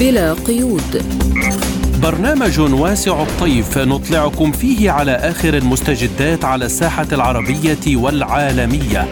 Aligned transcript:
بلا 0.00 0.32
قيود. 0.32 1.02
برنامج 2.02 2.60
واسع 2.60 3.22
الطيف 3.22 3.78
نطلعكم 3.78 4.52
فيه 4.52 4.90
على 4.90 5.12
آخر 5.12 5.56
المستجدات 5.56 6.44
على 6.44 6.64
الساحة 6.64 7.06
العربية 7.12 7.96
والعالمية. 7.96 9.08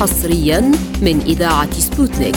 حصريا 0.00 0.60
من 1.02 1.20
إذاعة 1.26 1.72
سبوتنيك. 1.72 2.36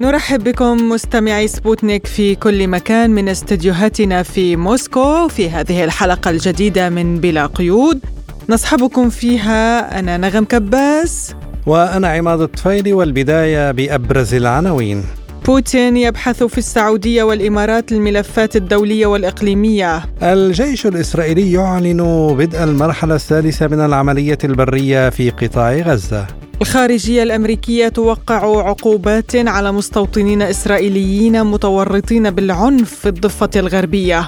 نرحب 0.00 0.44
بكم 0.44 0.88
مستمعي 0.88 1.48
سبوتنيك 1.48 2.06
في 2.06 2.34
كل 2.34 2.68
مكان 2.68 3.10
من 3.10 3.28
استديوهاتنا 3.28 4.22
في 4.22 4.56
موسكو 4.56 5.28
في 5.28 5.50
هذه 5.50 5.84
الحلقة 5.84 6.30
الجديدة 6.30 6.90
من 6.90 7.20
بلا 7.20 7.46
قيود. 7.46 8.00
نصحبكم 8.48 9.10
فيها 9.10 9.98
أنا 9.98 10.16
نغم 10.16 10.44
كباس. 10.44 11.34
وأنا 11.66 12.08
عماد 12.08 12.40
الطفيلي 12.40 12.92
والبداية 12.92 13.70
بأبرز 13.70 14.34
العناوين. 14.34 15.04
بوتين 15.46 15.96
يبحث 15.96 16.42
في 16.42 16.58
السعودية 16.58 17.22
والإمارات 17.22 17.92
الملفات 17.92 18.56
الدولية 18.56 19.06
والإقليمية. 19.06 20.02
الجيش 20.22 20.86
الإسرائيلي 20.86 21.52
يعلن 21.52 22.34
بدء 22.38 22.64
المرحلة 22.64 23.14
الثالثة 23.14 23.66
من 23.66 23.80
العملية 23.80 24.38
البرية 24.44 25.10
في 25.10 25.30
قطاع 25.30 25.72
غزة. 25.72 26.26
الخارجية 26.60 27.22
الأمريكية 27.22 27.88
توقع 27.88 28.68
عقوبات 28.68 29.36
على 29.36 29.72
مستوطنين 29.72 30.42
إسرائيليين 30.42 31.44
متورطين 31.44 32.30
بالعنف 32.30 32.94
في 32.94 33.08
الضفة 33.08 33.50
الغربية. 33.56 34.26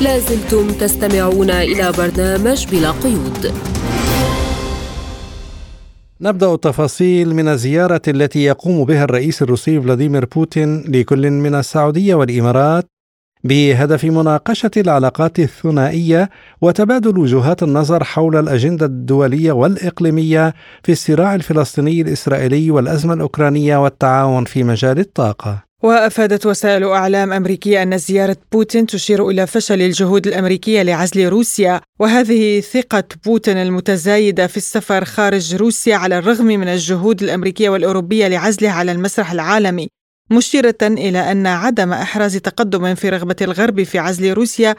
لازلتم 0.00 0.68
تستمعون 0.68 1.50
إلى 1.50 1.92
برنامج 1.98 2.66
بلا 2.66 2.90
قيود. 2.90 3.52
نبدأ 6.20 6.54
التفاصيل 6.54 7.34
من 7.34 7.48
الزيارة 7.48 8.02
التي 8.08 8.44
يقوم 8.44 8.84
بها 8.84 9.04
الرئيس 9.04 9.42
الروسي 9.42 9.80
فلاديمير 9.80 10.24
بوتين 10.24 10.80
لكل 10.80 11.30
من 11.30 11.54
السعودية 11.54 12.14
والإمارات 12.14 12.84
بهدف 13.44 14.04
مناقشة 14.04 14.70
العلاقات 14.76 15.38
الثنائية 15.38 16.30
وتبادل 16.60 17.18
وجهات 17.18 17.62
النظر 17.62 18.04
حول 18.04 18.36
الأجندة 18.36 18.86
الدولية 18.86 19.52
والإقليمية 19.52 20.54
في 20.82 20.92
الصراع 20.92 21.34
الفلسطيني 21.34 22.00
الإسرائيلي 22.00 22.70
والأزمة 22.70 23.14
الأوكرانية 23.14 23.76
والتعاون 23.76 24.44
في 24.44 24.64
مجال 24.64 24.98
الطاقة. 24.98 25.64
وأفادت 25.84 26.46
وسائل 26.46 26.84
أعلام 26.84 27.32
أمريكية 27.32 27.82
أن 27.82 27.98
زيارة 27.98 28.36
بوتين 28.52 28.86
تشير 28.86 29.28
إلى 29.28 29.46
فشل 29.46 29.82
الجهود 29.82 30.26
الأمريكية 30.26 30.82
لعزل 30.82 31.28
روسيا 31.28 31.80
وهذه 32.00 32.60
ثقة 32.60 33.04
بوتين 33.24 33.56
المتزايدة 33.56 34.46
في 34.46 34.56
السفر 34.56 35.04
خارج 35.04 35.54
روسيا 35.54 35.96
على 35.96 36.18
الرغم 36.18 36.46
من 36.46 36.68
الجهود 36.68 37.22
الأمريكية 37.22 37.68
والأوروبية 37.68 38.28
لعزله 38.28 38.70
على 38.70 38.92
المسرح 38.92 39.32
العالمي 39.32 39.88
مشيرة 40.30 40.78
إلى 40.82 41.18
أن 41.18 41.46
عدم 41.46 41.92
إحراز 41.92 42.36
تقدم 42.36 42.94
في 42.94 43.08
رغبة 43.08 43.36
الغرب 43.42 43.82
في 43.82 43.98
عزل 43.98 44.32
روسيا 44.32 44.74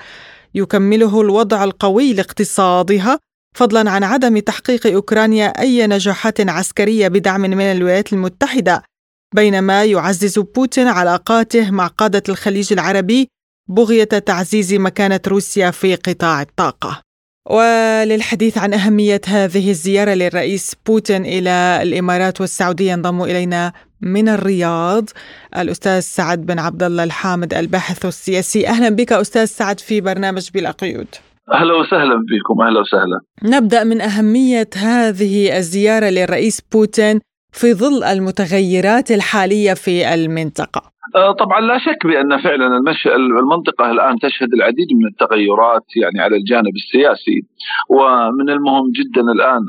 يكمله 0.56 1.22
الوضع 1.22 1.64
القوي 1.64 2.14
لاقتصادها 2.14 3.20
فضلا 3.56 3.92
عن 3.92 4.04
عدم 4.04 4.40
تحقيق 4.40 4.88
أوكرانيا 4.88 5.48
أي 5.48 5.88
نجاحات 5.88 6.50
عسكرية 6.50 7.08
بدعم 7.08 7.42
من 7.42 7.62
الولايات 7.62 8.14
المتحدة. 8.14 8.95
بينما 9.36 9.84
يعزز 9.84 10.40
بوتين 10.40 10.88
علاقاته 10.88 11.72
مع 11.72 11.88
قادة 11.88 12.24
الخليج 12.30 12.74
العربي 12.74 13.28
بغية 13.70 14.04
تعزيز 14.04 14.74
مكانة 14.74 15.20
روسيا 15.28 15.72
في 15.72 15.96
قطاع 15.96 16.42
الطاقة. 16.42 17.02
وللحديث 17.50 18.58
عن 18.58 18.74
أهمية 18.74 19.22
هذه 19.28 19.70
الزيارة 19.70 20.14
للرئيس 20.14 20.76
بوتين 20.86 21.26
إلى 21.26 21.80
الإمارات 21.82 22.42
والسعودية 22.42 22.92
ينضم 22.92 23.22
إلينا 23.24 23.74
من 24.02 24.30
الرياض 24.30 25.10
الأستاذ 25.58 26.00
سعد 26.00 26.46
بن 26.46 26.60
عبد 26.60 26.84
الله 26.84 27.04
الحامد 27.04 27.54
الباحث 27.54 28.06
السياسي. 28.06 28.68
أهلا 28.68 28.90
بك 28.90 29.14
أستاذ 29.14 29.46
سعد 29.46 29.80
في 29.80 30.02
برنامج 30.02 30.50
بلا 30.54 30.72
قيود. 30.72 31.08
أهلا 31.54 31.74
وسهلا 31.74 32.16
بكم 32.16 32.62
أهلا 32.62 32.80
وسهلا. 32.80 33.20
نبدأ 33.44 33.84
من 33.84 34.02
أهمية 34.02 34.70
هذه 34.76 35.58
الزيارة 35.58 36.06
للرئيس 36.06 36.62
بوتين. 36.72 37.20
في 37.56 37.74
ظل 37.74 38.04
المتغيرات 38.04 39.12
الحالية 39.12 39.74
في 39.74 40.14
المنطقة؟ 40.14 40.95
آه، 41.16 41.32
طبعا 41.32 41.62
لا 41.62 41.78
شك 41.78 42.08
بأن 42.08 42.38
فعلا. 42.38 42.68
المنطقة 43.16 43.92
الآن 43.92 44.20
تشهد 44.20 44.54
العديد 44.54 44.88
من 44.94 45.06
التغيرات 45.08 45.86
يعني 45.96 46.22
على 46.22 46.36
الجانب 46.38 46.76
السياسي 46.76 47.42
ومن 47.90 48.50
المهم 48.50 48.92
جدا 48.92 49.22
الآن 49.22 49.62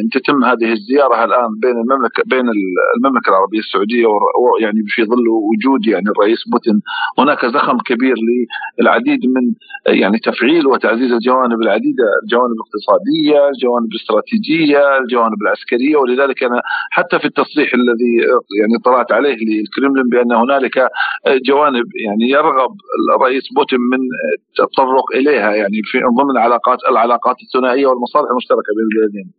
ان 0.00 0.08
تتم 0.12 0.44
هذه 0.44 0.72
الزيارة 0.72 1.24
الآن 1.24 1.50
بين 1.62 1.76
المملكه 1.82 2.22
بين 2.26 2.46
المملكة 2.96 3.28
العربية 3.28 3.58
السعودية 3.58 4.06
ويعني 4.42 4.82
في 4.86 5.04
ظل 5.04 5.28
وجود 5.28 5.86
يعني 5.86 6.08
الرئيس 6.16 6.38
بوتين 6.52 6.80
هناك 7.18 7.46
زخم 7.46 7.78
كبير 7.78 8.14
للعديد 8.80 9.20
من 9.26 9.44
يعني 9.86 10.18
تفعيل 10.18 10.66
وتعزيز 10.66 11.12
الجوانب 11.12 11.62
العديدة 11.62 12.04
الجوانب 12.22 12.52
الاقتصادية، 12.52 13.48
الجوانب 13.48 13.88
الاستراتيجية، 13.92 14.98
الجوانب 14.98 15.42
العسكرية 15.42 15.96
ولذلك 15.96 16.42
أنا 16.42 16.60
حتى 16.90 17.18
في 17.18 17.24
التصريح 17.24 17.74
الذي 17.74 18.14
يعني 18.60 18.74
طلعت 18.84 19.12
عليه 19.12 19.36
للكرملين 19.48 20.08
بأن 20.12 20.32
هنالك 20.32 20.78
جوانب 21.46 21.86
يعني 22.04 22.30
يرغب 22.30 22.72
الرئيس 23.16 23.42
بوتين 23.56 23.78
من 23.80 23.98
التطرق 24.60 25.06
إليها 25.14 25.50
يعني 25.52 25.80
في 25.84 25.98
ضمن 25.98 26.30
العلاقات 26.30 26.78
العلاقات 26.90 27.36
الثنائية 27.42 27.86
والمصالح 27.86 28.30
المشتركة 28.30 28.70
بين 28.76 28.86
البلدين. 28.92 29.32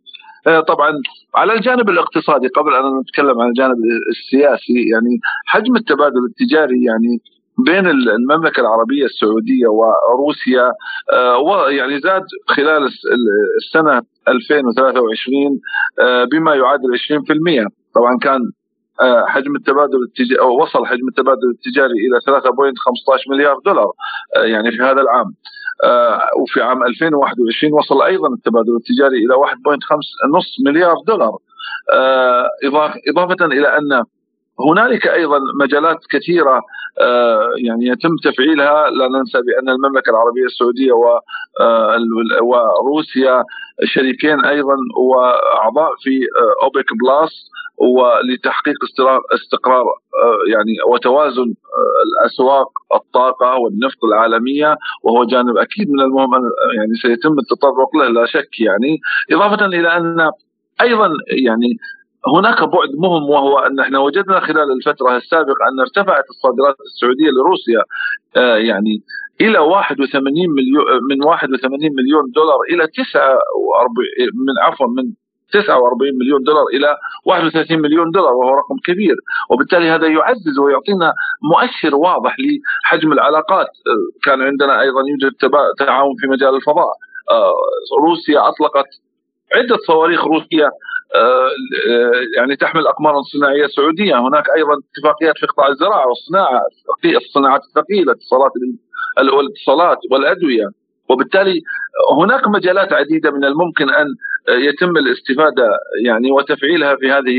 آه، 0.46 0.60
طبعا 0.60 0.90
على 1.34 1.52
الجانب 1.52 1.88
الاقتصادي 1.90 2.48
قبل 2.48 2.74
أن 2.74 3.00
نتكلم 3.00 3.40
عن 3.40 3.48
الجانب 3.48 3.76
السياسي 4.10 4.88
يعني 4.92 5.20
حجم 5.46 5.76
التبادل 5.76 6.24
التجاري 6.30 6.84
يعني 6.84 7.20
بين 7.58 7.86
المملكة 7.86 8.60
العربية 8.60 9.04
السعودية 9.04 9.66
وروسيا 9.66 10.72
آه، 11.12 11.70
يعني 11.70 12.00
زاد 12.00 12.22
خلال 12.46 12.88
السنة 13.62 14.02
2023 14.28 15.60
آه، 16.00 16.24
بما 16.24 16.54
يعادل 16.54 16.88
20% 16.94 17.68
طبعا 17.94 18.18
كان 18.22 18.40
حجم 19.26 19.56
التبادل 19.56 20.02
التجاري 20.02 20.40
أو 20.40 20.62
وصل 20.62 20.86
حجم 20.86 21.08
التبادل 21.08 21.50
التجاري 21.50 21.92
إلى 21.92 22.20
3.15 22.20 23.30
مليار 23.30 23.58
دولار 23.66 23.92
آه، 24.36 24.42
يعني 24.42 24.70
في 24.70 24.82
هذا 24.82 25.00
العام. 25.00 25.34
آه، 25.84 26.20
وفي 26.42 26.62
عام 26.62 26.82
2021 26.82 27.72
وصل 27.72 28.02
أيضا 28.02 28.28
التبادل 28.28 28.76
التجاري 28.76 29.16
إلى 29.16 29.34
1.5 29.34 30.28
نص 30.38 30.56
مليار 30.66 30.96
دولار. 31.06 31.38
إضافة 33.10 33.44
إلى 33.44 33.78
أن 33.78 34.04
هنالك 34.68 35.06
أيضا 35.06 35.38
مجالات 35.60 35.98
كثيرة 36.10 36.60
يعني 37.56 37.86
يتم 37.86 38.16
تفعيلها. 38.24 38.90
لا 38.90 39.08
ننسى 39.08 39.38
بأن 39.46 39.68
المملكة 39.68 40.10
العربية 40.10 40.44
السعودية 40.44 40.92
وروسيا 42.42 43.44
شريكين 43.84 44.44
أيضا 44.44 44.76
وأعضاء 44.96 45.90
في 46.02 46.20
أوبك 46.62 46.86
بلاس 47.02 47.50
ولتحقيق 47.78 48.74
استقرار 49.34 49.84
آه، 49.84 50.52
يعني 50.52 50.72
وتوازن 50.88 51.54
آه، 51.78 52.02
الأسواق 52.06 52.68
الطاقة 52.94 53.56
والنفط 53.56 54.04
العالمية 54.04 54.76
وهو 55.02 55.24
جانب 55.24 55.56
أكيد 55.56 55.90
من 55.90 56.00
المهم 56.00 56.30
يعني 56.76 56.94
سيتم 57.02 57.38
التطرق 57.38 57.96
له 57.96 58.08
لا 58.08 58.26
شك 58.26 58.60
يعني. 58.60 58.98
إضافة 59.32 59.66
إلى 59.66 59.96
أن 59.96 60.30
أيضا 60.80 61.08
يعني 61.28 61.76
هناك 62.36 62.62
بعد 62.62 62.90
مهم 62.98 63.30
وهو 63.30 63.58
أن 63.58 63.80
إحنا 63.80 63.98
وجدنا 63.98 64.40
خلال 64.40 64.72
الفترة 64.72 65.16
السابقة 65.16 65.62
أن 65.72 65.80
ارتفعت 65.80 66.24
الصادرات 66.30 66.76
السعودية 66.80 67.30
لروسيا 67.30 67.82
آه، 68.36 68.56
يعني 68.56 69.02
إلى 69.40 69.58
81 69.58 70.32
مليون 70.56 70.84
من 71.10 71.24
81 71.24 71.80
مليون 71.80 72.22
دولار 72.34 72.58
إلى 72.70 72.86
49 72.86 74.06
من 74.46 74.54
عفوا 74.62 74.86
من 74.86 75.12
49 75.52 76.18
مليون 76.20 76.42
دولار 76.42 76.64
إلى 76.74 76.96
31 77.26 77.78
مليون 77.78 78.10
دولار 78.10 78.34
وهو 78.34 78.54
رقم 78.54 78.76
كبير. 78.84 79.16
وبالتالي 79.50 79.90
هذا 79.90 80.06
يعزز 80.06 80.58
ويعطينا 80.58 81.12
مؤشر 81.50 81.96
واضح 81.96 82.36
لحجم 82.40 83.12
العلاقات. 83.12 83.68
كان 84.24 84.42
عندنا 84.42 84.80
أيضا 84.80 85.00
يوجد 85.10 85.32
تعاون 85.78 86.14
في 86.20 86.26
مجال 86.26 86.54
الفضاء. 86.56 86.92
آه، 87.30 87.52
روسيا 88.06 88.48
أطلقت 88.48 88.88
عدة 89.54 89.76
صواريخ 89.86 90.24
روسية 90.24 90.70
آه، 91.14 91.48
يعني 92.36 92.56
تحمل 92.56 92.86
أقمارا 92.86 93.22
صناعية 93.22 93.66
سعودية، 93.66 94.16
هناك 94.28 94.44
أيضا 94.56 94.72
اتفاقيات 94.72 95.38
في 95.38 95.46
قطاع 95.46 95.68
الزراعة 95.68 96.06
والصناعة 96.08 96.60
الصناعات 97.04 97.60
الثقيلة 97.64 98.12
اتصالات 98.12 98.52
الاتصالات 99.18 99.98
والأدوية. 100.10 100.68
وبالتالي 101.08 101.60
هناك 102.20 102.48
مجالات 102.48 102.92
عديدة 102.92 103.30
من 103.30 103.44
الممكن 103.44 103.90
أن 103.90 104.06
يتم 104.48 104.96
الاستفادة 104.96 105.68
يعني 106.04 106.32
وتفعيلها 106.32 106.96
في 106.96 107.10
هذه 107.10 107.38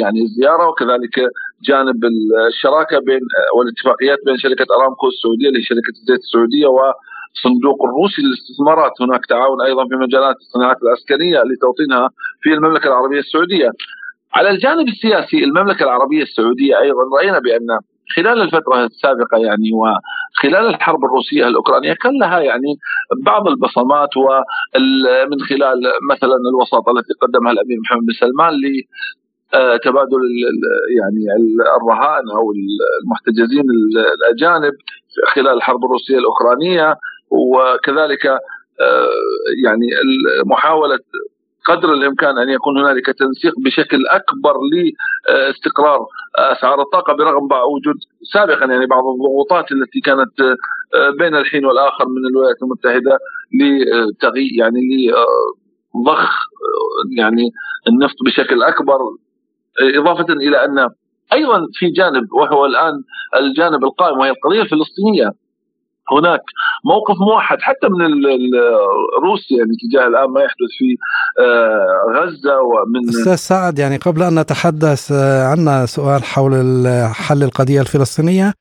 يعني 0.00 0.22
الزياره 0.22 0.68
وكذلك 0.68 1.16
جانب 1.68 2.04
الشراكة 2.48 2.98
بين 2.98 3.20
والاتفاقيات 3.56 4.18
بين 4.26 4.38
شركة 4.38 4.66
أرامكو 4.76 5.08
السعودية 5.08 5.48
اللي 5.48 5.58
هي 5.58 5.62
شركه 5.62 5.94
الزيت 6.00 6.20
السعودية 6.20 6.66
و 6.66 6.80
الصندوق 7.34 7.84
الروسي 7.84 8.22
للاستثمارات. 8.22 8.92
هناك 9.00 9.26
تعاون 9.26 9.60
أيضا 9.62 9.84
في 9.88 9.94
مجالات 9.94 10.36
الصناعات 10.36 10.76
العسكرية 10.82 11.42
لتوطينها 11.42 12.10
في 12.42 12.52
المملكة 12.52 12.86
العربية 12.88 13.18
السعودية. 13.18 13.70
على 14.34 14.50
الجانب 14.50 14.88
السياسي 14.88 15.44
المملكة 15.44 15.82
العربية 15.82 16.22
السعودية 16.22 16.80
أيضا 16.80 17.02
رأينا 17.16 17.38
بأن 17.38 17.68
خلال 18.16 18.42
الفترة 18.42 18.84
السابقة 18.84 19.38
يعني 19.38 19.70
وخلال 19.72 20.66
الحرب 20.74 21.04
الروسية 21.04 21.48
الأوكرانية 21.48 21.92
كان 21.92 22.18
لها 22.20 22.40
يعني 22.40 22.78
بعض 23.22 23.48
البصمات 23.48 24.16
ومن 24.16 25.40
خلال 25.48 25.82
مثلا 26.10 26.36
الوساطة 26.50 26.90
التي 26.92 27.12
قدمها 27.22 27.52
الأمير 27.52 27.78
محمد 27.84 28.00
بن 28.00 28.12
سلمان 28.12 28.52
تبادل 29.84 30.20
يعني 31.00 31.24
الرهائن 31.76 32.30
أو 32.30 32.52
المحتجزين 33.04 33.64
الأجانب 34.18 34.72
خلال 35.34 35.56
الحرب 35.56 35.84
الروسية 35.84 36.18
الأوكرانية 36.18 36.96
وكذلك 37.30 38.24
يعني 39.64 39.86
محاولة 40.46 40.98
قدر 41.66 41.92
الإمكان 41.92 42.38
أن 42.38 42.48
يكون 42.48 42.78
هنالك 42.78 43.06
تنسيق 43.06 43.52
بشكل 43.64 44.06
أكبر 44.06 44.54
لاستقرار 44.72 46.06
أسعار 46.36 46.80
الطاقة 46.80 47.12
برغم 47.12 47.44
وجود 47.44 47.96
سابقا 48.32 48.66
يعني 48.66 48.86
بعض 48.86 49.02
الضغوطات 49.06 49.72
التي 49.72 50.00
كانت 50.00 50.56
بين 51.18 51.34
الحين 51.34 51.66
والآخر 51.66 52.04
من 52.08 52.26
الولايات 52.30 52.56
المتحدة 52.62 53.18
لتغيير 53.60 54.50
يعني 54.58 55.10
لضخ 55.94 56.30
يعني 57.16 57.50
النفط 57.88 58.16
بشكل 58.26 58.62
أكبر 58.62 58.98
إضافة 59.80 60.32
إلى 60.32 60.64
أن 60.64 60.88
أيضا 61.32 61.66
في 61.74 61.90
جانب 61.90 62.32
وهو 62.32 62.66
الآن 62.66 63.02
الجانب 63.36 63.84
القائم 63.84 64.18
وهي 64.18 64.30
القضية 64.30 64.62
الفلسطينية. 64.62 65.30
هناك 66.12 66.40
موقف 66.84 67.20
موحد 67.20 67.58
حتى 67.60 67.88
من 67.88 68.10
روسيا 69.22 69.56
يعني 69.58 69.72
تجاه 69.82 70.06
الآن 70.06 70.30
ما 70.30 70.40
يحدث 70.40 70.70
في 70.78 70.96
آه، 71.40 72.20
غزة 72.20 72.56
ومن 72.60 73.08
أستاذ 73.08 73.34
سعد 73.34 73.78
يعني 73.78 73.96
قبل 73.96 74.22
أن 74.22 74.38
نتحدث 74.38 75.12
آه، 75.12 75.44
عنا 75.44 75.86
سؤال 75.86 76.24
حول 76.24 76.54
حل 77.14 77.42
القضية 77.42 77.80
الفلسطينية 77.80 78.52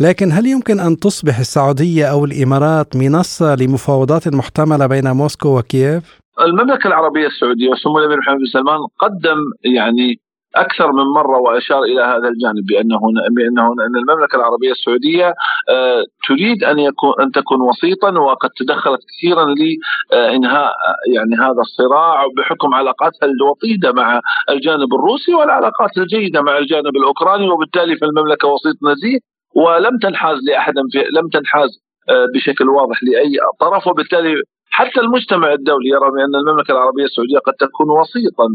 لكن 0.00 0.32
هل 0.32 0.46
يمكن 0.46 0.80
أن 0.80 0.96
تصبح 0.96 1.38
السعودية 1.38 2.06
أو 2.06 2.24
الإمارات 2.24 2.96
منصة 2.96 3.54
لمفاوضات 3.54 4.28
محتملة 4.28 4.86
بين 4.86 5.10
موسكو 5.10 5.58
وكييف؟ 5.58 6.18
المملكة 6.40 6.86
العربية 6.86 7.26
السعودية 7.26 7.68
وسمو 7.68 7.98
الأمير 7.98 8.18
محمد 8.18 8.38
بن 8.38 8.46
سلمان 8.52 8.78
قدم 8.98 9.38
يعني 9.64 10.20
أكثر 10.56 10.92
من 10.92 11.04
مرة 11.04 11.38
وأشار 11.38 11.82
إلى 11.82 12.02
هذا 12.02 12.28
الجانب 12.28 12.66
بأنه 12.68 13.00
بأنه 13.36 13.72
أن 13.72 13.96
المملكة 13.96 14.36
العربية 14.36 14.70
السعودية 14.70 15.34
آه، 15.70 16.02
تريد 16.28 16.64
أن 16.64 16.78
يكون 16.78 17.12
أن 17.20 17.30
تكون 17.30 17.60
وسيطا 17.60 18.18
وقد 18.18 18.50
تدخلت 18.56 19.00
كثيرا 19.10 19.44
لإنهاء 19.54 20.72
يعني 21.14 21.36
هذا 21.36 21.60
الصراع 21.60 22.26
بحكم 22.36 22.74
علاقاتها 22.74 23.26
الوطيدة 23.26 23.92
مع 23.92 24.20
الجانب 24.50 24.94
الروسي 24.94 25.34
والعلاقات 25.34 25.98
الجيدة 25.98 26.42
مع 26.42 26.58
الجانب 26.58 26.96
الأوكراني 26.96 27.50
وبالتالي 27.50 27.96
فالمملكة 27.96 28.48
وسيط 28.48 28.76
نزيه 28.82 29.18
ولم 29.54 29.98
تنحاز 29.98 30.38
لاحد 30.48 30.74
في 30.92 30.98
لم 30.98 31.28
تنحاز 31.28 31.70
آه، 32.08 32.26
بشكل 32.34 32.68
واضح 32.68 33.02
لأي 33.02 33.36
طرف 33.60 33.86
وبالتالي 33.86 34.42
حتى 34.70 35.00
المجتمع 35.00 35.52
الدولي 35.52 35.88
يرى 35.88 36.10
بأن 36.10 36.34
المملكة 36.34 36.72
العربية 36.72 37.04
السعودية 37.04 37.38
قد 37.38 37.52
تكون 37.52 37.90
وسيطا. 37.90 38.48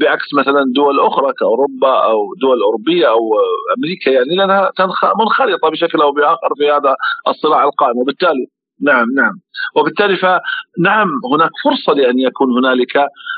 بعكس 0.00 0.34
مثلا 0.38 0.64
دول 0.74 1.00
أخرى 1.00 1.32
كأوروبا 1.32 2.04
أو 2.04 2.34
دول 2.40 2.62
أوروبية 2.62 3.06
أو 3.08 3.20
أمريكا 3.78 4.10
يعني 4.10 4.36
لأنها 4.36 4.70
منخرطة 5.20 5.70
بشكل 5.70 6.00
أو 6.02 6.12
بآخر 6.12 6.54
في 6.58 6.70
هذا 6.70 6.96
الصراع 7.28 7.64
القائم. 7.64 7.98
وبالتالي 7.98 8.46
نعم 8.84 9.06
نعم. 9.16 9.32
وبالتالي 9.76 10.16
فنعم 10.16 11.08
هناك 11.32 11.50
فرصة 11.64 11.92
لأن 11.92 12.18
يكون 12.18 12.58
هنالك 12.58 12.96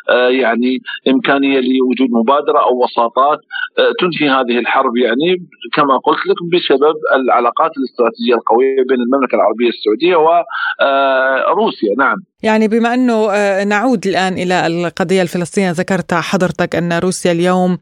آه، 0.08 0.28
يعني 0.28 0.78
إمكانية 1.08 1.60
لوجود 1.60 2.10
مبادرة 2.10 2.58
أو 2.58 2.84
وساطات 2.84 3.38
آه، 3.78 3.92
تنهي 4.00 4.30
هذه 4.30 4.58
الحرب 4.58 4.96
يعني 4.96 5.36
كما 5.74 5.96
قلت 6.04 6.18
لك 6.26 6.36
بسبب 6.52 6.94
العلاقات 7.14 7.70
الاستراتيجية 7.78 8.34
القوية 8.34 8.82
بين 8.88 9.00
المملكة 9.00 9.34
العربية 9.34 9.68
السعودية 9.68 10.16
وروسيا 10.16 11.92
آه، 11.92 12.04
نعم. 12.04 12.16
يعني 12.42 12.68
بما 12.68 12.94
أنه 12.94 13.16
نعود 13.64 14.06
الآن 14.06 14.32
إلى 14.32 14.66
القضية 14.66 15.22
الفلسطينية 15.22 15.70
ذكرت 15.70 16.14
حضرتك 16.14 16.76
أن 16.76 16.92
روسيا 16.92 17.32
اليوم 17.32 17.78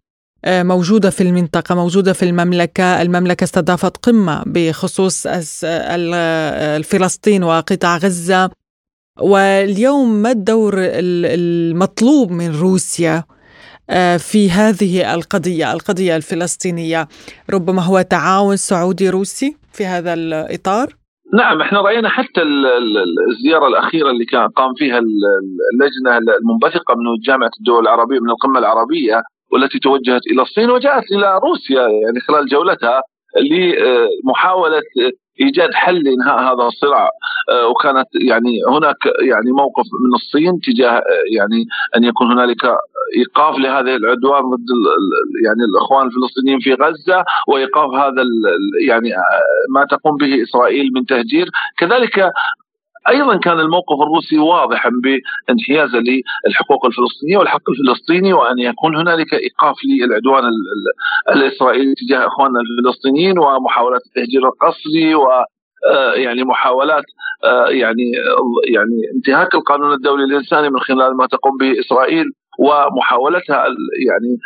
موجودة 0.47 1.11
في 1.11 1.23
المنطقة 1.23 1.75
موجودة 1.75 2.13
في 2.13 2.23
المملكة. 2.23 3.03
المملكة 3.03 3.45
استضافت 3.45 3.97
قمة 3.97 4.43
بخصوص 4.47 5.27
الفلسطين 5.65 7.45
وقطاع 7.45 7.97
غزة. 7.97 8.51
واليوم 9.21 10.09
ما 10.09 10.31
الدور 10.31 10.75
المطلوب 10.79 12.31
من 12.31 12.61
روسيا 12.61 13.25
آه، 13.91 14.17
في 14.17 14.51
هذه 14.51 15.15
القضية 15.15 15.73
القضية 15.73 16.17
الفلسطينية؟ 16.17 17.09
ربما 17.51 17.83
هو 17.83 18.03
تعاون 18.03 18.57
سعودي 18.57 19.11
روسي 19.11 19.57
في 19.73 19.87
هذا 19.87 20.15
الإطار؟ 20.15 20.87
نعم 21.35 21.61
إحنا 21.61 21.81
رأينا 21.81 22.09
حتى 22.09 22.43
الزيارة 23.31 23.69
الأخيرة 23.69 24.11
اللي 24.11 24.25
كان 24.25 24.49
قام 24.49 24.75
فيها 24.79 24.99
اللجنة 24.99 26.35
المنبثقة 26.39 26.95
من 26.95 27.05
جامعة 27.27 27.51
الدول 27.61 27.83
العربية 27.83 28.21
من 28.21 28.31
القمة 28.31 28.59
العربية 28.59 29.23
والتي 29.55 29.79
توجهت 29.79 30.27
إلى 30.33 30.43
الصين 30.43 30.71
وجاءت 30.71 31.05
إلى 31.13 31.41
روسيا 31.45 31.83
يعني 31.83 32.21
خلال 32.29 32.47
جولتها 32.47 33.03
لمحاولة 33.41 34.83
إيجاد 35.41 35.75
حل 35.75 36.03
لإنهاء 36.05 36.39
هذا 36.39 36.69
الصراع. 36.69 37.09
آه، 37.51 37.69
وكانت 37.69 38.07
يعني 38.15 38.53
هناك 38.69 38.97
يعني 39.21 39.53
موقف 39.53 39.85
من 40.05 40.15
الصين 40.15 40.61
تجاه 40.61 41.03
يعني 41.37 41.65
أن 41.97 42.05
يكون 42.05 42.33
هنالك 42.33 42.65
إيقاف 43.17 43.59
لهذه 43.59 43.97
العدوان 43.97 44.43
ضد 44.43 44.71
يعني 45.45 45.63
الإخوان 45.71 46.07
الفلسطينيين 46.07 46.59
في 46.61 46.75
غزة 46.75 47.25
وإيقاف 47.49 47.91
هذا 47.91 48.23
يعني 48.87 49.15
آه، 49.17 49.21
ما 49.75 49.85
تقوم 49.91 50.17
به 50.17 50.43
إسرائيل 50.43 50.91
من 50.95 51.07
تهجير. 51.07 51.47
كذلك 51.79 52.33
أيضا 53.09 53.37
كان 53.37 53.61
الموقف 53.61 54.03
الروسي 54.03 54.39
واضحا 54.39 54.91
بانحيازه 55.03 55.99
للحقوق 55.99 56.87
الفلسطينية 56.87 57.39
والحق 57.39 57.71
الفلسطيني 57.71 58.33
وأن 58.33 58.59
يكون 58.59 58.97
هنالك 58.97 59.35
إيقاف 59.35 59.77
للعدوان 60.01 60.45
الإسرائيلي 61.29 61.95
تجاه 61.95 62.27
إخواننا 62.27 62.61
الفلسطينيين 62.61 63.39
ومحاولات 63.39 64.01
التهجير 64.07 64.43
القسري 64.49 65.15
و 65.15 65.27
آه، 65.87 66.15
يعني 66.15 66.45
محاولات 66.45 67.05
آه، 67.45 67.69
يعني 67.69 68.13
يعني 68.75 69.01
انتهاك 69.15 69.55
القانون 69.55 69.93
الدولي 69.93 70.25
الإنساني 70.25 70.71
من 70.71 70.81
خلال 70.81 71.17
ما 71.17 71.27
تقوم 71.27 71.57
به 71.61 71.81
إسرائيل 71.81 72.25
ومحاولتها 72.59 73.67
يعني 74.07 74.39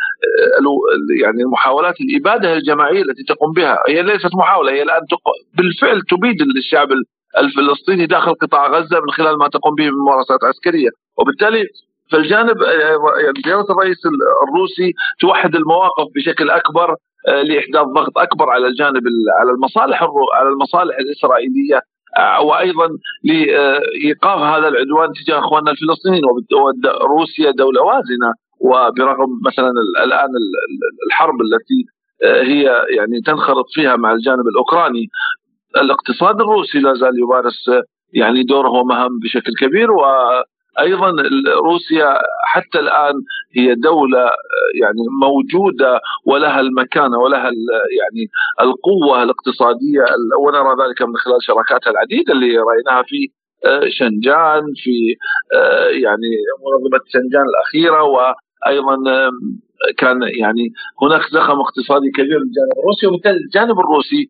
آه، 0.59 1.21
يعني 1.21 1.43
محاولات 1.51 1.95
الإبادة 2.01 2.53
الجماعية 2.53 3.01
التي 3.01 3.23
تقوم 3.23 3.51
بها. 3.51 3.77
هي 3.87 4.01
ليست 4.01 4.35
محاولة 4.35 4.71
هي 4.71 4.83
الآن 4.83 5.01
بالفعل 5.57 6.01
تبيد 6.01 6.41
الشعب 6.57 6.87
الفلسطيني 7.39 8.05
داخل 8.05 8.33
قطاع 8.33 8.67
غزة 8.67 8.99
من 8.99 9.11
خلال 9.11 9.37
ما 9.37 9.47
تقوم 9.47 9.75
به 9.75 9.83
من 9.83 9.97
ممارسات 9.97 10.43
عسكرية. 10.43 10.89
وبالتالي 11.17 11.63
فالجانب 12.11 12.61
يعني 13.23 13.41
زيارة 13.45 13.65
الرئيس 13.69 13.97
الروسي 14.47 14.93
توحد 15.19 15.55
المواقف 15.55 16.05
بشكل 16.15 16.49
أكبر 16.49 16.95
آه، 17.27 17.41
لإحداث 17.41 17.85
ضغط 17.95 18.17
أكبر 18.17 18.49
على 18.49 18.67
الجانب 18.67 19.03
على 19.39 19.51
المصالح 19.51 20.03
على 20.33 20.49
المصالح 20.49 20.97
الإسرائيلية 20.97 21.81
آه، 22.17 22.41
وأيضا 22.41 22.87
لإيقاف 23.23 24.39
هذا 24.39 24.67
العدوان 24.67 25.09
تجاه 25.13 25.39
إخواننا 25.39 25.71
الفلسطينيين. 25.71 26.23
وروسيا 27.01 27.51
دولة 27.51 27.81
وازنة 27.81 28.33
وبرغم 28.59 29.29
مثلا 29.45 29.71
الآن 30.03 30.29
الحرب 31.07 31.35
التي 31.41 31.85
آه، 32.23 32.43
هي 32.43 32.63
يعني 32.97 33.21
تنخرط 33.25 33.65
فيها 33.73 33.95
مع 33.95 34.13
الجانب 34.13 34.47
الأوكراني 34.47 35.07
الاقتصاد 35.77 36.41
الروسي 36.41 36.79
لا 36.79 36.93
زال 36.93 37.19
يمارس 37.19 37.69
يعني 38.13 38.43
دوره 38.43 38.69
ومهام 38.69 39.19
بشكل 39.23 39.51
كبير 39.59 39.91
وأيضا 39.91 41.13
روسيا 41.65 42.13
حتى 42.45 42.79
الآن 42.79 43.13
هي 43.55 43.75
دولة 43.75 44.25
يعني 44.81 45.03
موجودة 45.21 45.99
ولها 46.25 46.59
المكانة 46.59 47.17
ولها 47.17 47.51
يعني 47.99 48.27
القوة 48.61 49.23
الاقتصادية 49.23 50.03
ونرى 50.39 50.85
ذلك 50.85 51.01
من 51.01 51.17
خلال 51.17 51.43
شراكاتها 51.43 51.91
العديدة 51.91 52.33
اللي 52.33 52.57
رأيناها 52.57 53.03
في 53.03 53.27
شنجان 53.89 54.61
في 54.83 55.15
يعني 56.03 56.31
منظمة 56.65 56.99
شنجان 57.13 57.45
الأخيرة 57.51 58.03
وأيضا 58.03 58.95
كان 59.97 60.21
يعني 60.21 60.73
هناك 61.01 61.21
زخم 61.31 61.59
اقتصادي 61.59 62.11
كبير 62.15 62.39
من 62.39 62.79
الروسي 62.79 63.07
وبالتالي 63.07 63.37
الجانب 63.37 63.79
الروسي 63.79 64.29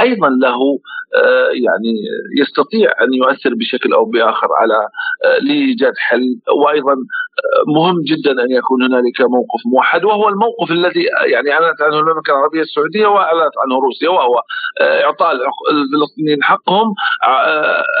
أيضا 0.00 0.28
له 0.28 0.78
آه، 1.16 1.48
يعني 1.64 1.94
يستطيع 2.40 2.90
أن 3.02 3.14
يؤثر 3.14 3.54
بشكل 3.54 3.92
أو 3.92 4.04
بآخر 4.04 4.48
على 4.60 4.88
آه، 5.24 5.38
لايجاد 5.38 5.92
حل. 5.96 6.40
وأيضا 6.64 6.92
آه، 6.92 7.72
مهم 7.74 7.96
جدا 8.02 8.32
أن 8.44 8.50
يكون 8.50 8.82
هنالك 8.82 9.20
موقف 9.20 9.60
موحد 9.72 10.04
وهو 10.04 10.28
الموقف 10.28 10.70
الذي 10.70 11.04
يعني 11.32 11.52
أعلنت 11.52 11.82
عنه 11.82 11.98
المملكة 11.98 12.30
العربية 12.30 12.60
السعودية 12.60 13.06
وأعلنت 13.06 13.54
عنه 13.58 13.80
روسيا 13.84 14.08
وهو 14.08 14.42
إعطاء 14.82 15.32
الفلسطينيين 15.72 16.42
حقهم. 16.42 16.94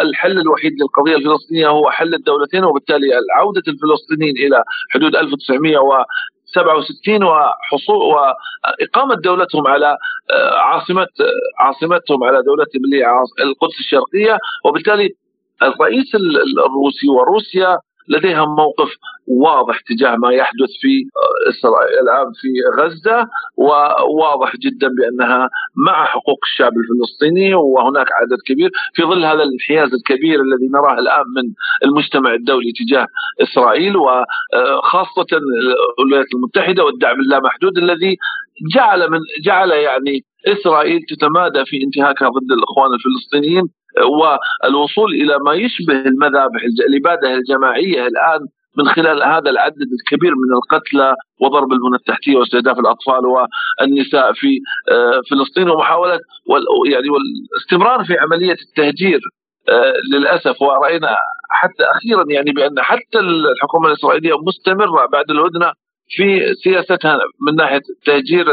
الحل 0.00 0.38
الوحيد 0.38 0.72
للقضية 0.80 1.16
الفلسطينية 1.16 1.68
هو 1.68 1.90
حل 1.90 2.14
الدولتين 2.14 2.64
وبالتالي 2.64 3.06
عوده 3.36 3.62
الفلسطينيين 3.68 4.36
إلى 4.36 4.64
حدود 4.90 5.16
1900 5.16 5.78
و 5.78 6.04
67 6.54 7.24
وحصول 7.24 7.96
وإقامة 7.96 9.14
دولتهم 9.14 9.66
على 9.66 9.96
آه، 10.30 10.58
عاصمة 10.58 11.02
آه، 11.02 11.62
عاصمتهم 11.64 12.24
على 12.24 12.42
دولتهم 12.42 12.84
اللي 12.84 13.04
القدس 13.40 13.78
الشرقية 13.78 14.38
وبالتالي 14.64 15.08
الرئيس 15.62 16.14
الروسي 16.14 17.08
وروسيا 17.08 17.78
لديها 18.08 18.44
موقف 18.44 18.90
واضح 19.30 19.80
تجاه 19.80 20.16
ما 20.16 20.32
يحدث 20.32 20.70
في 20.80 21.04
إسرائيل 21.48 21.98
الآن 22.02 22.32
في 22.40 22.48
غزة 22.82 23.28
وواضح 23.56 24.56
جدا 24.56 24.88
بأنها 24.88 25.50
مع 25.86 26.04
حقوق 26.04 26.38
الشعب 26.42 26.72
الفلسطيني 26.72 27.54
وهناك 27.54 28.06
عدد 28.12 28.38
كبير. 28.46 28.70
في 28.94 29.02
ظل 29.02 29.24
هذا 29.24 29.42
الانحياز 29.42 29.94
الكبير 29.94 30.40
الذي 30.40 30.68
نراه 30.74 30.98
الآن 30.98 31.24
من 31.36 31.52
المجتمع 31.84 32.34
الدولي 32.34 32.72
تجاه 32.72 33.06
إسرائيل 33.42 33.96
وخاصة 33.96 35.26
الولايات 35.98 36.26
المتحدة 36.34 36.84
والدعم 36.84 37.20
اللامحدود 37.20 37.78
الذي 37.78 38.16
جعل 38.74 39.10
من 39.10 39.18
جعل 39.44 39.70
يعني 39.70 40.24
إسرائيل 40.46 41.00
تتمادى 41.08 41.64
في 41.64 41.76
انتهاكها 41.84 42.28
ضد 42.28 42.52
الإخوان 42.52 42.90
الفلسطينيين 42.94 43.62
والوصول 44.20 45.10
إلى 45.12 45.38
ما 45.46 45.54
يشبه 45.54 46.00
المذابح 46.00 46.60
الاباده 46.88 47.34
الجماعية 47.34 48.06
الآن 48.06 48.40
من 48.78 48.88
خلال 48.88 49.22
هذا 49.22 49.50
العدد 49.50 49.88
الكبير 50.00 50.30
من 50.30 50.56
القتلى 50.56 51.14
وضرب 51.40 51.72
البنى 51.72 51.96
التحتية 51.96 52.36
واستهداف 52.36 52.78
الأطفال 52.78 53.22
والنساء 53.26 54.32
في 54.32 54.60
آه، 54.92 55.20
فلسطين 55.30 55.70
ومحاولة 55.70 56.20
يعني 56.90 57.08
والاستمرار 57.10 58.04
في 58.04 58.18
عملية 58.18 58.56
التهجير 58.68 59.20
آه، 59.68 59.94
للأسف. 60.12 60.62
ورأينا 60.62 61.16
حتى 61.50 61.84
أخيرا 61.84 62.24
يعني 62.28 62.52
بأن 62.52 62.80
حتى 62.80 63.18
الحكومة 63.18 63.88
الإسرائيلية 63.88 64.32
مستمرة 64.46 65.06
بعد 65.06 65.30
الهدنة 65.30 65.72
في 66.16 66.54
سياستها 66.64 67.18
من 67.46 67.56
ناحية 67.56 67.82
تهجير 68.06 68.46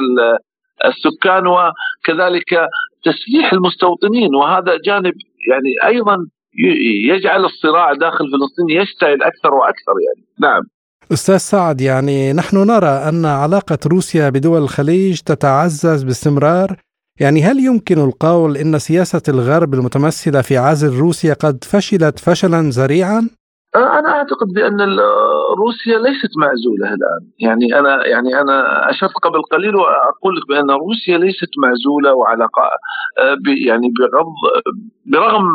السكان 0.85 1.47
وكذلك 1.47 2.67
تسليح 3.03 3.53
المستوطنين. 3.53 4.35
وهذا 4.35 4.77
جانب 4.85 5.13
يعني 5.49 5.95
أيضا 5.95 6.17
يجعل 7.13 7.45
الصراع 7.45 7.93
داخل 7.93 8.25
فلسطين 8.31 8.69
يشتعل 8.69 9.23
أكثر 9.23 9.53
وأكثر 9.53 9.93
يعني. 10.07 10.27
نعم. 10.39 10.63
أستاذ 11.13 11.37
سعد 11.37 11.81
يعني 11.81 12.33
نحن 12.33 12.57
نرى 12.57 12.87
أن 12.87 13.25
علاقة 13.25 13.77
روسيا 13.87 14.29
بدول 14.29 14.61
الخليج 14.61 15.19
تتعزز 15.19 16.03
باستمرار. 16.03 16.77
يعني 17.19 17.43
هل 17.43 17.59
يمكن 17.59 17.97
القول 17.97 18.57
إن 18.57 18.79
سياسة 18.79 19.21
الغرب 19.27 19.73
المتمثلة 19.73 20.41
في 20.41 20.57
عزل 20.57 20.99
روسيا 20.99 21.33
قد 21.33 21.63
فشلت 21.63 22.19
فشلا 22.19 22.61
ذريعا؟ 22.61 23.29
أنا 23.75 24.09
أعتقد 24.09 24.47
بأن 24.55 24.81
روسيا 25.57 25.97
ليست 25.99 26.37
معزولة 26.37 26.87
الآن، 26.93 27.23
يعني 27.39 27.79
أنا 27.79 28.07
يعني 28.07 28.41
أنا 28.41 28.89
أشرت 28.89 29.13
قبل 29.23 29.41
قليل 29.41 29.75
وأقول 29.75 30.35
لك 30.35 30.47
بأن 30.47 30.71
روسيا 30.71 31.17
ليست 31.17 31.49
معزولة 31.57 32.13
وعلى 32.13 32.47
يعني 33.67 33.87
بغض 33.99 34.33
برغم 35.05 35.47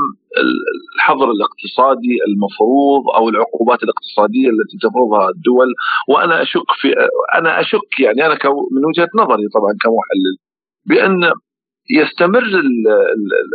الحظر 0.97 1.31
الاقتصادي 1.31 2.15
المفروض 2.29 3.03
أو 3.17 3.29
العقوبات 3.29 3.83
الاقتصادية 3.83 4.49
التي 4.49 4.77
تفرضها 4.83 5.29
الدول 5.29 5.69
وأنا 6.09 6.43
أشك 6.43 6.71
في 6.81 6.89
أنا 7.39 7.61
أشك 7.61 8.01
يعني 8.01 8.27
أنا 8.27 8.35
من 8.73 8.85
وجهة 8.87 9.09
نظري 9.15 9.49
طبعا 9.55 9.73
كمحلل 9.83 10.37
بأن 10.87 11.33
يستمر 11.91 12.43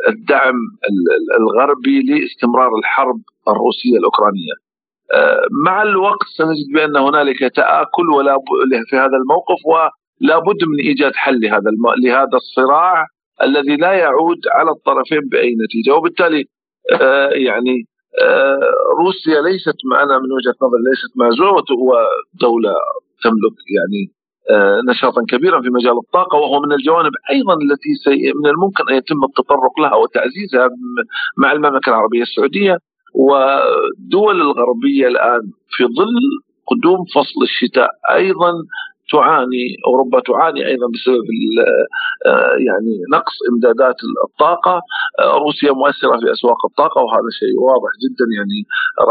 الدعم 0.09 0.55
الغربي 1.39 1.99
لاستمرار 2.01 2.71
الحرب 2.79 3.19
الروسية 3.47 3.97
الأوكرانية. 3.99 4.64
مع 5.65 5.81
الوقت 5.81 6.27
سنجد 6.37 6.67
بأن 6.73 6.97
هنالك 6.97 7.39
تآكل 7.55 8.09
ولا 8.09 8.37
في 8.89 8.95
هذا 8.95 9.17
الموقف 9.21 9.59
ولا 9.65 10.39
بد 10.39 10.63
من 10.67 10.79
إيجاد 10.87 11.11
حل 11.15 11.39
لهذا 11.41 11.69
لهذا 12.03 12.37
الصراع 12.37 13.05
الذي 13.41 13.75
لا 13.75 13.93
يعود 13.93 14.41
على 14.51 14.71
الطرفين 14.71 15.19
بأي 15.31 15.55
نتيجة. 15.65 15.95
وبالتالي 15.95 16.45
آه، 16.93 17.29
يعني 17.29 17.87
آه، 18.21 18.59
روسيا 18.99 19.41
ليست 19.41 19.77
معنا 19.91 20.19
من 20.19 20.31
وجهة 20.31 20.55
نظري 20.61 20.81
ليست 20.89 21.11
معزوله 21.15 21.51
ودوله 21.51 22.73
تملك 23.23 23.57
يعني 23.75 24.11
آه، 24.49 24.81
نشاطا 24.89 25.21
كبيرا 25.29 25.61
في 25.61 25.69
مجال 25.69 25.97
الطاقة 25.97 26.35
وهو 26.37 26.61
من 26.61 26.71
الجوانب 26.73 27.11
أيضا 27.31 27.53
التي 27.53 27.89
من 28.43 28.49
الممكن 28.49 28.83
أن 28.89 28.95
يتم 28.95 29.23
التطرق 29.23 29.79
لها 29.79 29.95
وتعزيزها 29.95 30.69
مع 31.37 31.51
المملكة 31.51 31.89
العربية 31.89 32.21
السعودية. 32.21 32.77
ودول 33.15 34.41
الغربية 34.41 35.07
الآن 35.07 35.41
في 35.69 35.83
ظل 35.83 36.19
قدوم 36.67 37.05
فصل 37.15 37.39
الشتاء 37.43 37.89
أيضا 38.11 38.51
تعاني 39.11 39.65
أوروبا 39.87 40.19
تعاني 40.19 40.67
أيضا 40.67 40.87
بسبب 40.93 41.25
آه، 42.25 42.55
يعني 42.67 42.93
نقص 43.13 43.35
إمدادات 43.51 43.95
الطاقة، 44.27 44.75
آه، 45.19 45.37
روسيا 45.45 45.71
مؤثرة 45.71 46.15
في 46.21 46.31
أسواق 46.35 46.65
الطاقة 46.69 46.99
وهذا 47.03 47.31
شيء 47.39 47.55
واضح 47.67 47.91
جدا. 48.03 48.25
يعني 48.37 48.59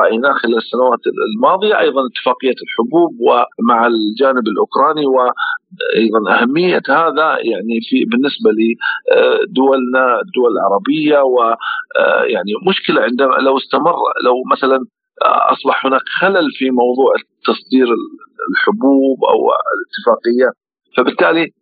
رأيناه 0.01 0.33
خلال 0.33 0.57
السنوات 0.57 1.03
الماضية، 1.35 1.75
أيضا 1.81 2.01
اتفاقية 2.11 2.59
الحبوب 2.65 3.11
ومع 3.27 3.87
الجانب 3.87 4.45
الأوكراني 4.53 5.07
وأيضا 5.95 6.43
أهمية 6.43 6.83
هذا 6.89 7.37
يعني 7.51 7.81
في 7.89 8.05
بالنسبة 8.05 8.51
لدولنا 8.51 10.15
آه، 10.15 10.21
الدول 10.21 10.53
العربية 10.53 11.19
ويعني 11.19 12.53
مشكلة 12.69 13.03
عندما 13.03 13.35
لو 13.35 13.59
استمر 13.59 13.95
لو 14.25 14.35
مثلا 14.53 14.79
أصبح 15.53 15.87
هناك 15.87 16.03
خلل 16.21 16.51
في 16.53 16.71
موضوع 16.71 17.15
تصدير 17.45 17.87
الحبوب 18.51 19.25
أو 19.25 19.51
الاتفاقية. 19.75 20.51
فبالتالي 20.97 21.53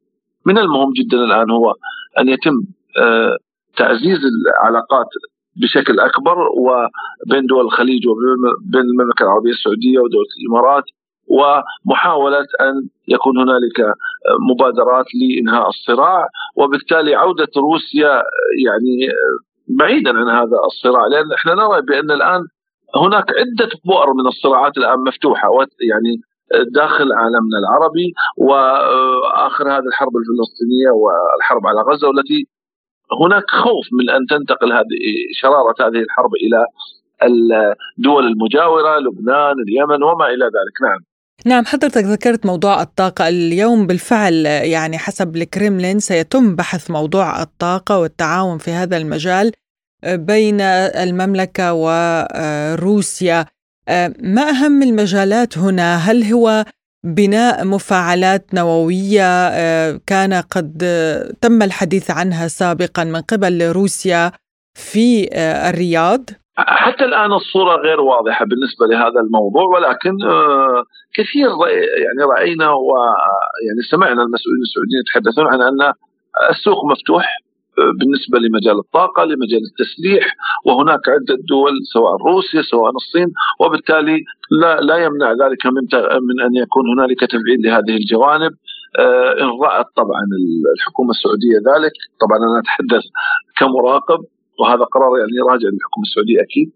من 0.47 0.59
المهم 0.59 0.93
جدا 0.93 1.17
الآن 1.17 1.51
هو 1.51 1.75
أن 2.19 2.29
يتم 2.29 2.55
آه، 2.99 3.37
تعزيز 3.77 4.19
العلاقات 4.25 5.07
بشكل 5.57 6.01
أكبر 6.01 6.37
وبين 6.39 7.47
دول 7.47 7.65
الخليج 7.65 8.09
وبين 8.09 8.81
المملكة 8.81 9.23
العربية 9.23 9.51
السعودية 9.51 9.99
ودولة 9.99 10.29
الإمارات. 10.41 10.85
ومحاولة 11.29 12.47
أن 12.61 12.75
يكون 13.09 13.39
هنالك 13.39 13.79
مبادرات 14.51 15.07
لإنهاء 15.21 15.69
الصراع 15.69 16.27
وبالتالي 16.57 17.15
عودة 17.15 17.49
روسيا 17.57 18.23
يعني 18.67 18.97
بعيدا 19.79 20.11
عن 20.19 20.29
هذا 20.29 20.57
الصراع 20.67 21.07
لأن 21.07 21.33
إحنا 21.33 21.55
نرى 21.55 21.83
بأن 21.83 22.11
الآن 22.11 22.41
هناك 22.97 23.25
عدة 23.31 23.71
بؤر 23.85 24.13
من 24.15 24.27
الصراعات 24.27 24.77
الآن 24.77 24.99
مفتوحة 24.99 25.49
يعني 25.91 26.17
داخل 26.75 27.13
عالمنا 27.13 27.59
العربي 27.63 28.13
وآخر 28.39 29.65
هذه 29.69 29.87
الحرب 29.87 30.13
الفلسطينية 30.17 30.91
والحرب 30.91 31.67
على 31.67 31.81
غزة 31.81 32.09
والتي 32.09 32.47
هناك 33.25 33.51
خوف 33.51 33.87
من 33.93 34.11
أن 34.11 34.27
تنتقل 34.31 34.73
هذه 34.73 34.97
شرارة 35.41 35.75
هذه 35.81 36.01
الحرب 36.03 36.31
إلى 36.45 36.65
الدول 37.23 38.27
المجاورة 38.27 38.99
لبنان 38.99 39.55
اليمن 39.69 40.03
وما 40.03 40.27
إلى 40.27 40.45
ذلك. 40.45 40.77
نعم. 40.83 41.01
نعم 41.47 41.65
حضرتك 41.65 42.05
ذكرت 42.05 42.47
موضوع 42.47 42.83
الطاقة 42.83 43.29
اليوم 43.29 43.87
بالفعل 43.87 44.47
يعني 44.47 44.99
حسب 44.99 45.37
الكريملين 45.37 46.01
سيتم 46.01 46.57
بحث 46.57 46.91
موضوع 46.91 47.43
الطاقة 47.43 47.99
والتعاون 47.99 48.59
في 48.59 48.71
هذا 48.71 48.97
المجال 48.97 49.53
بين 50.05 50.61
المملكة 50.61 51.73
وروسيا 51.73 53.47
آه، 53.89 54.15
ما 54.21 54.51
أهم 54.51 54.83
المجالات 54.83 55.59
هنا؟ 55.59 55.97
هل 55.97 56.25
هو 56.25 56.65
بناء 57.05 57.65
مفاعلات 57.65 58.55
نووية 58.55 59.49
آه، 59.49 60.01
كان 60.07 60.35
قد 60.35 60.79
تم 61.41 61.63
الحديث 61.63 62.11
عنها 62.11 62.49
سابقا 62.49 63.05
من 63.05 63.21
قبل 63.21 63.71
روسيا 63.71 64.33
في 64.75 65.29
آه، 65.33 65.71
الرياض؟ 65.71 66.31
حتى 66.57 67.05
الآن 67.05 67.33
الصورة 67.33 67.77
غير 67.77 68.01
واضحة 68.01 68.45
بالنسبة 68.45 68.87
لهذا 68.87 69.21
الموضوع 69.21 69.65
ولكن 69.65 70.17
كثير 71.15 71.49
يعني 72.05 72.31
رأينا 72.37 72.69
ويعني 72.71 73.83
سمعنا 73.91 74.23
المسؤولين 74.23 74.63
السعوديين 74.63 75.01
يتحدثون 75.01 75.47
عن 75.47 75.61
أن 75.63 75.93
السوق 76.51 76.85
مفتوح 76.91 77.27
بالنسبة 77.99 78.39
لمجال 78.39 78.79
الطاقة 78.79 79.25
لمجال 79.25 79.61
التسليح 79.71 80.35
وهناك 80.67 81.09
عدة 81.09 81.37
دول 81.49 81.73
سواء 81.93 82.13
روسيا 82.29 82.63
سواء 82.63 82.91
الصين 82.91 83.29
وبالتالي 83.61 84.19
لا 84.51 84.81
لا 84.81 84.97
يمنع 84.97 85.31
ذلك 85.33 85.67
من 85.67 85.83
من 86.29 86.37
أن 86.47 86.55
يكون 86.63 86.83
هنالك 86.99 87.21
تفعيل 87.21 87.61
لهذه 87.65 87.97
الجوانب. 87.97 88.53
إن 89.41 89.49
رأت 89.65 89.87
طبعا 89.97 90.23
الحكومة 90.77 91.11
السعودية 91.11 91.57
ذلك 91.71 91.93
طبعا 92.21 92.39
أنا 92.39 92.59
أتحدث 92.59 93.05
كمراقب 93.57 94.19
وهذا 94.61 94.85
قرار 94.85 95.19
يعني 95.19 95.33
راجع 95.51 95.69
للحكومه 95.69 96.05
السعودية 96.09 96.41
أكيد. 96.41 96.69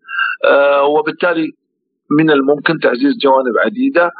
وبالتالي 0.90 1.52
من 2.18 2.30
الممكن 2.30 2.78
تعزيز 2.78 3.18
جوانب 3.22 3.54
عديدة 3.64 4.10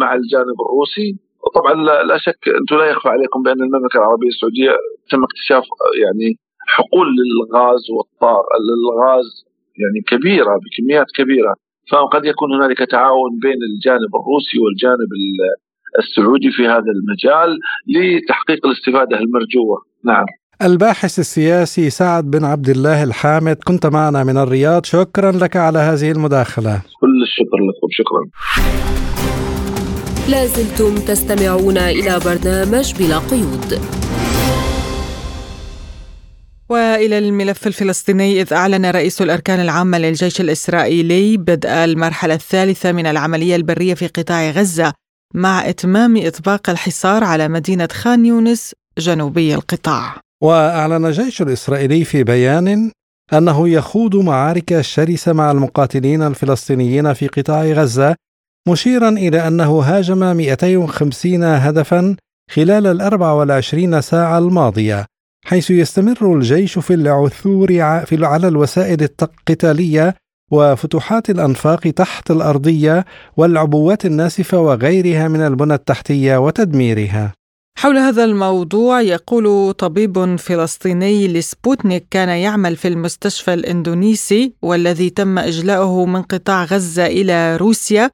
مع 0.00 0.14
الجانب 0.14 0.56
الروسي. 0.66 1.18
وطبعا 1.44 1.74
لا 2.04 2.18
شك 2.18 2.48
أنتم 2.60 2.76
لا 2.76 2.86
يخفى 2.90 3.08
عليكم 3.08 3.42
بأن 3.42 3.62
المملكة 3.62 3.96
العربية 3.96 4.28
السعودية 4.28 4.70
تم 5.10 5.24
اكتشاف 5.24 5.64
يعني 6.02 6.36
حقول 6.66 7.08
للغاز 7.18 7.84
والطاقه 7.96 8.56
للغاز 8.66 9.28
يعني 9.80 10.00
كبيرة 10.10 10.60
بكميات 10.62 11.06
كبيرة. 11.18 11.54
فقد 11.92 12.24
يكون 12.24 12.54
هنالك 12.54 12.78
تعاون 12.90 13.30
بين 13.42 13.58
الجانب 13.70 14.10
الروسي 14.20 14.58
والجانب 14.62 15.10
السعودي 15.98 16.50
في 16.50 16.66
هذا 16.66 16.90
المجال 16.96 17.58
لتحقيق 17.94 18.66
الاستفادة 18.66 19.16
المرجوة. 19.18 19.82
نعم. 20.04 20.26
الباحث 20.62 21.18
السياسي 21.18 21.90
سعد 21.90 22.30
بن 22.30 22.44
عبد 22.44 22.68
الله 22.68 23.02
الحامد 23.02 23.56
كنت 23.64 23.86
معنا 23.86 24.24
من 24.24 24.36
الرياض. 24.36 24.84
شكرا 24.84 25.32
لك 25.32 25.56
على 25.56 25.78
هذه 25.78 26.10
المداخلة. 26.10 26.82
كل 27.00 27.22
الشكر 27.22 27.56
لكم. 27.66 27.88
شكرا. 27.90 28.30
لازلتم 30.28 30.94
تستمعون 30.94 31.78
إلى 31.78 32.20
برنامج 32.24 32.94
بلا 32.98 33.18
قيود. 33.18 33.80
وإلى 36.68 37.18
الملف 37.18 37.66
الفلسطيني 37.66 38.40
إذ 38.40 38.52
أعلن 38.52 38.86
رئيس 38.86 39.22
الأركان 39.22 39.60
العامة 39.60 39.98
للجيش 39.98 40.40
الإسرائيلي 40.40 41.36
بدء 41.36 41.70
المرحلة 41.70 42.34
الثالثة 42.34 42.92
من 42.92 43.06
العملية 43.06 43.56
البرية 43.56 43.94
في 43.94 44.06
قطاع 44.06 44.50
غزة 44.50 44.92
مع 45.34 45.68
إتمام 45.68 46.16
إطباق 46.26 46.70
الحصار 46.70 47.24
على 47.24 47.48
مدينة 47.48 47.88
خان 47.92 48.26
يونس 48.26 48.74
جنوبي 48.98 49.54
القطاع. 49.54 50.29
وأعلن 50.42 51.06
الجيش 51.06 51.42
الإسرائيلي 51.42 52.04
في 52.04 52.24
بيان 52.24 52.90
أنه 53.32 53.68
يخوض 53.68 54.16
معارك 54.16 54.80
شرسه 54.80 55.32
مع 55.32 55.50
المقاتلين 55.50 56.22
الفلسطينيين 56.22 57.12
في 57.12 57.26
قطاع 57.26 57.64
غزة 57.64 58.16
مشيرا 58.68 59.08
إلى 59.08 59.48
أنه 59.48 59.80
هاجم 59.80 60.36
250 60.36 61.44
هدفا 61.44 62.16
خلال 62.50 62.86
ال 62.86 63.00
24 63.00 64.00
ساعة 64.00 64.38
الماضية 64.38 65.06
حيث 65.44 65.70
يستمر 65.70 66.34
الجيش 66.34 66.78
في 66.78 66.94
العثور 66.94 67.80
على 68.24 68.48
الوسائل 68.48 69.08
القتالية 69.22 70.14
وفتوحات 70.50 71.30
الأنفاق 71.30 71.80
تحت 71.80 72.30
الأرضية 72.30 73.04
والعبوات 73.36 74.06
الناسفة 74.06 74.58
وغيرها 74.58 75.28
من 75.28 75.40
البنى 75.40 75.74
التحتية 75.74 76.36
وتدميرها. 76.36 77.32
حول 77.82 77.98
هذا 77.98 78.24
الموضوع 78.24 79.00
يقول 79.00 79.72
طبيب 79.72 80.36
فلسطيني 80.36 81.28
لسبوتنيك 81.28 82.06
كان 82.10 82.28
يعمل 82.28 82.76
في 82.76 82.88
المستشفى 82.88 83.54
الإندونيسي 83.54 84.54
والذي 84.62 85.10
تم 85.10 85.38
إجلاؤه 85.38 86.06
من 86.06 86.22
قطاع 86.22 86.64
غزة 86.64 87.06
إلى 87.06 87.56
روسيا 87.56 88.10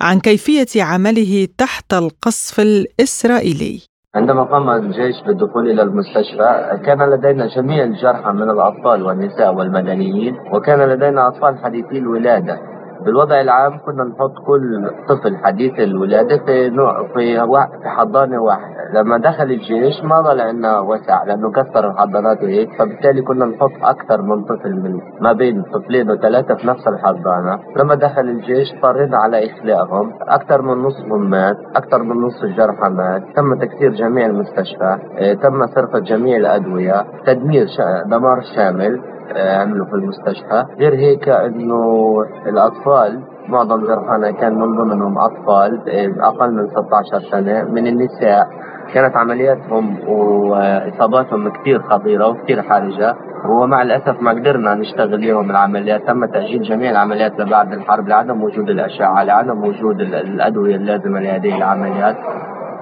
عن 0.00 0.20
كيفية 0.20 0.82
عمله 0.82 1.48
تحت 1.58 1.94
القصف 1.94 2.60
الإسرائيلي. 2.60 3.80
عندما 4.14 4.42
قام 4.42 4.70
الجيش 4.70 5.16
بالدخول 5.26 5.70
إلى 5.70 5.82
المستشفى 5.82 6.80
كان 6.86 7.10
لدينا 7.10 7.46
جميع 7.56 7.84
الجرحى 7.84 8.32
من 8.32 8.50
الأطفال 8.50 9.02
والنساء 9.02 9.54
والمدنيين 9.54 10.34
وكان 10.52 10.88
لدينا 10.88 11.28
أطفال 11.28 11.58
حديثي 11.58 11.98
الولادة 11.98 12.73
بالوضع 13.04 13.40
العام 13.40 13.78
كنا 13.78 14.04
نحط 14.04 14.34
كل 14.46 14.90
طفل 15.08 15.36
حديث 15.36 15.80
الولادة 15.80 16.36
في 16.46 16.70
نوع 16.70 17.06
في 17.14 17.40
في 17.82 17.88
حضانة 17.88 18.42
واحدة. 18.42 18.74
لما 18.94 19.18
دخل 19.18 19.44
الجيش 19.44 20.04
ما 20.04 20.20
ضل 20.20 20.40
عندنا 20.40 20.80
وسع 20.80 21.24
لأنه 21.24 21.50
كثر 21.52 21.90
الحضانات 21.90 22.42
وهيك 22.42 22.68
فبالتالي 22.78 23.22
كنا 23.22 23.44
نحط 23.46 23.70
أكثر 23.82 24.22
من 24.22 24.44
طفل 24.44 24.72
من 24.74 25.00
ما 25.20 25.32
بين 25.32 25.62
طفلين 25.62 26.10
وثلاثة 26.10 26.54
في 26.54 26.66
نفس 26.66 26.88
الحضانة. 26.88 27.58
لما 27.76 27.94
دخل 27.94 28.20
الجيش 28.22 28.72
اضطرينا 28.74 29.16
على 29.18 29.46
إخلاءهم. 29.46 30.12
أكثر 30.28 30.62
من 30.62 30.82
نصفهم 30.82 31.30
مات 31.30 31.56
أكثر 31.76 32.02
من 32.02 32.16
نصف 32.26 32.44
الجرحى 32.44 32.88
مات. 32.90 33.22
تم 33.36 33.54
تكسير 33.54 33.90
جميع 33.90 34.26
المستشفى 34.26 34.98
آه 35.18 35.34
تم 35.34 35.66
سرقة 35.66 35.98
جميع 35.98 36.36
الأدوية 36.36 37.04
تدمير 37.26 37.66
دمار 38.06 38.40
شامل. 38.56 39.13
عملوا 39.36 39.86
في 39.86 39.92
المستشفى. 39.92 40.64
غير 40.78 40.94
هيك 40.94 41.28
إنه 41.28 42.16
الأطفال 42.46 43.22
معظم 43.48 43.86
جرحانا 43.86 44.30
كان 44.30 44.54
من 44.54 44.76
ضمنهم 44.76 45.18
أطفال 45.18 45.80
أقل 46.22 46.54
من 46.54 46.68
16 46.68 47.20
سنة 47.30 47.62
من 47.62 47.86
النساء. 47.86 48.46
كانت 48.94 49.16
عملياتهم 49.16 50.08
وإصاباتهم 50.08 51.48
كثير 51.48 51.82
خطيرة 51.82 52.28
وكثير 52.28 52.62
حرجة. 52.62 53.14
ومع 53.48 53.82
الأسف 53.82 54.22
ما 54.22 54.30
قدرنا 54.30 54.74
نشتغل 54.74 55.14
اليوم 55.14 55.50
العمليات. 55.50 56.06
تم 56.06 56.24
تأجيل 56.24 56.62
جميع 56.62 56.90
العمليات 56.90 57.40
لبعد 57.40 57.72
الحرب 57.72 58.08
لعدم 58.08 58.42
وجود 58.42 58.70
الأشعة 58.70 59.24
لعدم 59.24 59.64
وجود 59.64 60.00
الأدوية 60.00 60.76
اللازمة 60.76 61.20
لهذه 61.20 61.56
العمليات. 61.56 62.16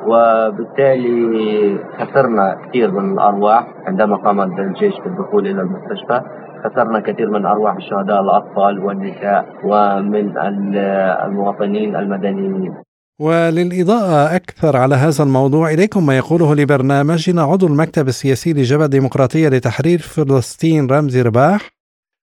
وبالتالي 0.07 1.79
خسرنا 1.99 2.57
كثير 2.69 2.91
من 2.91 3.13
الأرواح. 3.13 3.67
عندما 3.87 4.17
قام 4.17 4.41
الجيش 4.41 4.95
بالدخول 5.05 5.47
إلى 5.47 5.61
المستشفى 5.61 6.21
خسرنا 6.65 7.01
كثير 7.01 7.31
من 7.31 7.47
أرواح 7.47 7.75
الشهداء 7.77 8.21
الأطفال 8.21 8.85
والنساء 8.85 9.47
ومن 9.65 10.39
المواطنين 11.27 11.97
المدنيين. 11.97 12.75
وللإضاءة 13.21 14.37
أكثر 14.37 14.77
على 14.77 14.95
هذا 14.95 15.25
الموضوع 15.25 15.71
إليكم 15.71 16.07
ما 16.07 16.17
يقوله 16.17 16.55
لبرنامجنا 16.55 17.43
عضو 17.43 17.67
المكتب 17.67 18.09
السياسي 18.09 18.53
لجبهة 18.53 18.85
الديمقراطية 18.85 19.49
لتحرير 19.49 19.99
فلسطين 19.99 20.87
رمزي 20.91 21.23
رباح 21.23 21.71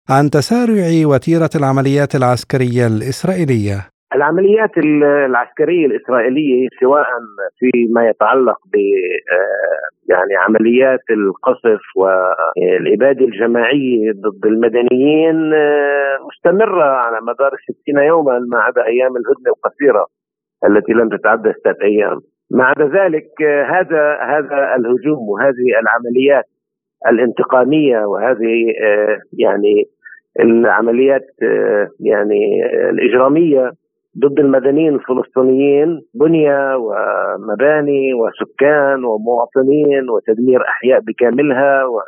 عن 0.09 0.29
تسارع 0.29 1.07
وتيرة 1.07 1.49
العمليات 1.55 2.15
العسكرية 2.15 2.87
الإسرائيلية. 2.87 3.87
العمليات 4.15 4.77
العسكرية 4.77 5.85
الإسرائيلية 5.85 6.67
سواء 6.79 7.05
فيما 7.59 8.09
يتعلق 8.09 8.57
ب 8.73 8.75
آه، 8.75 10.13
يعني 10.13 10.35
عمليات 10.35 11.03
القصف 11.09 11.81
والإبادة 11.95 13.25
الجماعية 13.25 14.11
ضد 14.11 14.45
المدنيين 14.45 15.53
آه، 15.53 16.17
مستمرة 16.27 16.83
على 16.83 17.17
مدار 17.21 17.51
60 17.83 18.03
يوما 18.03 18.39
ما 18.39 18.59
عدا 18.59 18.85
أيام 18.85 19.11
الهدنة 19.17 19.53
القصيرة 19.57 20.05
التي 20.65 20.93
لم 20.93 21.09
تتعدى 21.09 21.53
ستة 21.53 21.83
أيام. 21.83 22.19
ما 22.51 22.63
عدا 22.63 22.85
ذلك 22.85 23.41
آه، 23.45 23.63
هذا 23.63 24.17
هذا 24.21 24.75
الهجوم 24.75 25.29
وهذه 25.29 25.79
العمليات 25.81 26.45
الانتقامية 27.07 27.99
وهذه 27.99 28.73
يعني 29.33 29.83
العمليات 30.39 31.27
يعني 31.99 32.65
الإجرامية 32.89 33.71
ضد 34.19 34.39
المدنيين 34.39 34.95
الفلسطينيين 34.95 36.01
بنية 36.13 36.75
ومباني 36.77 38.13
وسكان 38.13 39.05
ومواطنين 39.05 40.09
وتدمير 40.09 40.61
أحياء 40.61 40.99
بكاملها 40.99 41.85
و... 41.85 41.99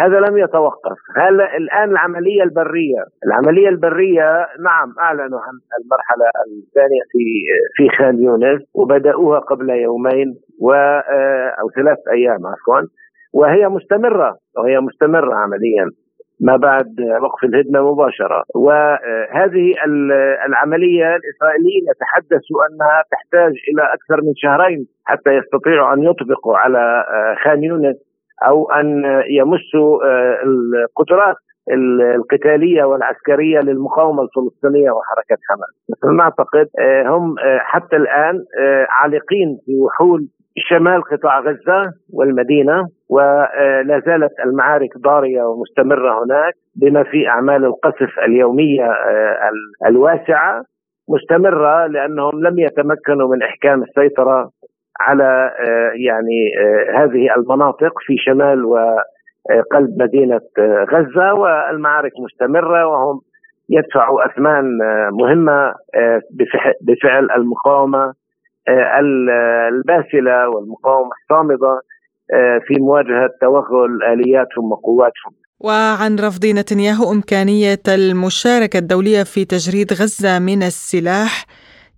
هذا 0.00 0.20
لم 0.20 0.38
يتوقف. 0.38 0.98
هلا 1.16 1.56
الآن 1.56 1.90
العملية 1.90 2.42
البرية 2.42 3.04
العملية 3.26 3.68
البرية 3.68 4.46
نعم 4.64 4.94
أعلنوا 5.00 5.40
عن 5.40 5.54
المرحلة 5.82 6.26
الثانية 6.46 7.02
في 7.12 7.24
في 7.76 7.96
خان 7.96 8.22
يونس 8.22 8.62
وبدأوها 8.74 9.38
قبل 9.38 9.70
يومين 9.70 10.34
و 10.60 10.72
أو 11.60 11.70
ثلاث 11.76 11.98
أيام 12.12 12.46
عفوا. 12.46 12.88
وهي 13.34 13.68
مستمرة 13.68 14.36
وهي 14.58 14.80
مستمرة 14.80 15.34
عمليا. 15.34 15.90
ما 16.40 16.56
بعد 16.56 16.94
وقف 17.22 17.44
الهدنة 17.44 17.92
مباشرة 17.92 18.44
وهذه 18.54 19.74
العملية 20.46 21.16
الاسرائيليين 21.16 21.84
يتحدثوا 21.90 22.58
أنها 22.70 23.02
تحتاج 23.12 23.52
إلى 23.72 23.82
أكثر 23.94 24.24
من 24.26 24.32
شهرين 24.36 24.86
حتى 25.04 25.30
يستطيعوا 25.30 25.94
أن 25.94 26.02
يطبقوا 26.02 26.56
على 26.56 27.04
خان 27.44 27.62
يونس 27.64 27.96
أو 28.46 28.70
أن 28.70 29.04
يمسوا 29.30 29.98
القدرات 30.44 31.36
القتالية 31.72 32.84
والعسكرية 32.84 33.60
للمقاومة 33.60 34.22
الفلسطينية 34.22 34.90
وحركة 34.90 35.36
حماس. 35.48 36.00
نعتقد 36.16 36.68
هم 37.06 37.34
حتى 37.58 37.96
الآن 37.96 38.44
عالقين 38.88 39.58
في 39.66 39.72
وحول 39.80 40.28
شمال 40.58 41.02
قطاع 41.02 41.40
غزة 41.40 41.92
والمدينة 42.12 42.88
ولا 43.10 44.02
زالت 44.06 44.32
المعارك 44.44 44.98
ضارية 44.98 45.42
ومستمرة 45.42 46.24
هناك 46.24 46.54
بما 46.76 47.02
في 47.02 47.28
أعمال 47.28 47.64
القصف 47.64 48.18
اليومية 48.26 48.84
آه، 48.84 49.50
الواسعة 49.86 50.64
مستمرة 51.08 51.86
لأنهم 51.86 52.42
لم 52.46 52.58
يتمكنوا 52.58 53.34
من 53.34 53.42
إحكام 53.42 53.82
السيطرة 53.82 54.50
على 55.00 55.50
آه، 55.60 55.92
يعني 55.94 56.50
آه، 56.60 57.04
هذه 57.04 57.34
المناطق 57.36 57.92
في 58.06 58.16
شمال 58.18 58.64
وقلب 58.64 60.02
مدينة 60.02 60.40
غزة 60.92 61.34
والمعارك 61.34 62.12
مستمرة 62.20 62.86
وهم 62.86 63.20
يدفعوا 63.68 64.26
أثمان 64.26 64.64
مهمة 65.12 65.74
بفعل 66.80 67.30
المقاومة 67.36 68.12
الباسلة 69.72 70.48
والمقاومة 70.48 71.10
الصامده 71.22 71.80
في 72.66 72.74
مواجهة 72.80 73.30
توغل 73.40 74.02
الياتهم 74.12 74.72
وقواتهم. 74.72 75.32
وعن 75.60 76.16
رفض 76.18 76.46
نتنياهو 76.46 77.12
إمكانية 77.12 77.82
المشاركة 77.88 78.78
الدولية 78.78 79.22
في 79.22 79.44
تجريد 79.44 79.92
غزة 79.92 80.38
من 80.38 80.62
السلاح 80.62 81.44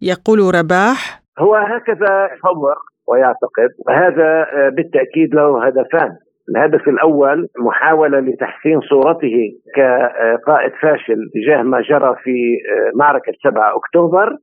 يقول 0.03 0.55
رباح 0.55 1.23
هو 1.39 1.55
هكذا 1.55 2.29
يصور 2.35 2.77
ويعتقد 3.09 3.71
وهذا 3.87 4.47
بالتأكيد 4.71 5.35
له 5.35 5.67
هدفان 5.67 6.17
الهدف 6.51 6.89
الأول 6.89 7.49
محاولة 7.59 8.21
لتحسين 8.21 8.81
صورته 8.81 9.53
كقائد 9.77 10.73
فاشل 10.83 11.17
تجاه 11.35 11.63
ما 11.63 11.81
جرى 11.81 12.17
في 12.23 12.57
معركة 12.95 13.33
7 13.45 13.77
أكتوبر 13.77 14.37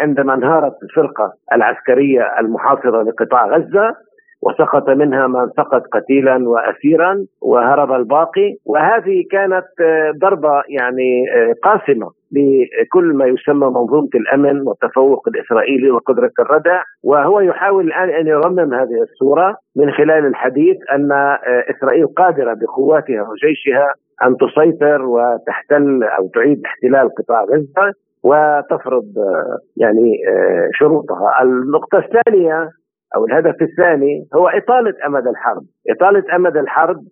عندما 0.00 0.34
انهارت 0.34 0.72
الفرقة 0.82 1.32
العسكرية 1.52 2.22
المحاصره 2.40 3.02
لقطاع 3.02 3.46
غزة 3.46 3.94
وسقط 4.42 4.90
منها 4.90 5.26
من 5.26 5.46
سقط 5.56 5.82
قتيلا 5.92 6.48
واسيرا 6.48 7.16
وهرب 7.42 7.92
الباقي 7.92 8.54
وهذه 8.66 9.24
كانت 9.30 9.66
ضربة 10.22 10.62
يعني 10.68 11.24
قاسمة 11.62 12.10
لكل 12.32 13.04
ما 13.14 13.26
يسمى 13.26 13.66
منظومة 13.66 14.08
الأمن 14.14 14.60
والتفوق 14.60 15.28
الإسرائيلي 15.28 15.90
وقدرة 15.90 16.32
الردع 16.38 16.82
وهو 17.04 17.40
يحاول 17.40 17.86
الآن 17.86 18.10
أن 18.10 18.26
يرمم 18.26 18.74
هذه 18.74 19.02
الصورة 19.02 19.56
من 19.76 19.90
خلال 19.92 20.26
الحديث 20.26 20.76
أن 20.92 21.12
إسرائيل 21.76 22.06
قادرة 22.06 22.54
بقواتها 22.54 23.22
وجيشها 23.28 23.92
أن 24.22 24.36
تسيطر 24.36 25.02
وتحتل 25.02 26.02
أو 26.04 26.28
تعيد 26.34 26.62
احتلال 26.64 27.10
قطاع 27.18 27.44
غزة 27.44 27.92
وتفرض 28.22 29.04
يعني 29.76 30.12
شروطها. 30.72 31.42
النقطة 31.42 31.98
الثانية 31.98 32.70
أو 33.16 33.26
الهدف 33.26 33.62
الثاني 33.62 34.26
هو 34.34 34.48
إطالة 34.48 34.94
أمد 35.06 35.26
الحرب، 35.26 35.62
إطالة 35.90 36.36
أمد 36.36 36.56
الحرب 36.56 37.02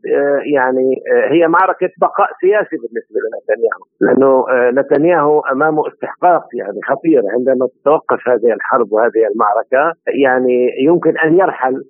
يعني 0.55 1.03
هي 1.31 1.49
معركة 1.49 1.91
بقاء 2.01 2.29
سياسي 2.41 2.77
بالنسبة 2.77 3.17
لنتنياهو، 3.25 3.85
لأنه 4.01 4.45
نتنياهو 4.81 5.41
أمامه 5.41 5.89
استحقاق 5.89 6.45
يعني 6.55 6.81
خطير. 6.85 7.23
عندما 7.39 7.69
تتوقف 7.81 8.29
هذه 8.29 8.53
الحرب 8.53 8.93
وهذه 8.93 9.29
المعركة 9.33 9.99
يعني 10.25 10.71
يمكن 10.85 11.19
أن 11.19 11.39
يرحل 11.39 11.85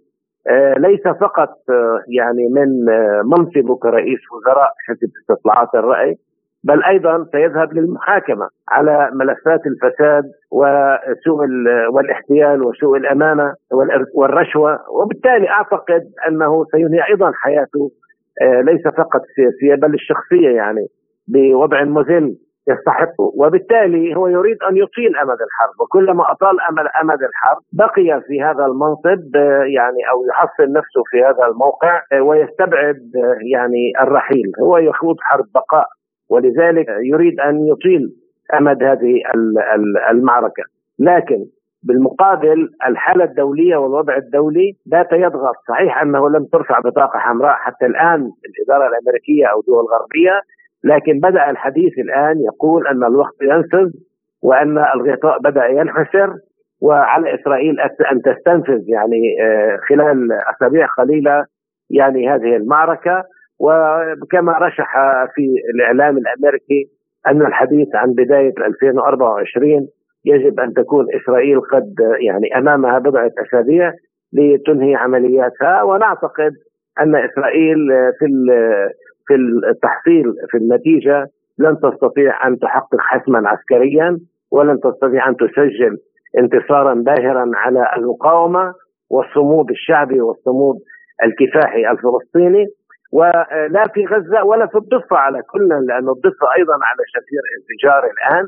ليس 0.77 1.03
فقط 1.21 1.55
يعني 2.09 2.49
من 2.49 2.85
منصبه 3.25 3.77
كرئيس 3.77 4.21
وزراء 4.33 4.73
حزب 4.87 5.11
استطلاعات 5.21 5.75
الرأي 5.75 6.17
بل 6.65 6.85
أيضا 6.85 7.27
سيذهب 7.33 7.73
للمحاكمة 7.73 8.49
على 8.71 9.11
ملفات 9.13 9.61
الفساد 9.67 10.25
وسوء 10.53 11.47
والاحتيال 11.93 12.63
وسوء 12.63 12.97
الأمانة 12.97 13.55
والرشوة. 14.15 14.79
وبالتالي 14.91 15.49
أعتقد 15.51 16.03
أنه 16.29 16.65
سينهي 16.65 17.09
أيضا 17.09 17.33
حياته 17.35 17.91
ليس 18.43 18.83
فقط 18.83 19.21
السياسيه 19.21 19.75
بل 19.75 19.95
الشخصية 19.95 20.49
يعني 20.49 20.87
بوضع 21.29 21.85
مذل 21.85 22.37
يستحقه. 22.69 23.33
وبالتالي 23.37 24.17
هو 24.17 24.29
يريد 24.29 24.57
أن 24.71 24.77
يطيل 24.77 25.17
أمد 25.17 25.39
الحرب. 25.47 25.75
وكلما 25.81 26.33
أطال 26.33 26.61
امد 26.61 26.87
أمد 27.03 27.23
الحرب 27.23 27.63
بقي 27.73 28.23
في 28.27 28.43
هذا 28.43 28.67
المنصب 28.67 29.37
يعني 29.77 30.01
أو 30.11 30.27
يحصن 30.31 30.73
نفسه 30.73 31.03
في 31.11 31.25
هذا 31.25 31.47
الموقع 31.47 32.03
ويستبعد 32.23 33.01
يعني 33.53 33.93
الرحيل. 34.01 34.53
هو 34.63 34.79
يخوض 34.79 35.17
حرب 35.21 35.45
بقاء. 35.55 35.87
ولذلك 36.31 36.87
يريد 37.03 37.41
أن 37.41 37.67
يطيل 37.67 38.09
أمد 38.59 38.83
هذه 38.83 39.21
المعركة. 40.11 40.63
لكن 40.99 41.45
بالمقابل 41.83 42.69
الحالة 42.89 43.25
الدولية 43.25 43.77
والوضع 43.77 44.17
الدولي 44.17 44.73
بات 44.87 45.13
يضغط. 45.13 45.55
صحيح 45.69 46.03
أنه 46.03 46.31
لم 46.31 46.45
ترفع 46.53 46.81
بطاقة 46.81 47.19
حمراء 47.19 47.55
حتى 47.55 47.87
الآن 47.87 48.31
الإدارة 48.47 48.89
الأمريكية 48.89 49.47
أو 49.47 49.61
دول 49.61 49.85
غربية 49.85 50.41
لكن 50.85 51.21
بدأ 51.21 51.51
الحديث 51.51 51.93
الآن 51.99 52.41
يقول 52.41 52.87
أن 52.87 53.05
الوقت 53.05 53.37
ينفذ 53.43 53.91
وأن 54.43 54.79
الغطاء 54.79 55.39
بدأ 55.39 55.67
ينحسر 55.67 56.35
وعلى 56.83 57.35
إسرائيل 57.35 57.81
أن 58.13 58.23
تستنفذ 58.23 58.81
يعني 58.89 59.37
خلال 59.89 60.33
أسابيع 60.33 60.87
قليلة 60.87 61.45
يعني 61.91 62.29
هذه 62.29 62.57
المعركة. 62.57 63.25
وكما 63.61 64.53
رشح 64.53 64.95
في 65.35 65.43
الإعلام 65.75 66.17
الأمريكي 66.19 66.85
أن 67.29 67.47
الحديث 67.47 67.89
عن 67.95 68.13
بداية 68.13 68.53
2024 68.67 69.89
يجب 70.25 70.61
أن 70.61 70.73
تكون 70.73 71.07
إسرائيل 71.15 71.61
قد 71.61 71.95
يعني 72.21 72.59
أمامها 72.59 72.99
بضعة 72.99 73.31
أسابيع 73.47 73.93
لتنهي 74.33 74.95
عملياتها. 74.95 75.83
ونعتقد 75.83 76.53
أن 77.01 77.17
إسرائيل 77.17 77.79
في 78.19 78.27
في 79.27 79.35
التحصيل 79.71 80.25
في 80.51 80.57
النتيجة 80.57 81.27
لن 81.59 81.77
تستطيع 81.83 82.47
أن 82.47 82.59
تحقق 82.59 83.01
حسما 83.01 83.49
عسكريا 83.49 84.19
ولن 84.53 84.81
تستطيع 84.81 85.29
أن 85.29 85.37
تسجل 85.37 85.97
انتصارا 86.39 86.95
باهرا 86.95 87.51
على 87.55 87.87
المقاومة 87.97 88.73
والصمود 89.11 89.71
الشعبي 89.71 90.21
والصمود 90.21 90.77
الكفاحي 91.25 91.91
الفلسطيني. 91.91 92.67
ولا 93.15 93.85
في 93.95 94.05
غزة 94.07 94.45
ولا 94.45 94.67
في 94.67 94.79
الضفة 94.79 95.17
على 95.17 95.43
كلنا 95.43 95.75
لأن 95.75 96.09
الضفة 96.09 96.47
أيضا 96.59 96.73
على 96.73 97.03
شفير 97.15 97.43
انفجار 97.59 98.11
الآن 98.13 98.47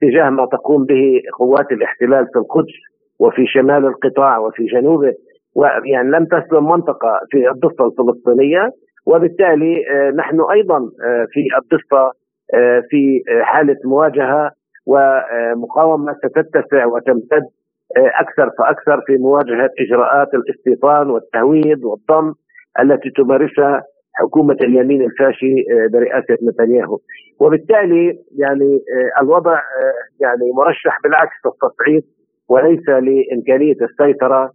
تجاه 0.00 0.30
ما 0.30 0.46
تقوم 0.46 0.84
به 0.84 1.20
قوات 1.38 1.72
الاحتلال 1.72 2.26
في 2.32 2.38
القدس 2.38 2.74
وفي 3.18 3.46
شمال 3.46 3.86
القطاع 3.86 4.38
وفي 4.38 4.64
جنوبه 4.66 5.12
ويعني 5.56 6.10
لم 6.10 6.24
تسلم 6.24 6.64
منطقة 6.68 7.20
في 7.30 7.50
الضفة 7.50 7.86
الفلسطينية 7.86 8.70
وبالتالي 9.06 9.84
نحن 10.16 10.40
أيضا 10.40 10.78
في 11.32 11.40
الضفة 11.62 12.12
في 12.90 13.22
حالة 13.42 13.76
مواجهة 13.84 14.50
ومقاومة 14.86 16.12
ستتسع 16.14 16.86
وتمتد 16.86 17.42
أكثر 17.96 18.50
فأكثر 18.58 19.00
في 19.06 19.16
مواجهة 19.16 19.70
إجراءات 19.80 20.28
الاستيطان 20.34 21.10
والتهويد 21.10 21.84
والضم 21.84 22.32
التي 22.80 23.10
تمارسها 23.10 23.82
حكومة 24.20 24.56
اليمين 24.60 25.02
الفاشي 25.02 25.54
برئاسة 25.92 26.36
نتنياهو. 26.48 26.98
وبالتالي 27.40 28.18
يعني 28.38 28.80
الوضع 29.22 29.58
يعني 30.20 30.52
مرشح 30.56 30.98
بالعكس 31.02 31.36
التصعيد 31.46 32.04
وليس 32.48 32.88
لإمكانية 32.88 33.76
السيطرة 33.88 34.52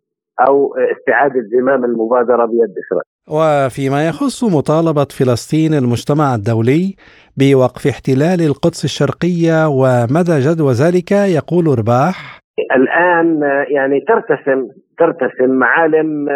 أو 0.48 0.76
استعادة 0.98 1.42
زمام 1.60 1.86
المبادرة 1.86 2.46
بيد 2.46 2.74
إسرائيل. 2.84 3.14
وفيما 3.30 4.08
يخص 4.08 4.44
مطالبة 4.44 5.08
فلسطين 5.20 5.74
المجتمع 5.74 6.36
الدولي 6.36 6.96
بوقف 7.38 7.88
احتلال 7.88 8.42
القدس 8.42 8.86
الشرقية 8.86 9.68
ومدى 9.68 10.40
جدوى 10.40 10.74
ذلك 10.74 11.12
يقول 11.12 11.80
رباح 11.80 12.43
الآن 12.76 13.42
يعني 13.68 14.00
ترتسم 14.00 14.68
ترتسم 14.98 15.50
معالم 15.50 16.30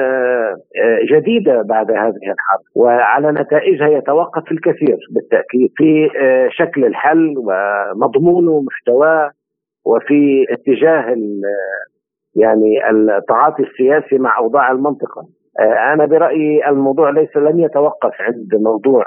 جديدة 1.11 1.61
بعد 1.61 1.91
هذه 1.91 2.31
الحرب 2.33 2.61
وعلى 2.75 3.31
نتائجها 3.31 3.87
يتوقف 3.87 4.51
الكثير 4.51 4.97
بالتأكيد 5.11 5.71
في 5.77 6.09
شكل 6.51 6.85
الحل 6.85 7.35
ومضمونه 7.37 8.51
ومحتواه 8.51 9.31
وفي 9.85 10.45
اتجاه 10.49 11.15
يعني 12.35 12.89
التعاطي 12.89 13.63
السياسي 13.63 14.17
مع 14.17 14.37
أوضاع 14.37 14.71
المنطقة. 14.71 15.36
أنا 15.93 16.05
برأيي 16.05 16.67
الموضوع 16.69 17.09
ليس 17.09 17.37
لن 17.37 17.59
يتوقف 17.59 18.11
عند 18.21 18.55
موضوع 18.55 19.03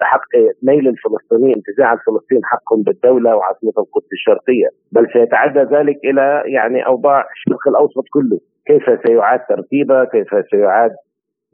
حق 0.00 0.28
نيل 0.62 0.88
الفلسطينيين 0.88 1.54
انتزاع 1.56 1.92
الفلسطينيين 1.92 2.44
حقهم 2.44 2.82
بالدولة 2.82 3.36
وعاصمه 3.36 3.72
القدس 3.78 4.12
الشرقية 4.12 4.68
بل 4.92 5.06
سيتعدى 5.12 5.60
ذلك 5.60 5.96
إلى 6.04 6.42
يعني 6.46 6.86
أوضاع 6.86 7.24
الشرق 7.32 7.68
الأوسط 7.68 8.04
كله. 8.12 8.38
كيف 8.66 9.06
سيعاد 9.06 9.40
ترتيبها 9.48 10.04
كيف 10.04 10.28
سيعاد 10.50 10.90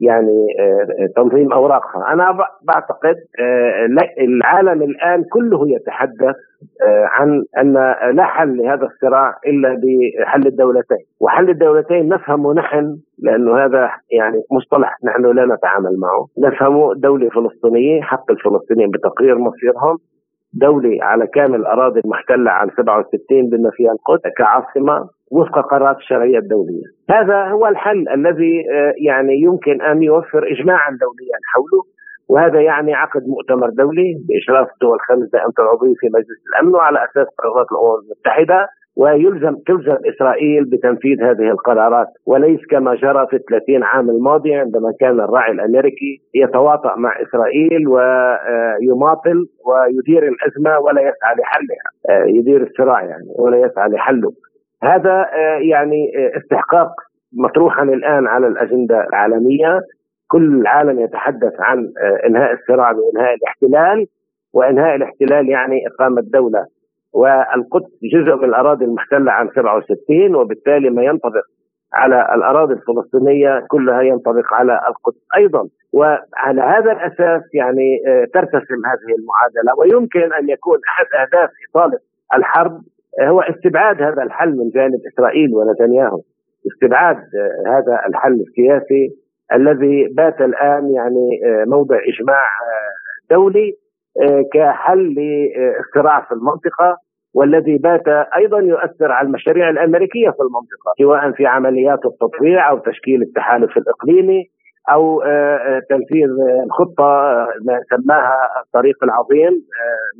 يعني 0.05 0.47
تنظيم 1.15 1.53
أوراقها. 1.53 2.13
أنا 2.13 2.37
بعتقد 2.63 3.15
العالم 4.19 4.81
الآن 4.81 5.23
كله 5.23 5.69
يتحدث 5.69 6.35
عن 7.05 7.43
أن 7.57 7.73
لا 8.15 8.23
حل 8.23 8.57
لهذا 8.57 8.85
الصراع 8.85 9.35
إلا 9.47 9.69
بحل 9.69 10.47
الدولتين. 10.47 11.05
وحل 11.19 11.49
الدولتين 11.49 12.09
نفهمه 12.09 12.53
نحن 12.53 12.97
لأنه 13.19 13.65
هذا 13.65 13.89
يعني 14.11 14.41
مصطلح 14.51 14.97
نحن 15.03 15.25
لا 15.25 15.55
نتعامل 15.55 15.99
معه. 15.99 16.27
نفهمه 16.37 16.93
دولة 16.93 17.29
فلسطينية 17.29 18.01
حق 18.01 18.31
الفلسطينيين 18.31 18.89
بتقرير 18.91 19.37
مصيرهم. 19.37 19.97
دولة 20.53 21.03
على 21.03 21.27
كامل 21.27 21.55
الأراضي 21.55 21.99
المحتلة 22.05 22.51
عن 22.51 22.69
67 22.69 23.49
بما 23.49 23.69
فيها 23.73 23.91
القدس 23.91 24.33
كعاصمة 24.37 25.09
وفق 25.31 25.59
قرارات 25.71 25.97
الشرعية 25.97 26.37
الدولية. 26.37 26.83
هذا 27.09 27.47
هو 27.47 27.67
الحل 27.67 28.09
الذي 28.09 28.63
يعني 29.07 29.41
يمكن 29.41 29.81
أن 29.81 30.03
يوفر 30.03 30.43
إجماعا 30.51 30.89
دوليا 30.89 31.37
حوله 31.53 31.83
وهذا 32.29 32.61
يعني 32.61 32.93
عقد 32.93 33.21
مؤتمر 33.27 33.69
دولي 33.69 34.13
بإشراف 34.27 34.67
الدول 34.73 34.95
الخمس 34.95 35.29
دائمة 35.33 35.53
العضوية 35.59 35.93
في 35.97 36.07
مجلس 36.07 36.39
الأمن 36.49 36.75
وعلى 36.75 36.99
أساس 37.03 37.27
قرارات 37.37 37.67
الأمم 37.71 37.99
المتحدة. 38.03 38.67
ويلزم 38.95 39.55
تلزم 39.67 39.97
إسرائيل 40.15 40.65
بتنفيذ 40.65 41.23
هذه 41.23 41.51
القرارات 41.51 42.07
وليس 42.25 42.59
كما 42.69 42.95
جرى 42.95 43.27
في 43.29 43.39
30 43.49 43.83
عام 43.83 44.09
الماضيه 44.09 44.59
عندما 44.59 44.93
كان 44.99 45.19
الراعي 45.19 45.51
الأمريكي 45.51 46.21
يتواطأ 46.33 46.95
مع 46.95 47.21
إسرائيل 47.21 47.87
ويماطل 47.87 49.45
ويدير 49.65 50.27
الأزمة 50.27 50.79
ولا 50.79 51.01
يسعى 51.01 51.35
لحلها. 51.35 52.27
يدير 52.27 52.63
الصراع 52.63 53.03
يعني 53.03 53.27
ولا 53.39 53.57
يسعى 53.57 53.89
لحله. 53.89 54.31
هذا 54.83 55.25
يعني 55.71 56.11
استحقاق 56.37 56.89
مطروحا 57.33 57.83
الآن 57.83 58.27
على 58.27 58.47
الأجندة 58.47 59.07
العالمية. 59.07 59.81
كل 60.27 60.61
العالم 60.61 60.99
يتحدث 60.99 61.53
عن 61.59 61.89
إنهاء 62.25 62.53
الصراع 62.53 62.91
وإنهاء 62.91 63.35
الاحتلال. 63.35 64.07
وإنهاء 64.53 64.95
الاحتلال 64.95 65.49
يعني 65.49 65.87
إقامة 65.87 66.21
دولة. 66.33 66.65
والقدس 67.13 67.91
جزء 68.13 68.35
من 68.35 68.43
الأراضي 68.43 68.85
المحتلة 68.85 69.31
عام 69.31 69.49
67 69.49 70.35
وبالتالي 70.35 70.89
ما 70.89 71.03
ينطبق 71.03 71.43
على 71.93 72.35
الأراضي 72.35 72.73
الفلسطينية 72.73 73.65
كلها 73.67 74.01
ينطبق 74.01 74.53
على 74.53 74.79
القدس 74.87 75.21
أيضا. 75.37 75.67
وعلى 75.93 76.61
هذا 76.61 76.91
الأساس 76.91 77.41
يعني 77.53 78.01
آه، 78.07 78.25
ترتسم 78.33 78.79
هذه 78.85 79.15
المعادلة. 79.19 79.79
ويمكن 79.79 80.33
أن 80.33 80.49
يكون 80.49 80.77
أحد 80.87 81.05
أهداف 81.21 81.49
إطالة 81.69 81.97
الحرب 82.35 82.81
آه، 83.19 83.27
هو 83.27 83.41
استبعاد 83.41 84.01
هذا 84.01 84.23
الحل 84.23 84.49
من 84.49 84.69
جانب 84.69 84.99
إسرائيل 85.13 85.49
ونتنياهو. 85.55 86.21
استبعاد 86.73 87.17
آه، 87.17 87.77
هذا 87.77 87.99
الحل 88.07 88.33
السياسي 88.33 89.09
الذي 89.53 90.07
بات 90.13 90.41
الآن 90.41 90.91
يعني 90.91 91.39
موضع 91.65 91.95
إجماع 91.95 92.47
دولي. 93.31 93.82
كحل 94.53 94.99
للصراع 94.99 96.21
في 96.21 96.31
المنطقة 96.31 96.97
والذي 97.33 97.77
بات 97.77 98.07
أيضا 98.37 98.59
يؤثر 98.59 99.11
على 99.11 99.27
المشاريع 99.27 99.69
الأمريكية 99.69 100.29
في 100.29 100.39
المنطقة 100.41 100.93
سواء 100.97 101.31
في 101.31 101.45
عمليات 101.45 101.99
التطبيع 102.05 102.69
أو 102.69 102.77
تشكيل 102.77 103.21
التحالف 103.21 103.77
الإقليمي 103.77 104.43
أو 104.91 105.21
آه، 105.21 105.57
آه، 105.57 105.81
تنفيذ 105.89 106.29
الخطة 106.65 107.03
آه، 107.03 107.47
ما 107.65 107.79
سماها 107.89 108.37
الطريق 108.65 109.03
العظيم 109.03 109.51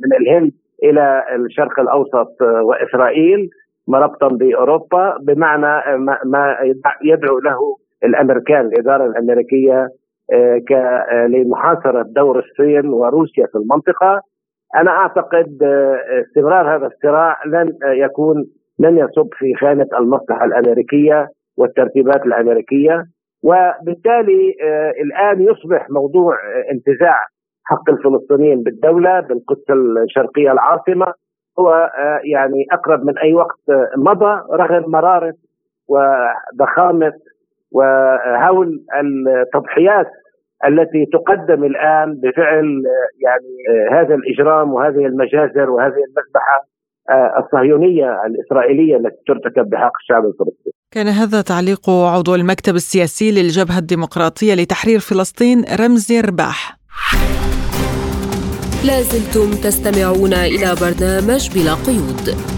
من 0.04 0.16
الهند 0.20 0.52
إلى 0.84 1.24
الشرق 1.36 1.80
الأوسط 1.80 2.42
وإسرائيل 2.42 3.50
مربطا 3.88 4.28
بأوروبا 4.28 5.16
بمعنى 5.20 5.98
ما 6.24 6.56
يدعو 7.02 7.38
له 7.38 7.58
الأمريكان 8.04 8.66
الإدارة 8.66 9.06
الأمريكية 9.06 9.88
لمحاصرة 11.28 12.02
دور 12.02 12.38
الصين 12.38 12.86
وروسيا 12.86 13.46
في 13.46 13.58
المنطقة. 13.58 14.20
أنا 14.76 14.90
أعتقد 14.90 15.62
آه، 15.62 15.98
استمرار 16.22 16.76
هذا 16.76 16.86
الصراع 16.86 17.36
لن 17.46 17.72
آه، 17.84 17.92
يكون 17.92 18.44
لن 18.78 18.98
يصب 18.98 19.28
في 19.38 19.54
خانة 19.60 19.86
المصلحة 19.98 20.44
الأمريكية 20.44 21.28
والترتيبات 21.56 22.26
الأمريكية. 22.26 23.04
وبالتالي 23.42 24.54
آه، 24.62 24.90
الآن 24.90 25.42
يصبح 25.42 25.90
موضوع 25.90 26.36
انتزاع 26.72 27.18
حق 27.64 27.90
الفلسطينيين 27.90 28.62
بالدولة 28.62 29.20
بالقدس 29.20 29.70
الشرقية 29.70 30.52
العاصمة. 30.52 31.06
هو 31.58 31.90
يعني 32.24 32.66
أقرب 32.72 33.04
من 33.04 33.18
أي 33.18 33.34
وقت 33.34 33.60
مضى 33.96 34.40
رغم 34.52 34.90
مرارة 34.90 35.34
وضخامه 35.88 37.12
وهول 37.74 38.68
التضحيات 39.00 40.10
التي 40.68 41.06
تقدم 41.12 41.64
الآن 41.64 42.20
بفعل 42.22 42.82
يعني 43.26 43.54
هذا 43.92 44.14
الإجرام 44.14 44.72
وهذه 44.72 45.06
المجازر 45.06 45.70
وهذه 45.70 46.02
المذبحة 46.08 46.74
آه، 47.10 47.44
الصهيونية 47.44 48.22
الإسرائيلية 48.26 48.96
التي 48.96 49.16
ترتكب 49.26 49.70
بحق 49.70 49.92
الشعب 50.00 50.24
الفلسطيني. 50.24 50.74
كان 50.90 51.06
هذا 51.06 51.42
تعليق 51.42 51.90
عضو 51.90 52.34
المكتب 52.34 52.74
السياسي 52.74 53.30
للجبهة 53.30 53.78
الديمقراطية 53.78 54.54
لتحرير 54.54 54.98
فلسطين 54.98 55.64
رمزي 55.80 56.20
رباح. 56.20 56.76
لازلتم 58.86 59.50
تستمعون 59.64 60.32
إلى 60.32 60.68
برنامج 60.80 61.42
بلا 61.54 61.74
قيود. 61.86 62.54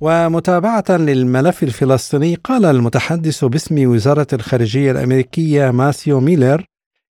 ومتابعة 0.00 0.84
للملف 0.90 1.62
الفلسطيني 1.62 2.34
قال 2.34 2.64
المتحدث 2.64 3.44
باسم 3.44 3.90
وزارة 3.90 4.26
الخارجية 4.32 4.90
الأمريكية 4.90 5.70
ماسيو 5.70 6.20
ميلر 6.20 6.64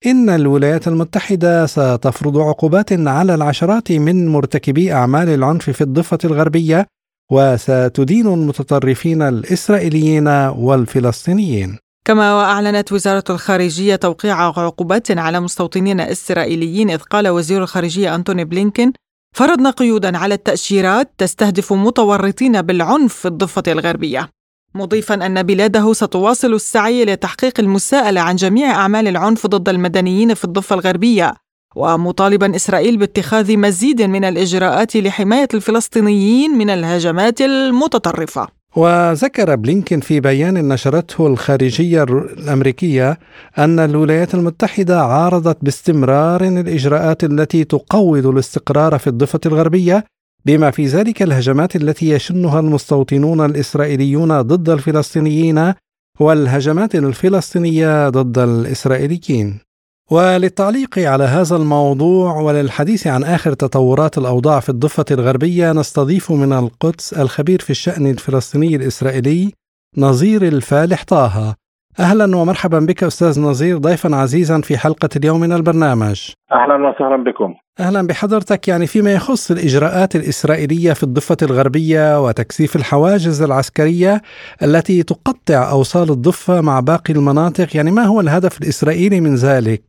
إن 0.07 0.31
الولايات 0.31 0.89
المتحدة 0.89 1.67
ستفرض 1.67 2.39
عقوبات 2.39 2.93
على 2.93 3.35
العشرات 3.35 3.93
من 3.93 4.29
مرتكبي 4.29 4.93
أعمال 4.93 5.29
العنف 5.29 5.71
في 5.71 5.81
الضفة 5.81 6.19
الغربية 6.25 6.87
وستدين 7.33 8.27
المتطرفين 8.27 9.23
الإسرائيليين 9.23 10.29
والفلسطينيين. 10.29 11.79
كما 12.05 12.35
وأعلنت 12.35 12.93
وزارة 12.93 13.25
الخارجية 13.31 13.97
توقيع 13.97 14.43
عقوبات 14.43 15.19
على 15.19 15.41
مستوطنين 15.41 16.01
إسرائيليين 16.01 16.91
إذ 16.91 16.99
قال 16.99 17.29
وزير 17.29 17.63
الخارجية 17.63 18.15
أنتوني 18.15 18.45
بلينكين 18.45 18.93
فرضنا 19.37 19.71
قيودا 19.71 20.19
على 20.19 20.35
التأشيرات 20.35 21.11
تستهدف 21.19 21.73
متورطين 21.73 22.63
بالعنف 22.63 23.15
في 23.15 23.29
الضفة 23.29 23.63
الغربية. 23.69 24.31
مضيفا 24.75 25.15
أن 25.15 25.43
بلاده 25.43 25.93
ستواصل 25.93 26.55
السعي 26.55 27.05
لتحقيق 27.05 27.61
المساءلة 27.61 28.21
عن 28.21 28.37
جميع 28.37 28.71
أعمال 28.71 29.09
العنف 29.09 29.47
ضد 29.47 29.69
المدنيين 29.69 30.35
في 30.35 30.45
الضفة 30.45 30.75
الغربية 30.75 31.35
ومطالبا 31.77 32.57
إسرائيل 32.57 32.97
باتخاذ 32.97 33.57
مزيد 33.57 34.03
من 34.03 34.25
الإجراءات 34.25 34.97
لحماية 34.97 35.49
الفلسطينيين 35.55 36.51
من 36.51 36.71
الهجمات 36.71 37.41
المتطرفة. 37.41 38.49
وذكر 38.77 39.55
بلينكين 39.55 40.01
في 40.01 40.21
بيان 40.21 40.69
نشرته 40.69 41.27
الخارجية 41.27 42.03
الأمريكية 42.03 43.19
أن 43.59 43.79
الولايات 43.79 44.35
المتحدة 44.35 45.03
عارضت 45.03 45.57
باستمرار 45.63 46.45
الإجراءات 46.45 47.25
التي 47.25 47.65
تقوض 47.65 48.27
الاستقرار 48.27 48.99
في 48.99 49.07
الضفة 49.07 49.41
الغربية 49.47 50.05
بما 50.47 50.71
في 50.71 50.87
ذلك 50.87 51.23
الهجمات 51.23 51.77
التي 51.77 52.11
يشنها 52.11 52.61
المستوطنون 52.61 53.45
الإسرائيليون 53.45 54.41
ضد 54.43 54.71
الفلسطينيين 54.71 55.73
والهجمات 56.21 56.95
الفلسطينية 56.95 58.09
ضد 58.09 58.39
الإسرائيليين. 58.39 59.66
وللتعليق 60.11 60.99
على 60.99 61.25
هذا 61.25 61.57
الموضوع 61.57 62.41
وللحديث 62.41 63.07
عن 63.07 63.25
آخر 63.25 63.53
تطورات 63.53 64.19
الأوضاع 64.19 64.61
في 64.61 64.69
الضفة 64.69 65.05
الغربية 65.11 65.73
نستضيف 65.73 66.33
من 66.33 66.53
القدس 66.53 67.13
الخبير 67.13 67.61
في 67.61 67.71
الشأن 67.71 68.07
الفلسطيني 68.07 68.77
الإسرائيلي 68.77 69.53
نظير 69.97 70.49
الفالح 70.49 71.05
طه. 71.05 71.55
أهلا 72.01 72.37
ومرحبا 72.37 72.79
بك 72.89 73.03
أستاذ 73.05 73.43
نظير 73.49 73.77
ضيفا 73.79 74.17
عزيزا 74.17 74.61
في 74.61 74.77
حلقة 74.77 75.09
اليوم 75.17 75.41
من 75.41 75.53
البرنامج. 75.53 76.31
أهلا 76.53 76.89
وسهلا 76.89 77.25
بكم. 77.25 77.55
أهلا 77.81 78.07
بحضرتك 78.07 78.69
يعني 78.69 78.87
فيما 78.87 79.13
يخص 79.13 79.51
الإجراءات 79.51 80.17
الإسرائيلية 80.17 80.93
في 80.93 81.03
الضفة 81.03 81.37
الغربية 81.43 82.21
وتكثيف 82.25 82.77
الحواجز 82.77 83.43
العسكرية 83.43 84.15
التي 84.63 85.03
تقطع 85.03 85.71
أوصال 85.77 86.11
الضفة 86.11 86.61
مع 86.61 86.81
باقي 86.81 87.13
المناطق 87.19 87.77
يعني 87.77 87.91
ما 87.91 88.03
هو 88.03 88.21
الهدف 88.21 88.61
الإسرائيلي 88.63 89.21
من 89.21 89.35
ذلك؟ 89.35 89.83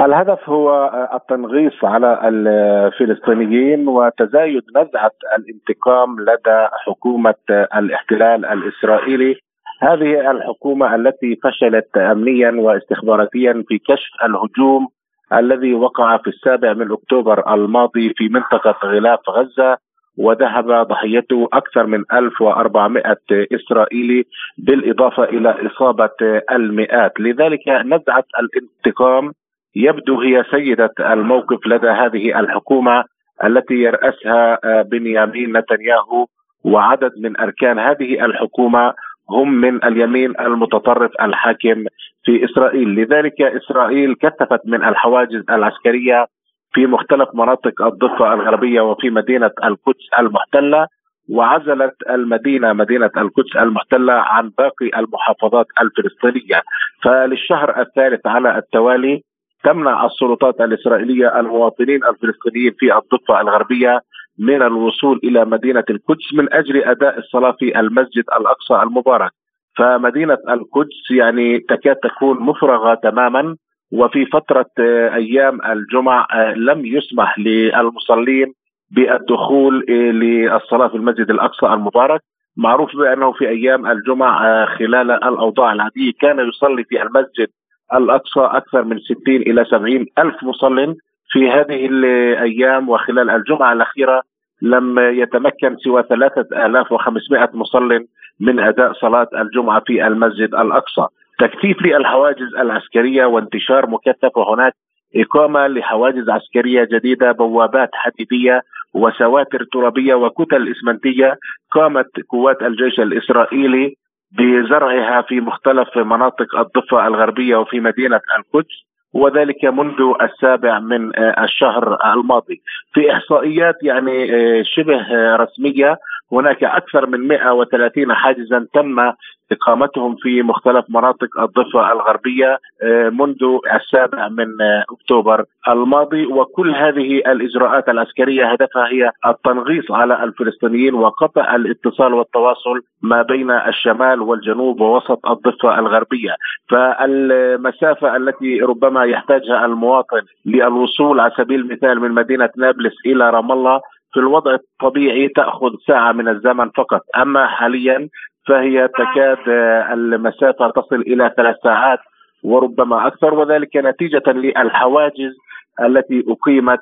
الهدف 0.00 0.48
هو 0.48 0.90
التنغيص 1.14 1.84
على 1.84 2.10
الفلسطينيين 2.28 3.88
وتزايد 3.88 4.62
نزعة 4.76 5.16
الانتقام 5.38 6.20
لدى 6.20 6.60
حكومة 6.86 7.34
الاحتلال 7.50 8.44
الإسرائيلي. 8.44 9.34
هذه 9.82 10.30
الحكومة 10.30 10.94
التي 10.94 11.36
فشلت 11.42 11.96
أمنيا 11.96 12.50
واستخباراتيا 12.50 13.64
في 13.68 13.78
كشف 13.78 14.10
الهجوم 14.24 14.88
الذي 15.32 15.74
وقع 15.74 16.16
في 16.16 16.26
السابع 16.26 16.72
من 16.72 16.92
أكتوبر 16.92 17.54
الماضي 17.54 18.12
في 18.16 18.28
منطقة 18.28 18.88
غلاف 18.88 19.20
غزة 19.30 19.76
وذهب 20.18 20.86
ضحيته 20.86 21.48
أكثر 21.52 21.86
من 21.86 22.04
1400 22.12 23.16
إسرائيلي 23.30 24.24
بالإضافة 24.58 25.24
إلى 25.24 25.66
إصابة 25.66 26.42
المئات، 26.52 27.20
لذلك 27.20 27.68
نزعه 27.68 28.24
الانتقام 28.40 29.32
يبدو 29.76 30.20
هي 30.20 30.44
سيدة 30.50 30.94
الموقف 31.00 31.66
لدى 31.66 31.88
هذه 31.88 32.40
الحكومة 32.40 33.04
التي 33.44 33.74
يرأسها 33.74 34.58
بنيامين 34.82 35.56
نتنياهو 35.56 36.26
وعدد 36.64 37.12
من 37.18 37.40
أركان 37.40 37.78
هذه 37.78 38.24
الحكومة 38.24 38.94
هم 39.30 39.52
من 39.52 39.84
اليمين 39.84 40.40
المتطرف 40.40 41.10
الحاكم 41.20 41.84
في 42.24 42.44
إسرائيل، 42.44 42.88
لذلك 42.88 43.42
إسرائيل 43.42 44.14
كثفت 44.14 44.60
من 44.64 44.84
الحواجز 44.84 45.44
العسكرية 45.50 46.26
في 46.72 46.86
مختلف 46.86 47.28
مناطق 47.34 47.82
الضفة 47.82 48.34
الغربية 48.34 48.80
وفي 48.80 49.10
مدينة 49.10 49.50
القدس 49.64 50.08
المحتلة 50.18 50.86
وعزلت 51.30 51.94
المدينة 52.10 52.72
مدينة 52.72 53.10
القدس 53.16 53.56
المحتلة 53.56 54.12
عن 54.12 54.50
باقي 54.58 55.00
المحافظات 55.00 55.66
الفلسطينية، 55.80 56.62
فللشهر 57.02 57.80
الثالث 57.80 58.26
على 58.26 58.58
التوالي 58.58 59.22
تمنع 59.64 60.06
السلطات 60.06 60.60
الإسرائيلية 60.60 61.40
المواطنين 61.40 62.00
الفلسطينيين 62.04 62.72
في 62.78 62.94
الضفة 62.94 63.40
الغربية 63.40 64.00
من 64.40 64.62
الوصول 64.62 65.20
إلى 65.24 65.44
مدينة 65.44 65.84
القدس 65.90 66.34
من 66.34 66.52
أجل 66.52 66.84
أداء 66.84 67.18
الصلاة 67.18 67.56
في 67.58 67.80
المسجد 67.80 68.24
الأقصى 68.40 68.74
المبارك. 68.82 69.30
فمدينة 69.76 70.38
القدس 70.48 71.10
يعني 71.10 71.58
تكاد 71.58 71.96
تكون 71.96 72.42
مفرغة 72.42 72.94
تماما 72.94 73.56
وفي 73.92 74.26
فترة 74.26 74.70
آه، 74.78 75.14
أيام 75.14 75.58
الجمعة 75.72 76.26
آه، 76.32 76.54
لم 76.54 76.86
يسمح 76.86 77.38
للمصلين 77.38 78.52
بالدخول 78.90 79.86
آه، 79.90 79.92
للصلاة 79.92 80.88
في 80.88 80.94
المسجد 80.94 81.30
الأقصى 81.30 81.66
المبارك. 81.66 82.20
معروف 82.56 82.96
بأنه 82.96 83.32
في 83.32 83.48
أيام 83.48 83.86
الجمعة 83.86 84.66
خلال 84.66 85.10
الأوضاع 85.10 85.72
العادية 85.72 86.12
كان 86.20 86.48
يصلي 86.48 86.84
في 86.84 87.02
المسجد 87.02 87.48
الأقصى 87.94 88.40
أكثر 88.40 88.84
من 88.84 88.98
60 88.98 89.16
إلى 89.28 89.64
70 89.64 90.06
ألف 90.18 90.42
مصل 90.42 90.96
في 91.30 91.50
هذه 91.50 91.86
الأيام 91.86 92.88
وخلال 92.88 93.30
الجمعة 93.30 93.72
الأخيرة 93.72 94.22
لم 94.62 94.98
يتمكن 94.98 95.76
سوى 95.76 96.02
3500 96.02 97.50
مصل 97.54 98.06
من 98.40 98.60
أداء 98.60 98.92
صلاة 98.92 99.28
الجمعة 99.34 99.82
في 99.86 100.06
المسجد 100.06 100.54
الأقصى. 100.54 101.06
تكثيف 101.38 101.82
للحواجز 101.82 102.54
العسكرية 102.58 103.24
وانتشار 103.24 103.90
مكثف 103.90 104.36
وهناك 104.36 104.74
إقامة 105.16 105.66
لحواجز 105.66 106.28
عسكرية 106.30 106.88
جديدة 106.92 107.32
بوابات 107.32 107.90
حديدية 107.92 108.62
وسواتر 108.94 109.64
ترابية 109.72 110.14
وكتل 110.14 110.70
إسمنتية 110.70 111.38
قامت 111.70 112.10
قوات 112.28 112.62
الجيش 112.62 113.00
الإسرائيلي 113.00 113.94
بزرعها 114.32 115.22
في 115.22 115.40
مختلف 115.40 115.98
مناطق 115.98 116.58
الضفة 116.58 117.06
الغربية 117.06 117.56
وفي 117.56 117.80
مدينة 117.80 118.20
القدس 118.38 118.89
وذلك 119.12 119.64
منذ 119.64 120.14
السابع 120.22 120.78
من 120.78 121.16
آه، 121.16 121.44
الشهر 121.44 122.12
الماضي. 122.14 122.62
في 122.92 123.12
إحصائيات 123.12 123.74
يعني 123.82 124.34
آه، 124.34 124.62
شبه 124.62 125.06
رسمية 125.36 125.98
هناك 126.32 126.64
أكثر 126.64 127.06
من 127.06 127.28
130 127.28 128.14
حاجزا 128.14 128.66
تم 128.74 129.12
إقامتهم 129.52 130.16
في 130.16 130.42
مختلف 130.42 130.84
مناطق 130.88 131.40
الضفة 131.40 131.92
الغربية 131.92 132.58
آه، 132.82 133.08
منذ 133.08 133.58
السابع 133.74 134.28
من 134.28 134.48
أكتوبر 134.92 135.44
الماضي. 135.68 136.26
وكل 136.26 136.74
هذه 136.74 137.16
الإجراءات 137.16 137.88
العسكرية 137.88 138.52
هدفها 138.52 138.86
هي 138.88 139.10
التنغيص 139.26 139.90
على 139.90 140.24
الفلسطينيين 140.24 140.94
وقطع 140.94 141.54
الاتصال 141.54 142.14
والتواصل 142.14 142.80
ما 143.02 143.22
بين 143.22 143.50
الشمال 143.50 144.20
والجنوب 144.22 144.80
ووسط 144.80 145.26
الضفة 145.26 145.78
الغربية. 145.78 146.34
فالمسافة 146.70 148.16
التي 148.16 148.60
ربما 148.60 149.04
يحتاجها 149.04 149.64
المواطن 149.66 150.22
للوصول 150.46 151.20
على 151.20 151.32
سبيل 151.36 151.60
المثال 151.60 152.00
من 152.00 152.10
مدينة 152.12 152.50
نابلس 152.56 152.94
إلى 153.06 153.30
رام 153.30 153.52
الله 153.52 153.80
في 154.12 154.20
الوضع 154.20 154.54
الطبيعي 154.54 155.28
تأخذ 155.28 155.70
ساعة 155.86 156.12
من 156.12 156.28
الزمن 156.28 156.70
فقط. 156.70 157.00
أما 157.16 157.46
حاليا 157.46 158.08
فهي 158.48 158.88
تكاد 158.88 159.48
المسافة 159.92 160.70
تصل 160.70 161.00
إلى 161.00 161.34
ثلاث 161.36 161.56
ساعات 161.62 161.98
وربما 162.42 163.06
أكثر 163.06 163.34
وذلك 163.34 163.76
نتيجة 163.76 164.22
للحواجز 164.26 165.32
التي 165.80 166.24
أقيمت 166.28 166.80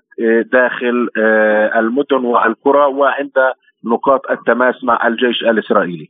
داخل 0.53 1.09
المدن 1.77 2.25
والقرى 2.25 2.85
وعند 2.85 3.33
نقاط 3.85 4.31
التماس 4.31 4.85
مع 4.85 5.07
الجيش 5.07 5.42
الإسرائيلي. 5.42 6.09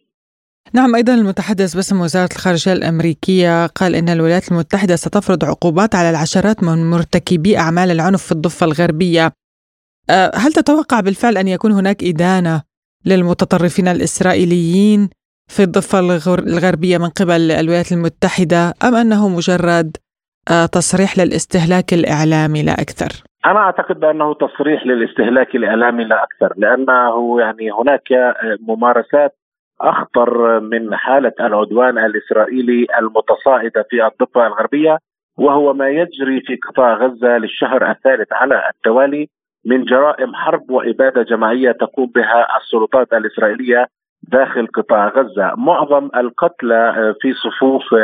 نعم 0.75 0.95
أيضا 0.95 1.15
المتحدث 1.15 1.75
باسم 1.75 2.01
وزارة 2.01 2.29
الخارجية 2.33 2.73
الأمريكية 2.73 3.67
قال 3.67 3.95
إن 3.95 4.09
الولايات 4.09 4.53
المتحدة 4.53 4.97
ستفرض 4.97 5.45
عقوبات 5.45 5.95
على 5.95 6.11
العشرات 6.11 6.63
من 6.65 6.91
مرتكبي 6.91 7.59
أعمال 7.59 7.91
العنف 7.91 8.23
في 8.23 8.33
الضفة 8.33 8.67
الغربية 8.67 9.33
آه، 10.11 10.31
هل 10.35 10.53
تتوقع 10.53 11.01
بالفعل 11.01 11.37
أن 11.37 11.49
يكون 11.49 11.73
هناك 11.73 12.05
إدانة 12.05 12.63
للمتطرفين 13.07 13.89
الإسرائيليين 13.89 15.11
في 15.49 15.63
الضفة 15.63 15.99
الغربية 16.39 16.99
من 16.99 17.09
قبل 17.21 17.51
الولايات 17.51 17.93
المتحدة 17.93 18.75
أم 18.85 18.95
أنه 18.95 19.29
مجرد 19.29 19.97
آه، 20.51 20.67
تصريح 20.67 21.19
للاستهلاك 21.19 21.93
الإعلامي 21.93 22.63
لا 22.63 22.73
أكثر؟ 22.73 23.09
أنا 23.47 23.59
أعتقد 23.59 24.01
بأنه 24.01 24.35
تصريح 24.35 24.87
للاستهلاك 24.87 25.57
الإعلامي 25.57 26.05
لا 26.05 26.25
أكثر 26.25 26.55
لأنه 26.57 27.41
يعني 27.41 27.73
هناك 27.73 28.13
آه، 28.13 28.59
ممارسات 28.61 29.37
أخطر 29.81 30.61
من 30.61 30.97
حالة 30.97 31.33
العدوان 31.41 31.99
الإسرائيلي 31.99 32.87
المتصاعدة 32.99 33.87
في 33.91 34.07
الضفة 34.07 34.47
الغربية 34.47 34.99
وهو 35.39 35.73
ما 35.73 35.89
يجري 35.89 36.41
في 36.41 36.57
قطاع 36.57 36.95
غزة 36.95 37.39
للشهر 37.39 37.91
الثالث 37.91 38.33
على 38.33 38.63
التوالي 38.75 39.29
من 39.65 39.85
جرائم 39.85 40.35
حرب 40.35 40.71
وإبادة 40.71 41.23
جماعية 41.23 41.73
تقوم 41.73 42.07
بها 42.07 42.57
السلطات 42.57 43.13
الإسرائيلية 43.13 43.87
داخل 44.23 44.67
قطاع 44.67 45.09
غزة، 45.09 45.53
معظم 45.57 46.11
القتلى 46.17 46.89
آه، 46.89 47.15
في 47.21 47.33
صفوف 47.33 47.95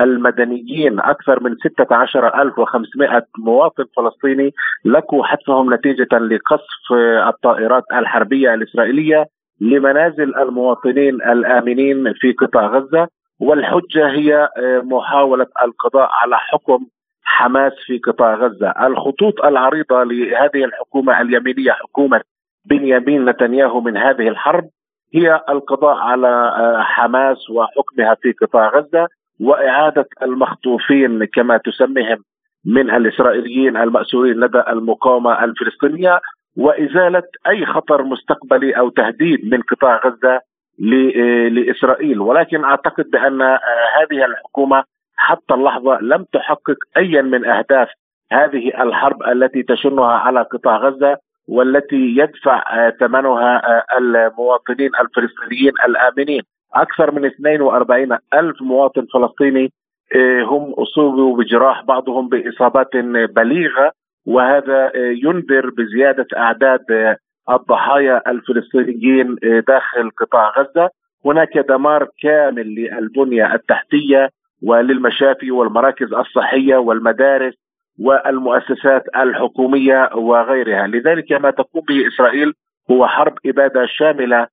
المدنيين 0.00 1.00
أكثر 1.00 1.42
من 1.42 1.56
16500 1.56 3.26
مواطن 3.38 3.84
فلسطيني 3.96 4.54
لقوا 4.84 5.24
حتفهم 5.24 5.74
نتيجة 5.74 6.18
لقصف 6.18 6.92
آه، 6.92 7.28
الطائرات 7.28 7.84
الحربية 7.92 8.54
الإسرائيلية 8.54 9.26
لمنازل 9.60 10.36
المواطنين 10.36 11.14
الآمنين 11.14 12.12
في 12.12 12.32
قطاع 12.32 12.66
غزة. 12.66 13.08
والحجة 13.40 14.08
هي 14.08 14.48
آه، 14.56 14.80
محاولة 14.84 15.46
القضاء 15.62 16.08
على 16.22 16.36
حكم 16.38 16.86
حماس 17.22 17.72
في 17.86 17.98
قطاع 17.98 18.34
غزة، 18.34 18.70
الخطوط 18.86 19.44
العريضة 19.44 20.02
لهذه 20.02 20.64
الحكومة 20.64 21.20
اليمينية 21.20 21.72
حكومة 21.72 22.20
بنيامين 22.64 23.24
نتنياهو 23.24 23.80
من 23.80 23.96
هذه 23.96 24.28
الحرب 24.28 24.68
هي 25.14 25.40
القضاء 25.48 25.96
على 25.96 26.28
آه، 26.28 26.82
حماس 26.82 27.50
وحكمها 27.50 28.14
في 28.14 28.32
قطاع 28.32 28.68
غزة 28.68 29.08
وإعادة 29.40 30.08
المخطوفين 30.22 31.24
كما 31.24 31.56
تسميهم 31.56 32.24
من 32.66 32.90
الإسرائيليين 32.90 33.76
المأسورين 33.76 34.40
لدى 34.40 34.62
المقاومة 34.68 35.44
الفلسطينية 35.44 36.20
وإزالة 36.56 37.22
أي 37.48 37.66
خطر 37.66 38.02
مستقبلي 38.02 38.72
أو 38.78 38.88
تهديد 38.88 39.54
من 39.54 39.62
قطاع 39.62 40.00
غزة 40.06 40.34
آه، 40.34 41.48
لإسرائيل. 41.48 42.20
ولكن 42.20 42.64
أعتقد 42.64 43.10
بأن 43.10 43.42
آه، 43.42 43.58
هذه 44.00 44.24
الحكومة 44.24 44.84
حتى 45.16 45.54
اللحظة 45.54 45.98
لم 46.00 46.24
تحقق 46.32 46.76
ايا 46.96 47.22
من 47.22 47.44
أهداف 47.44 47.88
هذه 48.32 48.82
الحرب 48.82 49.22
التي 49.22 49.62
تشنها 49.62 50.12
على 50.12 50.42
قطاع 50.42 50.76
غزة. 50.76 51.16
والتي 51.48 52.14
يدفع 52.16 52.62
آه، 52.76 52.90
ثمنها 52.90 53.76
آه، 53.76 53.98
المواطنين 53.98 54.90
الفلسطينيين 55.00 55.72
الآمنين. 55.88 56.42
أكثر 56.74 57.10
من 57.10 57.24
42 57.24 58.18
ألف 58.34 58.62
مواطن 58.62 59.06
فلسطيني 59.14 59.72
آه، 60.16 60.42
هم 60.42 60.72
اصيبوا 60.72 61.36
بجراح 61.36 61.84
بعضهم 61.84 62.28
بإصابات 62.28 62.96
بليغة 63.36 63.92
وهذا 64.26 64.92
ينذر 64.96 65.70
بزيادة 65.70 66.26
أعداد 66.36 67.16
الضحايا 67.50 68.30
الفلسطينيين 68.30 69.36
داخل 69.68 70.10
قطاع 70.20 70.52
غزة. 70.58 70.90
هناك 71.24 71.58
دمار 71.58 72.08
كامل 72.22 72.74
للبنية 72.74 73.54
التحتية 73.54 74.30
وللمشافي 74.62 75.50
والمراكز 75.50 76.12
الصحية 76.12 76.76
والمدارس. 76.76 77.54
والمؤسسات 78.00 79.02
الحكومية 79.16 80.10
وغيرها، 80.14 80.86
لذلك 80.86 81.32
ما 81.32 81.50
تقوم 81.50 81.82
به 81.88 82.06
إسرائيل 82.08 82.52
هو 82.90 83.06
حرب 83.06 83.34
إبادة 83.46 83.86
شاملة 83.86 84.46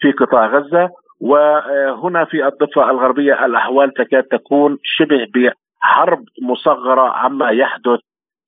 في 0.00 0.12
قطاع 0.12 0.46
غزة 0.46 0.90
وهنا 1.20 2.24
في 2.24 2.46
الضفة 2.46 2.90
الغربية 2.90 3.44
الأحوال 3.46 3.94
تكاد 3.94 4.22
تكون 4.22 4.78
شبه 4.82 5.26
بحرب 5.34 6.24
مصغرة 6.42 7.08
عما 7.10 7.50
يحدث 7.50 8.00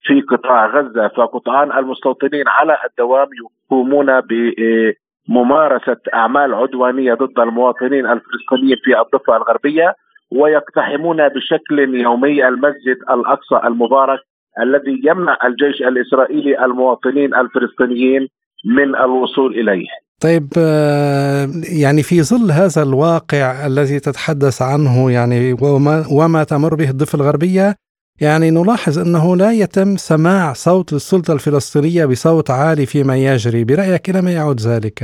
في 0.03 0.21
قطاع 0.21 0.67
غزة. 0.67 1.09
فقطعان 1.09 1.73
المستوطنين 1.73 2.49
على 2.49 2.79
الدوام 2.91 3.29
يقومون 3.71 4.21
بممارسة 4.21 5.97
أعمال 6.15 6.55
عدوانية 6.55 7.15
ضد 7.15 7.39
المواطنين 7.41 8.07
الفلسطينيين 8.07 8.77
في 8.85 9.01
الضفة 9.01 9.37
الغربية 9.37 9.95
ويقتحمون 10.33 11.29
بشكل 11.29 11.95
يومي 11.95 12.49
المسجد 12.49 12.97
الأقصى 13.11 13.61
المبارك 13.65 14.21
الذي 14.61 15.01
يمنع 15.05 15.39
الجيش 15.45 15.83
الإسرائيلي 15.83 16.65
المواطنين 16.65 17.35
الفلسطينيين 17.35 18.29
من 18.65 18.97
الوصول 18.97 19.55
إليه. 19.61 19.87
طيب 20.23 20.49
آه، 20.59 21.47
يعني 21.83 22.03
في 22.03 22.23
ظل 22.23 22.51
هذا 22.51 22.83
الواقع 22.83 23.67
الذي 23.67 24.01
تتحدث 24.01 24.63
عنه 24.63 25.11
يعني 25.11 25.53
وما, 25.63 26.05
وما 26.19 26.45
تمر 26.45 26.75
به 26.75 26.91
الضفة 26.91 27.17
الغربية 27.17 27.75
يعني 28.21 28.51
نلاحظ 28.51 28.99
أنه 28.99 29.37
لا 29.37 29.51
يتم 29.53 29.97
سماع 29.97 30.53
صوت 30.53 30.93
السلطة 30.93 31.33
الفلسطينية 31.35 32.07
بصوت 32.07 32.51
عالي 32.51 32.87
فيما 32.87 33.17
يجري، 33.17 33.65
برأيك 33.65 34.11
إلى 34.11 34.23
ما 34.23 34.33
يعود 34.33 34.61
ذلك؟ 34.61 34.99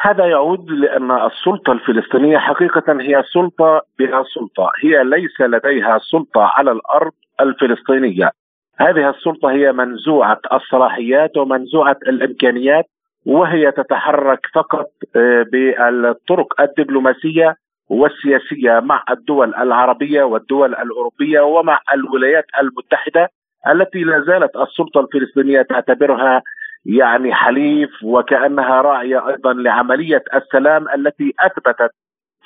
هذا 0.00 0.24
يعود 0.26 0.70
لأن 0.70 1.10
السلطة 1.10 1.72
الفلسطينية 1.72 2.38
حقيقة 2.38 2.92
هي 3.00 3.22
سلطة 3.34 3.82
بلا 3.98 4.24
سلطة، 4.34 4.70
هي 4.82 5.04
ليس 5.04 5.40
لديها 5.40 5.98
سلطة 6.12 6.40
على 6.40 6.72
الأرض 6.72 7.12
الفلسطينية. 7.40 8.30
هذه 8.78 9.10
السلطة 9.10 9.50
هي 9.50 9.72
منزوعة 9.72 10.40
الصلاحيات 10.52 11.36
ومنزوعة 11.36 11.96
الإمكانيات 12.08 12.84
وهي 13.26 13.72
تتحرك 13.72 14.40
فقط 14.54 14.90
آه، 15.16 15.46
بالطرق 15.52 16.60
الدبلوماسية 16.60 17.56
والسياسية 17.88 18.80
مع 18.80 19.04
الدول 19.10 19.54
العربية 19.54 20.22
والدول 20.22 20.74
الأوروبية 20.74 21.40
ومع 21.40 21.80
الولايات 21.94 22.44
المتحدة 22.60 23.28
التي 23.68 23.98
لا 23.98 24.20
زالت 24.20 24.56
السلطة 24.56 25.00
الفلسطينية 25.00 25.62
تعتبرها 25.62 26.42
يعني 26.86 27.34
حليف 27.34 27.90
وكأنها 28.02 28.82
راعية 28.82 29.28
أيضا 29.28 29.52
لعملية 29.52 30.24
السلام 30.34 30.88
التي 30.88 31.34
أثبتت 31.40 31.90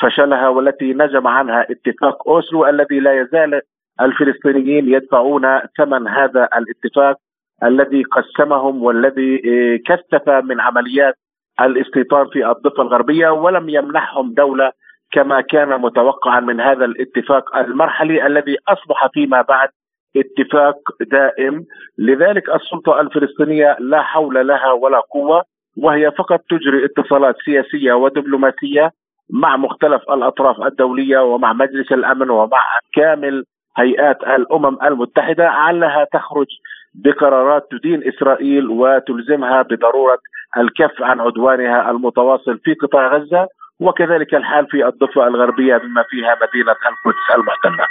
فشلها 0.00 0.48
والتي 0.48 0.94
نجم 0.94 1.26
عنها 1.26 1.66
اتفاق 1.70 2.28
أوسلو 2.28 2.66
الذي 2.66 3.00
لا 3.00 3.20
يزال 3.20 3.60
الفلسطينيين 4.00 4.88
يدفعون 4.88 5.60
ثمن 5.78 6.08
هذا 6.08 6.48
الاتفاق 6.56 7.16
الذي 7.64 8.02
قسمهم 8.02 8.82
والذي 8.82 9.34
آه، 9.36 9.78
كثف 9.86 10.28
من 10.28 10.60
عمليات 10.60 11.14
الاستيطان 11.60 12.26
في 12.32 12.50
الضفة 12.50 12.82
الغربية 12.82 13.28
ولم 13.28 13.68
يمنحهم 13.68 14.34
دولة 14.34 14.72
كما 15.12 15.40
كان 15.40 15.80
متوقعا 15.80 16.40
من 16.40 16.60
هذا 16.60 16.84
الاتفاق 16.84 17.56
المرحلي 17.56 18.26
الذي 18.26 18.56
أصبح 18.68 19.06
فيما 19.12 19.42
بعد 19.42 19.68
اتفاق 20.16 20.76
دائم. 21.00 21.64
لذلك 21.98 22.54
السلطة 22.54 23.00
الفلسطينية 23.00 23.76
لا 23.80 24.02
حول 24.02 24.46
لها 24.46 24.72
ولا 24.72 25.00
قوة 25.00 25.42
وهي 25.78 26.10
فقط 26.10 26.40
تجري 26.50 26.84
اتصالات 26.84 27.34
سياسية 27.44 27.92
ودبلوماسية 27.92 28.90
مع 29.30 29.56
مختلف 29.56 30.02
الأطراف 30.10 30.66
الدولية 30.66 31.18
ومع 31.18 31.52
مجلس 31.52 31.92
الأمن 31.92 32.30
ومع 32.30 32.62
كامل 32.94 33.44
هيئات 33.76 34.16
الأمم 34.22 34.78
المتحدة 34.82 35.48
علها 35.48 36.06
تخرج 36.12 36.46
بقرارات 36.94 37.62
تدين 37.70 38.00
إسرائيل 38.14 38.66
وتلزمها 38.68 39.62
بضرورة 39.62 40.18
الكف 40.56 41.02
عن 41.02 41.20
عدوانها 41.20 41.90
المتواصل 41.90 42.58
في 42.64 42.74
قطاع 42.74 43.16
غزة 43.16 43.48
وكذلك 43.80 44.34
الحال 44.34 44.66
في 44.70 44.86
الضفة 44.86 45.26
الغربية 45.26 45.76
بما 45.76 46.04
فيها 46.10 46.36
مدينة 46.42 46.72
القدس 46.72 47.26
المحتلة. 47.36 47.86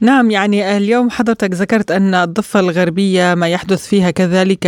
نعم 0.00 0.30
يعني 0.30 0.76
اليوم 0.76 1.10
حضرتك 1.10 1.50
ذكرت 1.50 1.90
أن 1.90 2.14
الضفة 2.14 2.60
الغربية 2.60 3.34
ما 3.34 3.48
يحدث 3.48 3.88
فيها 3.90 4.10
كذلك 4.10 4.66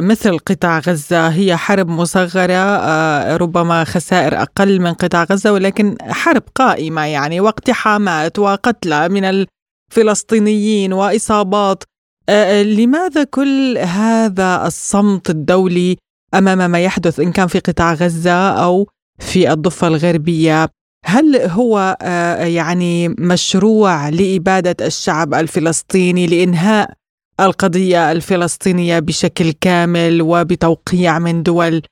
مثل 0.00 0.38
قطاع 0.38 0.78
غزة 0.78 1.28
هي 1.28 1.56
حرب 1.56 1.88
مصغرة 1.88 2.52
آه، 2.52 3.36
ربما 3.36 3.84
خسائر 3.84 4.42
أقل 4.42 4.80
من 4.80 4.92
قطاع 4.92 5.24
غزة 5.24 5.52
ولكن 5.52 5.96
حرب 6.00 6.42
قائمة 6.54 7.06
يعني 7.06 7.40
واقتحامات 7.40 8.38
وقتلى 8.38 9.08
من 9.08 9.24
الفلسطينيين 9.24 10.92
وإصابات. 10.92 11.84
آه، 12.28 12.62
لماذا 12.62 13.24
كل 13.24 13.78
هذا 13.78 14.66
الصمت 14.66 15.30
الدولي 15.30 15.96
أمام 16.34 16.70
ما 16.70 16.80
يحدث 16.80 17.20
إن 17.20 17.32
كان 17.32 17.46
في 17.46 17.58
قطاع 17.58 17.94
غزة 17.94 18.50
أو 18.50 18.88
في 19.18 19.52
الضفة 19.52 19.86
الغربية؟ 19.86 20.68
هل 21.04 21.36
هو 21.36 21.96
يعني 22.40 23.08
مشروع 23.08 24.08
لإبادة 24.08 24.86
الشعب 24.86 25.34
الفلسطيني 25.34 26.26
لإنهاء 26.26 27.01
القضية 27.46 28.12
الفلسطينية 28.12 28.98
بشكل 28.98 29.52
كامل 29.60 30.22
وبتوقيع 30.22 31.18
من 31.18 31.42
دول 31.42 31.82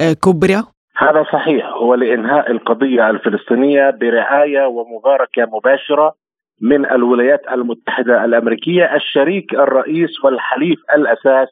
آه، 0.00 0.12
كبرى؟ 0.12 0.62
هذا 0.96 1.24
صحيح 1.32 1.66
هو 1.66 1.94
لإنهاء 1.94 2.50
القضية 2.50 3.10
الفلسطينية 3.10 3.90
برعاية 3.90 4.66
ومباركة 4.66 5.44
مباشرة 5.44 6.14
من 6.60 6.86
الولايات 6.86 7.40
المتحدة 7.52 8.24
الأمريكية 8.24 8.94
الشريك 8.94 9.54
الرئيس 9.54 10.24
والحليف 10.24 10.78
الأساس 10.94 11.48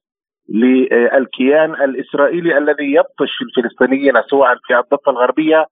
للكيان 0.49 1.71
الإسرائيلي 1.75 2.59
الذي 2.59 2.93
يبطش 2.95 3.33
الفلسطينيين 3.43 4.23
سواء 4.31 4.55
في 4.67 4.79
الضفة 4.79 5.13
الغربية 5.13 5.67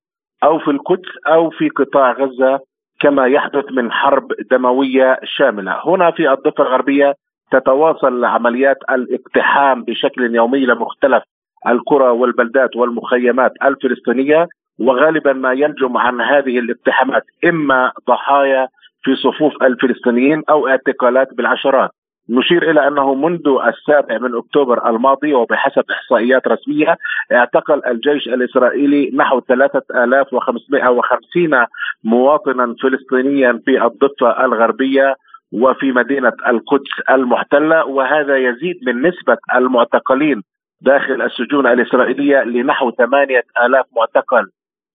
أو 0.45 0.59
في 0.59 0.70
القدس 0.70 1.11
أو 1.26 1.51
في 1.51 1.68
قطاع 1.68 2.12
غزة 2.12 2.61
كما 3.01 3.26
يحدث 3.26 3.64
من 3.70 3.93
حرب 3.93 4.28
دموية 4.51 5.18
شاملة، 5.24 5.80
هنا 5.87 6.11
في 6.11 6.32
الضفة 6.32 6.64
الغربية 6.64 7.14
تتواصل 7.51 8.25
عمليات 8.25 8.77
الاقتحام 8.91 9.85
بشكل 9.85 10.35
يومي 10.35 10.67
لمختلف 10.67 11.23
القرى 11.69 12.09
والبلدات 12.09 12.77
والمخيمات 12.77 13.53
الفلسطينية 13.65 14.49
وغالبا 14.79 15.33
ما 15.33 15.53
ينجم 15.53 15.97
عن 15.97 16.21
هذه 16.21 16.59
الاقتحامات 16.59 17.23
إما 17.45 17.93
ضحايا 18.09 18.69
في 19.03 19.17
صفوف 19.17 19.63
الفلسطينيين 19.63 20.43
أو 20.51 20.69
اعتقالات 20.69 21.35
بالعشرات. 21.35 21.91
نشير 22.31 22.71
إلى 22.71 22.89
أنه 22.89 23.15
منذ 23.15 23.49
السابع 23.67 24.19
من 24.19 24.37
أكتوبر 24.37 24.91
الماضي 24.91 25.35
وبحسب 25.35 25.85
إحصائيات 25.91 26.49
رسمية 26.49 26.97
اعتقل 27.33 27.83
الجيش 27.87 28.29
الإسرائيلي 28.29 29.11
نحو 29.15 29.41
3550 29.41 31.67
مواطنا 32.05 32.75
فلسطينيا 32.83 33.61
في 33.65 33.85
الضفة 33.85 34.45
الغربية 34.45 35.15
وفي 35.53 35.93
مدينة 35.93 36.33
القدس 36.49 36.91
المحتلة 37.11 37.85
وهذا 37.85 38.37
يزيد 38.37 38.77
من 38.87 39.03
نسبة 39.03 39.37
المعتقلين 39.55 40.43
داخل 40.81 41.23
السجون 41.23 41.67
الإسرائيلية 41.67 42.43
لنحو 42.43 42.91
ثمانية 42.91 43.43
آلاف 43.65 43.87
معتقل 43.97 44.47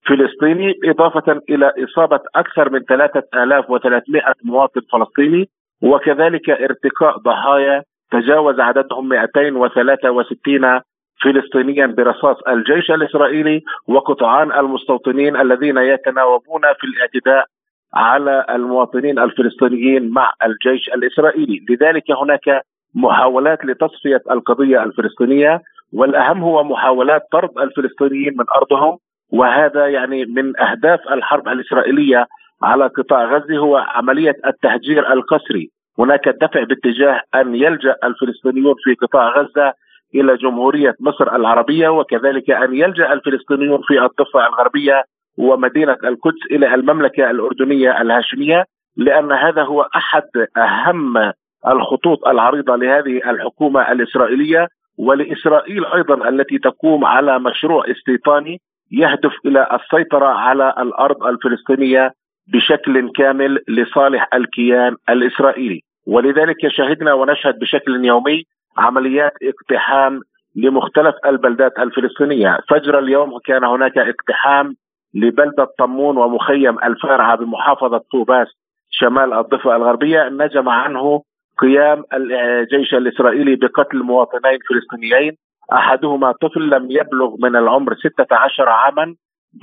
فلسطيني 0.08 0.74
إضافة 0.86 1.42
إلى 1.50 1.74
إصابة 1.84 2.20
أكثر 2.36 2.70
من 2.70 2.80
3300 2.80 4.24
مواطن 4.44 4.82
فلسطيني 4.92 5.50
وكذلك 5.84 6.50
ارتقاء 6.50 7.18
ضحايا 7.18 7.84
تجاوز 8.12 8.60
عددهم 8.60 9.10
263 9.10 10.82
فلسطينيا 11.24 11.86
برصاص 11.86 12.38
الجيش 12.48 12.92
الإسرائيلي 12.92 13.62
وقطعان 13.88 14.52
المستوطنين 14.52 15.42
الذين 15.42 15.78
يتناوبون 15.78 16.62
في 16.80 16.84
الاعتداء 16.84 17.46
على 17.94 18.46
المواطنين 18.50 19.20
الفلسطينيين 19.20 20.10
مع 20.10 20.34
الجيش 20.46 20.90
الإسرائيلي، 20.90 21.66
لذلك 21.70 22.12
هناك 22.12 22.62
محاولات 22.96 23.66
لتصفية 23.66 24.22
القضية 24.32 24.84
الفلسطينية 24.84 25.62
والأهم 25.94 26.44
هو 26.44 26.64
محاولات 26.64 27.22
طرد 27.32 27.58
الفلسطينيين 27.58 28.34
من 28.38 28.46
أرضهم 28.56 28.98
وهذا 29.32 29.88
يعني 29.88 30.26
من 30.26 30.60
أهداف 30.60 31.00
الحرب 31.12 31.48
الإسرائيلية 31.48 32.28
على 32.64 32.88
قطاع 32.88 33.26
غزة 33.26 33.58
هو 33.58 33.78
عملية 33.78 34.36
التهجير 34.46 35.14
القسري، 35.14 35.70
هناك 36.00 36.30
دفع 36.30 36.64
باتجاه 36.64 37.22
أن 37.36 37.56
يلجأ 37.56 37.96
الفلسطينيون 38.04 38.76
في 38.84 38.94
قطاع 38.94 39.30
غزة 39.30 39.74
إلى 40.16 40.38
جمهورية 40.38 40.96
مصر 41.00 41.36
العربية 41.36 41.90
وكذلك 41.90 42.50
أن 42.50 42.76
يلجأ 42.76 43.14
الفلسطينيون 43.14 43.82
في 43.88 44.00
الضفة 44.00 44.48
الغربية 44.48 45.04
ومدينة 45.38 45.98
القدس 46.04 46.42
إلى 46.52 46.74
المملكة 46.76 47.30
الأردنية 47.30 48.02
الهاشمية 48.02 48.66
لأن 48.98 49.32
هذا 49.32 49.64
هو 49.64 49.82
أحد 49.82 50.24
أهم 50.58 51.32
الخطوط 51.68 52.28
العريضة 52.28 52.76
لهذه 52.76 53.30
الحكومة 53.30 53.92
الإسرائيلية 53.92 54.68
ولإسرائيل 54.98 55.86
أيضا 55.86 56.30
التي 56.30 56.58
تقوم 56.58 57.06
على 57.06 57.40
مشروع 57.40 57.84
استيطاني 57.92 58.62
يهدف 58.92 59.32
إلى 59.46 59.68
السيطرة 59.74 60.26
على 60.28 60.74
الأرض 60.80 61.24
الفلسطينية 61.24 62.12
بشكل 62.48 63.12
كامل 63.12 63.60
لصالح 63.68 64.28
الكيان 64.34 64.96
الإسرائيلي. 65.10 65.82
ولذلك 66.08 66.68
شهدنا 66.68 67.14
ونشهد 67.14 67.60
بشكل 67.60 68.06
يومي 68.06 68.44
عمليات 68.78 69.32
اقتحام 69.44 70.22
لمختلف 70.56 71.16
البلدات 71.26 71.80
الفلسطينية. 71.80 72.60
فجر 72.70 73.00
اليوم 73.00 73.40
كان 73.46 73.64
هناك 73.64 73.98
اقتحام 73.98 74.76
لبلدة 75.14 75.68
طمون 75.80 76.18
ومخيم 76.18 76.80
الفارعة 76.84 77.36
بمحافظة 77.38 78.02
طوباس 78.12 78.48
شمال 78.90 79.34
الضفة 79.34 79.76
الغربية 79.76 80.30
نجم 80.30 80.70
عنه 80.70 81.22
قيام 81.58 82.04
الجيش 82.14 82.94
الإسرائيلي 82.94 83.56
بقتل 83.56 83.98
مواطنين 84.04 84.60
فلسطينيين. 84.70 85.38
أحدهما 85.74 86.32
طفل 86.32 86.70
لم 86.70 86.92
يبلغ 86.92 87.36
من 87.40 87.56
العمر 87.56 87.96
16 87.96 88.70
عاما 88.70 89.16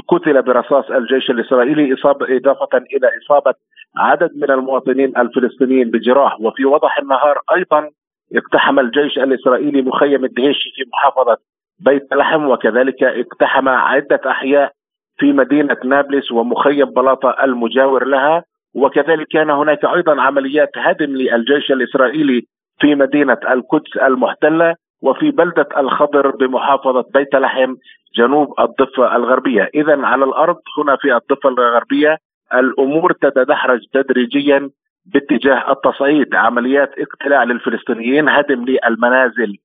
قتل 0.08 0.42
برصاص 0.42 0.90
الجيش 0.90 1.30
الإسرائيلي 1.30 1.94
إصابة 1.94 2.36
إضافة 2.36 2.78
إلى 2.78 3.10
إصابة 3.22 3.54
عدد 3.96 4.30
من 4.36 4.50
المواطنين 4.50 5.16
الفلسطينيين 5.18 5.90
بجراح. 5.90 6.40
وفي 6.40 6.64
وضح 6.64 6.98
النهار 6.98 7.38
أيضا 7.56 7.90
اقتحم 8.36 8.78
الجيش 8.78 9.18
الإسرائيلي 9.18 9.82
مخيم 9.82 10.24
الدهيشي 10.24 10.70
في 10.74 10.84
محافظة 10.92 11.36
بيت 11.80 12.14
لحم 12.14 12.44
وكذلك 12.50 13.02
اقتحم 13.02 13.68
عدة 13.68 14.20
أحياء 14.26 14.72
في 15.18 15.32
مدينة 15.32 15.76
نابلس 15.84 16.32
ومخيم 16.32 16.84
بلاطة 16.84 17.36
المجاور 17.44 18.04
لها 18.04 18.44
وكذلك 18.74 19.26
كان 19.30 19.50
هناك 19.50 19.84
أيضا 19.84 20.20
عمليات 20.22 20.70
هدم 20.76 21.10
للجيش 21.16 21.72
الإسرائيلي 21.72 22.42
في 22.80 22.94
مدينة 22.94 23.38
القدس 23.50 23.96
المحتلة 23.96 24.74
وفي 25.02 25.30
بلدة 25.30 25.68
الخضر 25.78 26.30
بمحافظة 26.30 27.04
بيت 27.14 27.34
لحم 27.34 27.74
جنوب 28.16 28.54
الضفة 28.60 29.16
الغربية. 29.16 29.70
إذا 29.74 30.06
على 30.06 30.24
الأرض 30.24 30.56
هنا 30.78 30.96
في 30.96 31.16
الضفة 31.16 31.48
الغربية 31.48 32.18
الأمور 32.54 33.12
تتدحرج 33.12 33.80
تدريجيا 33.92 34.70
باتجاه 35.06 35.72
التصعيد. 35.72 36.34
عمليات 36.34 36.90
اقتلاع 36.98 37.44
للفلسطينيين 37.44 38.28
هدم 38.28 38.64
للمنازل 38.64 39.56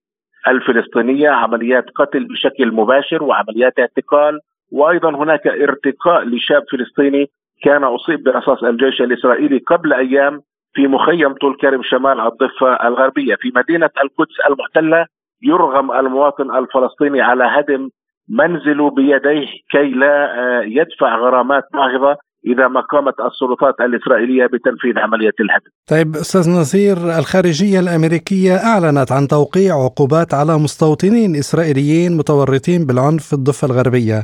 الفلسطينية 0.48 1.30
عمليات 1.30 1.86
قتل 1.96 2.28
بشكل 2.28 2.72
مباشر 2.72 3.24
وعمليات 3.24 3.80
اعتقال 3.80 4.40
وأيضا 4.74 5.10
هناك 5.10 5.48
ارتقاء 5.48 6.24
لشاب 6.24 6.64
فلسطيني 6.72 7.26
كان 7.64 7.84
أصيب 7.84 8.24
برصاص 8.24 8.64
الجيش 8.64 9.02
الإسرائيلي 9.02 9.58
قبل 9.58 9.94
أيام 9.94 10.42
في 10.74 10.88
مخيم 10.88 11.34
طول 11.34 11.58
كرم 11.62 11.82
شمال 11.84 12.20
الضفة 12.20 12.88
الغربية 12.88 13.36
في 13.36 13.52
مدينة 13.56 13.90
القدس 14.04 14.36
المحتلة 14.50 15.06
يرغم 15.42 15.92
المواطن 15.92 16.58
الفلسطيني 16.58 17.22
على 17.22 17.44
هدم 17.44 17.90
منزله 18.30 18.90
بيديه 18.90 19.48
كي 19.72 19.90
لا 19.90 20.16
آه، 20.40 20.62
يدفع 20.64 21.16
غرامات 21.16 21.64
باهظة 21.74 22.18
إذا 22.48 22.68
ما 22.68 22.82
قامت 22.82 23.14
السلطات 23.20 23.76
الإسرائيلية 23.82 24.46
بتنفيذ 24.46 25.00
عملية 25.00 25.34
الهدم. 25.40 25.72
طيب 25.90 26.16
أستاذ 26.16 26.50
نصير 26.62 26.98
الخارجية 27.20 27.80
الأمريكية 27.80 28.56
أعلنت 28.56 29.12
عن 29.12 29.28
توقيع 29.28 29.74
عقوبات 29.86 30.34
على 30.34 30.54
مستوطنين 30.64 31.36
إسرائيليين 31.36 32.18
متورطين 32.18 32.86
بالعنف 32.88 33.24
في 33.28 33.34
الضفة 33.34 33.66
الغربية. 33.68 34.20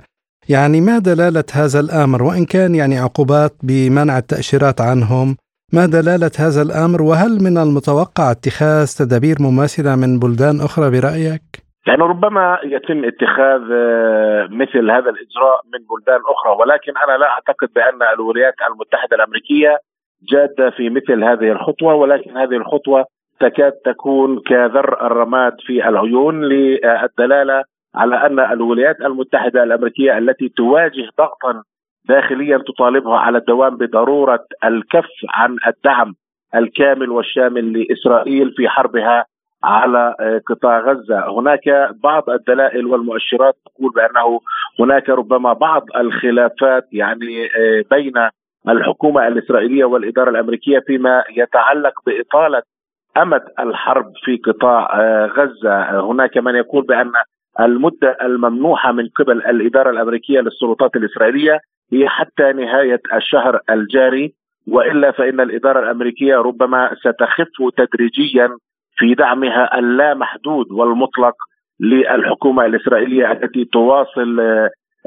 يعني 0.55 0.81
ما 0.81 0.97
دلالة 0.99 1.49
هذا 1.61 1.79
الأمر؟ 1.85 2.23
وإن 2.23 2.45
كان 2.53 2.75
يعني 2.75 2.95
عقوبات 3.05 3.53
بمنع 3.67 4.17
التأشيرات 4.17 4.81
عنهم 4.81 5.27
ما 5.73 5.85
دلالة 5.97 6.35
هذا 6.45 6.61
الأمر؟ 6.67 6.99
وهل 7.09 7.33
من 7.45 7.55
المتوقع 7.65 8.31
اتخاذ 8.31 8.87
تدابير 8.99 9.37
مماثلة 9.47 9.91
من 10.03 10.11
بلدان 10.23 10.55
أخرى 10.67 10.87
برأيك؟ 10.93 11.47
يعني 11.87 12.03
ربما 12.13 12.59
يتم 12.63 13.05
اتخاذ 13.11 13.61
آه، 13.73 14.47
مثل 14.61 14.83
هذا 14.95 15.09
الإجراء 15.13 15.57
من 15.73 15.81
بلدان 15.91 16.21
أخرى. 16.33 16.51
ولكن 16.59 16.93
أنا 17.03 17.17
لا 17.17 17.27
أعتقد 17.35 17.69
بأن 17.75 18.01
الولايات 18.15 18.55
المتحدة 18.71 19.15
الأمريكية 19.15 19.77
جادة 20.31 20.69
في 20.69 20.89
مثل 20.89 21.23
هذه 21.23 21.51
الخطوة. 21.51 21.93
ولكن 21.93 22.37
هذه 22.37 22.55
الخطوة 22.63 23.05
تكاد 23.39 23.71
تكون 23.71 24.39
كذر 24.39 25.05
الرماد 25.07 25.53
في 25.65 25.89
العيون 25.89 26.43
للدلالة 26.43 27.63
على 27.95 28.15
أن 28.15 28.39
الولايات 28.39 29.01
المتحدة 29.01 29.63
الأمريكية 29.63 30.17
التي 30.17 30.49
تواجه 30.49 31.09
ضغطا 31.17 31.63
داخليا 32.05 32.57
تطالبها 32.57 33.17
على 33.17 33.37
الدوام 33.37 33.77
بضرورة 33.77 34.45
الكف 34.63 35.09
عن 35.29 35.57
الدعم 35.67 36.15
الكامل 36.55 37.09
والشامل 37.09 37.73
لإسرائيل 37.73 38.53
في 38.57 38.69
حربها 38.69 39.25
على 39.63 40.15
قطاع 40.47 40.79
غزة، 40.79 41.39
هناك 41.39 41.89
بعض 42.03 42.29
الدلائل 42.29 42.85
والمؤشرات 42.85 43.55
تقول 43.65 43.91
بأنه 43.91 44.39
هناك 44.79 45.09
ربما 45.09 45.53
بعض 45.53 45.83
الخلافات 45.95 46.87
يعني 46.91 47.45
آه، 47.45 47.83
بين 47.91 48.13
الحكومة 48.69 49.27
الإسرائيلية 49.27 49.85
والإدارة 49.85 50.29
الأمريكية 50.29 50.79
فيما 50.79 51.23
يتعلق 51.37 51.93
بإطالة 52.05 52.61
أمد 53.17 53.41
الحرب 53.59 54.11
في 54.23 54.37
قطاع 54.37 54.99
آه، 54.99 55.25
غزة، 55.25 56.01
هناك 56.11 56.37
من 56.37 56.55
يقول 56.55 56.85
بأن 56.85 57.11
المدة 57.59 58.17
الممنوحة 58.21 58.91
من 58.91 59.07
قبل 59.07 59.37
الإدارة 59.37 59.89
الأمريكية 59.89 60.39
للسلطات 60.39 60.95
الإسرائيلية 60.95 61.59
هي 61.93 62.09
حتى 62.09 62.53
نهاية 62.53 63.01
الشهر 63.13 63.59
الجاري 63.69 64.33
وإلا 64.67 65.11
فإن 65.11 65.39
الإدارة 65.39 65.79
الأمريكية 65.79 66.35
ربما 66.35 66.95
ستخف 66.95 67.47
تدريجيا 67.77 68.49
في 68.95 69.13
دعمها 69.13 69.79
اللامحدود 69.79 70.71
والمطلق 70.71 71.35
للحكومة 71.79 72.65
الإسرائيلية 72.65 73.31
التي 73.31 73.65
تواصل 73.65 74.39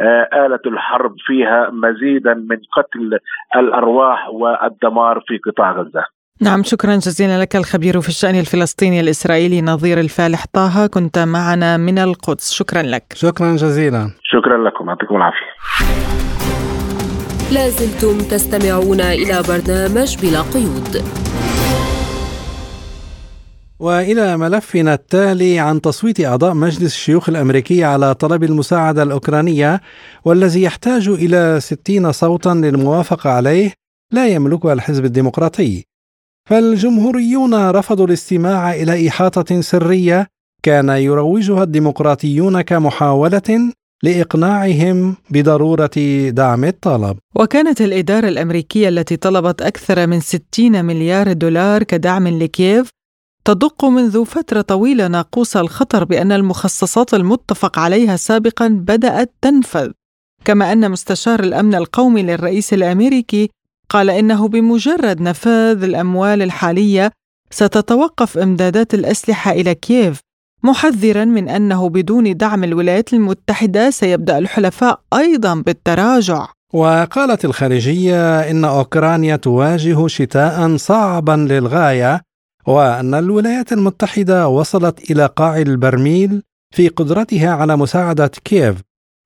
آه، 0.00 0.28
آلة 0.46 0.60
الحرب 0.66 1.14
فيها 1.18 1.70
مزيدا 1.70 2.34
من 2.34 2.58
قتل 2.72 3.18
الأرواح 3.56 4.28
والدمار 4.28 5.24
في 5.26 5.38
قطاع 5.38 5.72
غزة. 5.72 6.04
نعم 6.40 6.62
شكرا 6.62 6.96
جزيلا 6.96 7.40
لك 7.40 7.56
الخبير 7.56 8.00
في 8.00 8.08
الشأن 8.08 8.34
الفلسطيني 8.38 9.00
الإسرائيلي 9.00 9.62
نظير 9.62 10.00
الفالح 10.00 10.44
طه. 10.52 10.86
كنت 10.86 11.18
معنا 11.18 11.76
من 11.76 11.98
القدس. 11.98 12.50
شكرا 12.52 12.82
لك. 12.82 13.04
شكرا 13.14 13.56
جزيلا. 13.56 14.10
شكرا 14.22 14.68
لكم. 14.68 14.88
يعطيكم 14.88 15.16
العافية. 15.16 15.52
لازلتم 17.52 18.18
تستمعون 18.18 19.00
إلى 19.00 19.42
برنامج 19.48 20.16
بلا 20.22 20.40
قيود. 20.40 21.02
وإلى 23.80 24.36
ملفنا 24.36 24.94
التالي 24.94 25.58
عن 25.58 25.80
تصويت 25.80 26.20
أعضاء 26.24 26.54
مجلس 26.54 26.94
الشيوخ 26.94 27.28
الأمريكي 27.28 27.84
على 27.84 28.14
طلب 28.14 28.42
المساعدة 28.44 29.02
الأوكرانية 29.02 29.80
والذي 30.24 30.62
يحتاج 30.62 31.08
إلى 31.08 31.60
60 31.60 32.12
صوتا 32.12 32.48
للموافقة 32.48 33.30
عليه 33.30 33.72
لا 34.12 34.28
يملكها 34.28 34.72
الحزب 34.72 35.04
الديمقراطي. 35.04 35.91
فالجمهوريون 36.48 37.70
رفضوا 37.70 38.06
الاستماع 38.06 38.74
إلى 38.74 39.08
إحاطة 39.08 39.60
سرية 39.60 40.26
كان 40.62 40.88
يروجها 40.88 41.62
الديمقراطيون 41.62 42.60
كمحاولة 42.60 43.72
لإقناعهم 44.02 45.16
بضرورة 45.30 45.90
دعم 46.28 46.64
الطلب. 46.64 47.18
وكانت 47.34 47.80
الإدارة 47.80 48.28
الأمريكية 48.28 48.88
التي 48.88 49.16
طلبت 49.16 49.62
أكثر 49.62 50.06
من 50.06 50.20
60 50.20 50.84
مليار 50.84 51.32
دولار 51.32 51.82
كدعم 51.82 52.28
لكييف 52.28 52.88
تدق 53.44 53.84
منذ 53.84 54.24
فترة 54.24 54.60
طويلة 54.60 55.08
ناقوس 55.08 55.56
الخطر 55.56 56.04
بأن 56.04 56.32
المخصصات 56.32 57.14
المتفق 57.14 57.78
عليها 57.78 58.16
سابقا 58.16 58.68
بدأت 58.68 59.32
تنفذ، 59.42 59.90
كما 60.44 60.72
أن 60.72 60.90
مستشار 60.90 61.40
الأمن 61.40 61.74
القومي 61.74 62.22
للرئيس 62.22 62.72
الأمريكي 62.72 63.50
قال 63.92 64.10
إنه 64.10 64.48
بمجرد 64.48 65.20
نفاذ 65.20 65.82
الأموال 65.82 66.42
الحالية 66.42 67.12
ستتوقف 67.50 68.38
إمدادات 68.38 68.94
الأسلحة 68.94 69.52
إلى 69.52 69.74
كييف، 69.74 70.20
محذرا 70.62 71.24
من 71.24 71.48
أنه 71.48 71.88
بدون 71.88 72.36
دعم 72.36 72.64
الولايات 72.64 73.12
المتحدة 73.12 73.90
سيبدأ 73.90 74.38
الحلفاء 74.38 75.00
أيضا 75.14 75.54
بالتراجع. 75.54 76.46
وقالت 76.74 77.44
الخارجية 77.44 78.40
إن 78.40 78.64
أوكرانيا 78.64 79.36
تواجه 79.36 80.06
شتاء 80.06 80.76
صعبا 80.76 81.46
للغاية 81.50 82.20
وأن 82.66 83.14
الولايات 83.14 83.72
المتحدة 83.72 84.48
وصلت 84.48 85.10
إلى 85.10 85.26
قاع 85.26 85.58
البرميل 85.58 86.42
في 86.74 86.88
قدرتها 86.88 87.50
على 87.50 87.76
مساعدة 87.76 88.30
كييف 88.44 88.76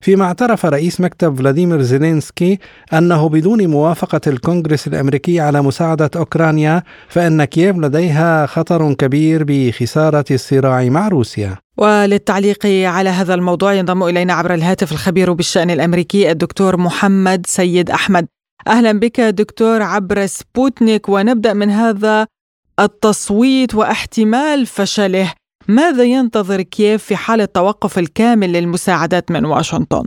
فيما 0.00 0.24
اعترف 0.24 0.66
رئيس 0.66 1.00
مكتب 1.00 1.38
فلاديمير 1.38 1.82
زيلينسكي 1.82 2.58
أنه 2.92 3.28
بدون 3.28 3.66
موافقة 3.66 4.20
الكونغرس 4.26 4.86
الأمريكي 4.86 5.40
على 5.40 5.62
مساعدة 5.62 6.10
أوكرانيا 6.16 6.82
فإن 7.08 7.44
كييف 7.44 7.76
لديها 7.76 8.46
خطر 8.46 8.92
كبير 8.92 9.44
بخسارة 9.48 10.24
الصراع 10.30 10.84
مع 10.84 11.08
روسيا. 11.08 11.56
وللتعليق 11.76 12.66
على 12.66 13.10
هذا 13.10 13.34
الموضوع 13.34 13.74
ينضم 13.74 14.02
إلينا 14.02 14.32
عبر 14.32 14.54
الهاتف 14.54 14.92
الخبير 14.92 15.32
بالشأن 15.32 15.70
الأمريكي 15.70 16.30
الدكتور 16.30 16.76
محمد 16.76 17.46
سيد 17.46 17.90
أحمد. 17.90 18.26
أهلا 18.68 18.92
بك 18.92 19.20
دكتور 19.20 19.82
عبر 19.82 20.26
سبوتنيك 20.26 21.08
ونبدأ 21.08 21.52
من 21.52 21.70
هذا 21.70 22.26
التصويت 22.80 23.74
واحتمال 23.74 24.66
فشله. 24.66 25.32
ماذا 25.68 26.04
ينتظر 26.04 26.62
كييف 26.62 27.04
في 27.04 27.16
حال 27.16 27.40
التوقف 27.40 27.98
الكامل 27.98 28.52
للمساعدات 28.52 29.30
من 29.30 29.44
واشنطن؟ 29.44 30.04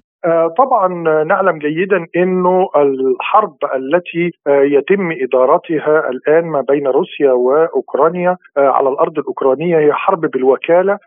طبعا 0.58 0.88
نعلم 1.24 1.58
جيدا 1.58 2.06
إنه 2.16 2.70
الحرب 2.76 3.56
التي 3.76 4.32
آه، 4.48 4.62
يتم 4.62 5.12
إدارتها 5.12 6.10
الآن 6.10 6.46
ما 6.46 6.62
بين 6.62 6.88
روسيا 6.88 7.32
وأوكرانيا 7.32 8.38
آه، 8.58 8.70
على 8.70 8.90
الأرض 8.90 9.20
الأوكرانية 9.20 9.80
هي 9.80 9.94
حرب 9.94 10.22
بالوكالة. 10.22 10.98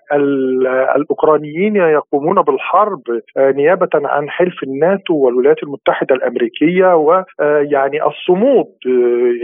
الأوكرانيين 0.97 1.77
يقومون 1.77 2.43
بالحرب 2.43 3.03
نيابة 3.39 3.89
عن 3.95 4.31
حلف 4.31 4.63
الناتو 4.63 5.15
والولايات 5.15 5.63
المتحدة 5.63 6.15
الأمريكية 6.15 6.97
ويعني 6.97 8.07
الصمود 8.07 8.67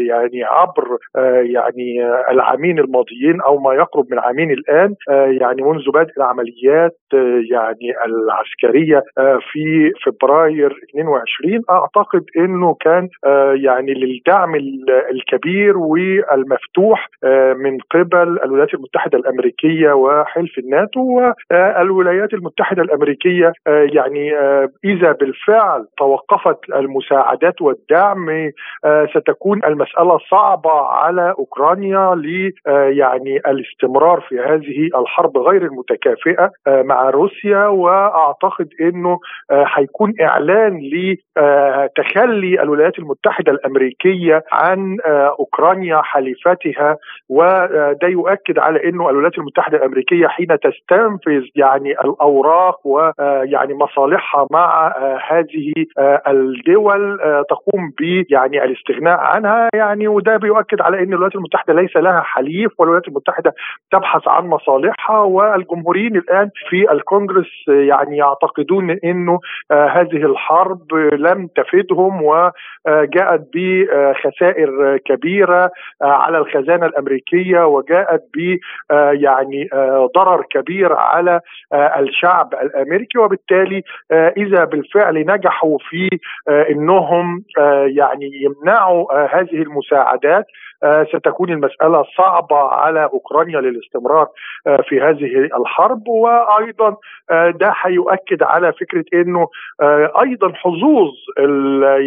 يعني 0.09 0.45
عبر 0.45 0.99
يعني 1.43 2.07
العامين 2.31 2.79
الماضيين 2.79 3.41
أو 3.41 3.59
ما 3.59 3.75
يقرب 3.75 4.07
من 4.11 4.19
عامين 4.19 4.51
الآن 4.51 4.95
يعني 5.41 5.63
منذ 5.63 5.91
بدء 5.95 6.13
العمليات 6.17 6.99
يعني 7.51 7.89
العسكرية 8.07 9.03
في 9.53 9.58
في 9.59 9.93
فبراير 10.05 10.81
22 10.91 11.63
أعتقد 11.71 12.25
إنه 12.37 12.77
كان 12.81 13.09
آه، 13.27 13.53
يعني 13.53 13.95
للدعم 13.95 14.55
الكبير 15.11 15.79
والمفتوح 15.79 17.09
آه، 17.25 17.53
من 17.53 17.79
قبل 17.91 18.39
الولايات 18.45 18.75
المتحدة 18.75 19.19
الأمريكية 19.19 19.93
وحلف 19.93 20.59
الناتو 20.59 21.01
والولايات 21.51 22.35
المتحدة 22.35 22.83
الأمريكية 22.83 23.53
آه، 23.67 23.89
يعني 23.93 24.33
إذا 24.85 25.13
بالفعل 25.13 25.87
توقفت 25.99 26.59
المساعدات 26.75 27.63
والدعم 27.63 28.51
ستكون 29.15 29.65
المسألة 29.65 30.19
صعبة 30.31 30.71
على 30.73 31.35
أوكرانيا 31.39 32.15
ل 32.15 32.53
يعني 32.99 33.37
الاستمرار 33.37 34.21
في 34.29 34.39
هذه 34.39 35.01
الحرب 35.01 35.39
غير 35.39 35.63
المتكافئة 35.63 36.51
مع 36.67 37.11
روسيا 37.11 37.67
وأعتقد 37.67 38.69
إنه 38.81 39.19
هيكون 39.51 40.15
إعلان 40.21 40.81
لتخلي 40.81 42.63
الولايات 42.63 42.99
المتحدة 42.99 43.53
الأمريكية 43.53 44.45
عن 44.53 44.97
أوكرانيا 45.39 46.03
حليفتها 46.03 46.97
وده 47.29 48.09
يؤكد 48.09 48.59
على 48.59 48.89
إنه 48.89 49.11
الولايات 49.11 49.39
المتحدة 49.39 49.79
الأمريكية 49.79 50.27
حين 50.27 50.47
تستنفذ 50.47 51.43
يعني 51.57 51.91
الأوراق 51.93 52.87
ويعني 52.87 53.75
مصالحها 53.75 54.47
مع 54.51 54.95
هذه 55.31 55.73
الدول 56.29 57.19
تقوم 57.51 57.91
ب 58.01 58.25
يعني 58.31 58.65
الاستغناء 58.65 59.19
عنها 59.21 59.69
يعني 59.75 60.09
وده 60.09 60.37
بيؤكد 60.37 60.81
على 60.81 60.99
إن 60.99 61.13
الولايات 61.13 61.35
المتحدة 61.35 61.75
ليس 61.75 61.97
لها 61.97 62.21
حليف 62.21 62.81
والولايات 62.81 63.09
المتحدة 63.09 63.55
تبحث 63.93 64.29
عن 64.29 64.47
مصالحها 64.47 65.21
والجمهوريين 65.21 66.17
الآن 66.17 66.51
في 66.71 66.93
الكونغرس 66.93 67.69
يعني 67.69 68.17
يعتقدون 68.17 68.91
إنه 68.91 69.38
هذه 69.73 70.25
الحرب 70.27 70.95
لم 71.13 71.47
تفدهم 71.57 72.23
وجاءت 72.23 73.43
بخسائر 73.55 74.97
كبيرة 74.97 75.71
على 76.03 76.39
الخزانة 76.39 76.87
الأمريكية 76.87 77.67
وجاءت 77.67 78.23
ب 78.37 78.57
يعني 79.13 79.69
ضرر 80.17 80.45
كبير 80.51 80.93
على 80.93 81.41
الشعب 81.75 82.55
الأمريكي. 82.55 83.19
وبالتالي 83.19 83.83
إذا 84.13 84.65
بالفعل 84.65 85.15
نجحوا 85.15 85.79
في 85.91 86.09
إنهم 86.71 87.45
يعني 87.87 88.31
يمنعوا 88.43 89.13
هذه 89.13 89.63
المساعدات 89.63 90.45
ستكون 91.13 91.51
المسألة 91.51 92.05
صعبة 92.17 92.57
على 92.57 93.05
أوكرانيا 93.05 93.61
للاستمرار 93.61 94.27
في 94.89 95.01
هذه 95.01 95.49
الحرب. 95.61 96.09
وأيضا 96.09 96.97
ده 97.31 97.73
هيؤكد 97.83 98.43
على 98.43 98.73
فكرة 98.73 99.05
أنه 99.15 99.49
أيضا 100.23 100.53
حظوظ 100.55 101.11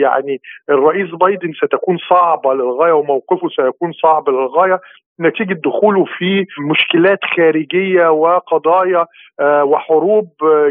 يعني 0.01 0.41
الرئيس 0.69 1.09
بايدن 1.11 1.51
ستكون 1.53 1.97
صعبة 2.09 2.53
للغاية 2.53 2.91
وموقفه 2.93 3.47
سيكون 3.49 3.91
صعب 3.91 4.29
للغاية. 4.29 4.79
نتيجة 5.19 5.53
دخوله 5.53 6.05
في 6.17 6.45
مشكلات 6.69 7.19
خارجية 7.37 8.07
وقضايا 8.11 9.05
وحروب 9.41 10.27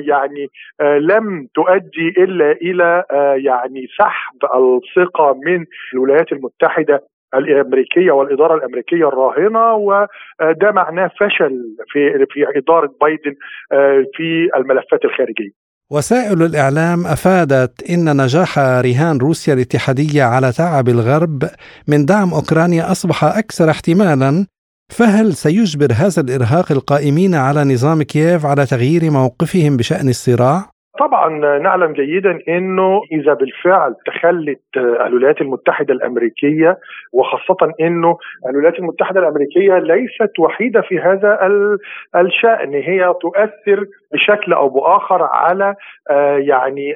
يعني 0.06 0.46
لم 0.82 1.48
تؤدي 1.54 2.08
إلا 2.18 2.52
إلى 2.52 3.04
يعني 3.44 3.86
سحب 3.98 4.36
الثقة 4.44 5.36
من 5.46 5.64
الولايات 5.94 6.32
المتحدة 6.32 7.02
الأمريكية 7.34 8.12
والإدارة 8.12 8.54
الأمريكية 8.54 9.08
الراهنة 9.08 9.74
وده 9.74 10.70
معناه 10.72 11.10
فشل 11.20 11.76
في 11.88 12.26
في 12.30 12.58
إدارة 12.58 12.94
بايدن 13.00 13.34
في 14.16 14.48
الملفات 14.56 15.04
الخارجية. 15.04 15.50
وسائل 15.92 16.42
الإعلام 16.42 17.06
أفادت 17.06 17.90
إن 17.90 18.22
نجاح 18.22 18.58
رهان 18.58 19.18
روسيا 19.18 19.54
الاتحادية 19.54 20.22
على 20.22 20.52
تعب 20.52 20.88
الغرب 20.88 21.42
من 21.88 22.04
دعم 22.04 22.34
أوكرانيا 22.34 22.90
أصبح 22.90 23.24
أكثر 23.24 23.70
احتمالا 23.70 24.46
فهل 24.90 25.32
سيجبر 25.32 25.92
هذا 25.92 26.20
الإرهاق 26.22 26.72
القائمين 26.72 27.34
على 27.34 27.64
نظام 27.64 28.02
كييف 28.02 28.46
على 28.46 28.66
تغيير 28.66 29.10
موقفهم 29.10 29.76
بشأن 29.76 30.08
الصراع؟ 30.08 30.70
طبعا 31.00 31.58
نعلم 31.58 31.92
جيدا 31.92 32.38
إنه 32.48 33.02
إذا 33.12 33.34
بالفعل 33.34 33.94
تخلت 34.06 34.60
الولايات 34.76 35.40
المتحدة 35.40 35.94
الأمريكية 35.94 36.78
وخاصة 37.12 37.72
إنه 37.80 38.18
الولايات 38.48 38.78
المتحدة 38.78 39.20
الأمريكية 39.20 39.78
ليست 39.78 40.38
وحيدة 40.38 40.80
في 40.80 40.98
هذا 40.98 41.38
الشأن 42.16 42.74
هي 42.74 43.14
تؤثر 43.20 43.86
بشكل 44.12 44.52
أو 44.52 44.68
بآخر 44.68 45.22
على 45.22 45.74
يعني 46.38 46.94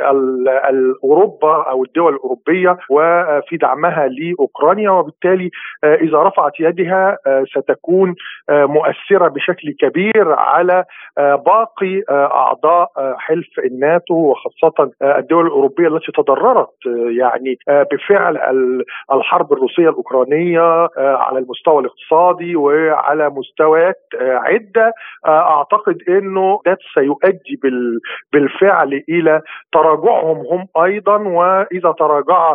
اوروبا 1.04 1.62
أو 1.70 1.84
الدول 1.84 2.14
الأوروبية 2.14 2.78
وفي 2.90 3.56
دعمها 3.56 4.08
لأوكرانيا 4.08 4.90
وبالتالي 4.90 5.50
إذا 5.84 6.18
رفعت 6.22 6.52
يدها 6.60 7.18
ستكون 7.54 8.14
مؤثرة 8.50 9.28
بشكل 9.28 9.74
كبير 9.80 10.32
على 10.32 10.84
باقي 11.18 12.02
أعضاء 12.10 12.88
حلف 13.18 13.58
الناتو 13.64 14.14
وخاصة 14.14 14.90
الدول 15.02 15.46
الأوروبية 15.46 15.88
التي 15.88 16.12
تضررت 16.12 16.74
يعني 17.18 17.58
بفعل 17.68 18.38
الحرب 19.12 19.52
الروسية 19.52 19.88
الأوكرانية 19.88 20.88
على 20.96 21.38
المستوى 21.38 21.80
الاقتصادي 21.80 22.56
وعلى 22.56 23.30
مستويات 23.30 24.00
عدة. 24.20 24.92
أعتقد 25.26 25.98
إنه 26.08 26.60
ده 26.66 26.72
سيؤدي 27.04 27.60
بالفعل 28.32 29.02
إلى 29.08 29.40
تراجعهم 29.72 30.36
هم 30.36 30.84
أيضا 30.84 31.16
وإذا 31.16 31.92
تراجع 31.98 32.54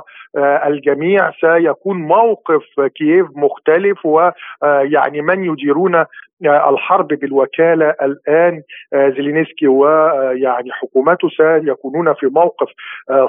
الجميع 0.65 1.31
سيكون 1.31 1.97
موقف 1.97 2.63
كييف 2.95 3.27
مختلف 3.35 4.05
ويعني 4.05 5.21
من 5.21 5.43
يديرون 5.43 6.03
الحرب 6.45 7.07
بالوكالة 7.07 7.89
الآن 8.01 8.61
زيلينسكي 8.93 9.67
ويعني 9.67 10.71
حكومته 10.71 11.29
سيكونون 11.29 12.13
في 12.13 12.25
موقف 12.25 12.67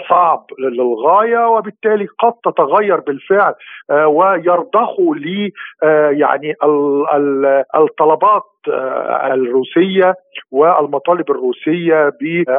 صعب 0.09 0.47
للغاية 0.59 1.49
وبالتالي 1.49 2.07
قد 2.19 2.33
تتغير 2.45 3.01
بالفعل 3.01 3.55
ويرضخوا 3.91 5.15
ل 5.15 5.51
يعني 6.11 6.55
الطلبات 7.77 8.43
الروسية 9.33 10.15
والمطالب 10.51 11.31
الروسية 11.31 12.13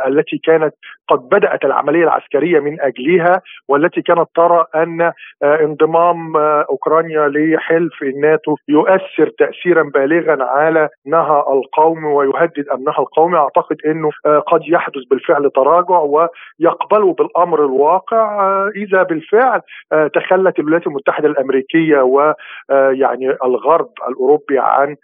التي 0.07 0.37
كانت 0.43 0.73
قد 1.09 1.19
بدأت 1.19 1.65
العملية 1.65 2.03
العسكرية 2.03 2.59
من 2.59 2.81
أجلها 2.81 3.41
والتي 3.67 4.01
كانت 4.01 4.27
ترى 4.35 4.65
أن 4.75 5.11
انضمام 5.43 6.37
أوكرانيا 6.37 7.27
لحلف 7.27 8.03
الناتو 8.03 8.55
يؤثر 8.67 9.29
تاثيرا 9.39 9.83
بالغا 9.93 10.40
على 10.41 10.89
امنها 11.07 11.45
القومي 11.53 12.07
ويهدد 12.07 12.69
امنها 12.73 12.99
القومي 12.99 13.37
أعتقد 13.37 13.77
إنه 13.85 14.09
قد 14.25 14.61
يحدث 14.67 15.03
بالفعل 15.09 15.49
تراجع 15.55 15.99
ويقبلوا 15.99 17.13
بالأمر 17.13 17.65
الواقع. 17.65 18.51
إذا 18.75 19.03
بالفعل 19.03 19.61
تخلت 19.91 20.59
الولايات 20.59 20.87
المتحدة 20.87 21.27
الأمريكية 21.27 21.97
ويعني 22.01 23.29
الغرب 23.45 23.89
الأوروبي 24.09 24.59
عن 24.59 24.95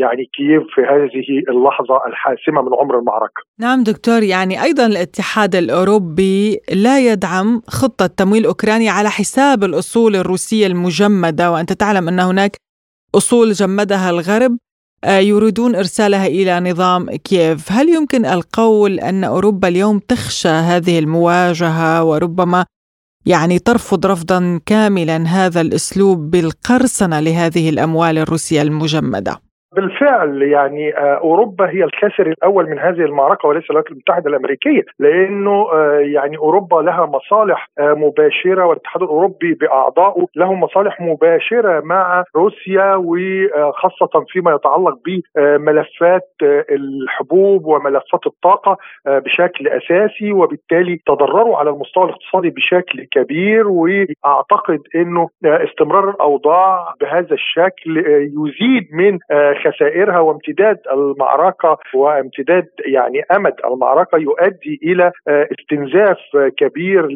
يعني 0.00 0.24
كييف 0.36 0.62
في 0.74 0.80
هذه 0.80 1.42
اللحظة 1.48 2.06
الحاسمة 2.06 2.62
من 2.62 2.74
عمر 2.80 2.98
المعركة. 2.98 3.42
نعم 3.60 3.82
دكتور 3.82 4.22
يعني 4.22 4.62
أيضا 4.62 4.86
الاتحاد 4.86 5.54
الأوروبي 5.54 6.60
لا 6.84 6.98
يدعم 7.12 7.60
خطة 7.68 8.06
تمويل 8.06 8.46
أوكرانيا 8.46 8.92
على 8.92 9.08
حساب 9.08 9.64
الأصول 9.64 10.16
الروسية 10.16 10.66
المجمدة 10.66 11.52
وأنت 11.52 11.72
تعلم 11.72 12.08
أن 12.08 12.20
هناك 12.20 12.50
أصول 13.14 13.52
جمدها 13.52 14.10
الغرب 14.10 14.58
يريدون 15.08 15.76
إرسالها 15.76 16.26
إلى 16.26 16.70
نظام 16.70 17.10
كييف. 17.10 17.72
هل 17.72 17.88
يمكن 17.88 18.26
القول 18.26 19.00
أن 19.00 19.24
أوروبا 19.24 19.68
اليوم 19.68 19.98
تخشى 19.98 20.48
هذه 20.48 20.98
المواجهة 20.98 22.04
وربما 22.04 22.64
يعني 23.26 23.58
ترفض 23.58 24.06
رفضا 24.06 24.60
كاملا 24.66 25.16
هذا 25.26 25.60
الأسلوب 25.60 26.30
بالقرصنة 26.30 27.20
لهذه 27.20 27.68
الأموال 27.68 28.18
الروسية 28.18 28.62
المجمدة؟ 28.62 29.40
بالفعل 29.76 30.42
يعني 30.42 30.90
أوروبا 30.98 31.70
هي 31.70 31.84
الخاسر 31.84 32.26
الأول 32.26 32.70
من 32.70 32.78
هذه 32.78 33.00
المعركة 33.00 33.48
وليس 33.48 33.64
الولايات 33.64 33.90
المتحدة 33.90 34.30
الأمريكية 34.30 34.82
لأنه 34.98 35.66
يعني 36.00 36.36
أوروبا 36.36 36.76
لها 36.76 37.06
مصالح 37.06 37.68
مباشرة 37.80 38.64
والاتحاد 38.64 39.02
الأوروبي 39.02 39.54
بأعضائه 39.54 40.26
له 40.36 40.54
مصالح 40.54 41.00
مباشرة 41.00 41.80
مع 41.80 42.24
روسيا 42.36 42.94
وخاصه 42.94 44.24
فيما 44.28 44.54
يتعلق 44.54 44.98
بملفات 45.06 46.28
الحبوب 46.70 47.66
وملفات 47.66 48.26
الطاقة 48.26 48.76
بشكل 49.06 49.68
أساسي 49.68 50.32
وبالتالي 50.32 51.00
تضرروا 51.06 51.56
على 51.56 51.70
المستوى 51.70 52.04
الاقتصادي 52.04 52.50
بشكل 52.50 53.04
كبير 53.10 53.68
وأعتقد 53.68 54.80
إنه 54.94 55.28
استمرار 55.44 56.10
الأوضاع 56.10 56.94
بهذا 57.00 57.34
الشكل 57.34 58.04
يزيد 58.06 58.88
من 58.92 59.18
خسائرها 59.64 60.18
وامتداد 60.18 60.78
المعركة 60.92 61.78
وامتداد 61.94 62.66
يعني 62.86 63.22
أمد 63.36 63.54
المعركة 63.64 64.18
يؤدي 64.18 64.80
إلى 64.82 65.12
استنزاف 65.28 66.18
كبير 66.56 67.08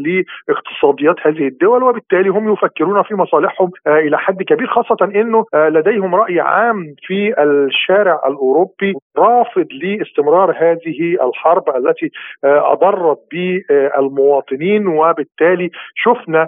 لاقتصاديات 0.49 1.17
هذه 1.27 1.47
الدول 1.47 1.83
وبالتالي 1.83 2.29
هم 2.29 2.53
يفكرون 2.53 3.03
في 3.03 3.15
مصالحهم 3.15 3.71
إلى 3.87 4.19
حد 4.19 4.43
كبير 4.43 4.67
خاصة 4.67 4.97
إنه 5.05 5.45
لديهم 5.55 6.15
رأي 6.15 6.41
عام 6.41 6.95
في 7.07 7.43
الشارع 7.43 8.21
الأوروبي 8.27 8.95
رافض 9.19 9.67
لاستمرار 9.83 10.51
هذه 10.51 11.17
الحرب 11.29 11.65
التي 11.77 12.11
أضرت 12.45 13.19
بالمواطنين 13.33 14.87
وبالتالي 14.87 15.71
شفنا 15.95 16.47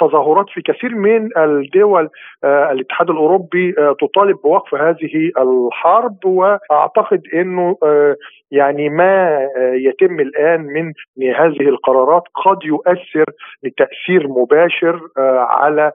تظاهرات 0.00 0.46
في 0.48 0.62
كثير 0.62 0.94
من 0.94 1.28
الدول 1.38 2.08
الاتحاد 2.44 3.10
الأوروبي 3.10 3.74
تطالب 4.00 4.36
بوقف 4.44 4.74
هذه 4.74 5.30
الحرب 5.38 6.24
وأعتقد 6.24 7.22
إنه 7.34 7.76
يعني 8.50 8.88
ما 8.88 9.48
يتم 9.74 10.20
الآن 10.20 10.60
من 10.60 10.92
هذه 11.34 11.68
القرارات 11.68 12.22
قد 12.44 12.58
يؤثر 12.64 13.24
لتأثير 13.62 14.28
مباشر 14.28 15.00
على 15.38 15.92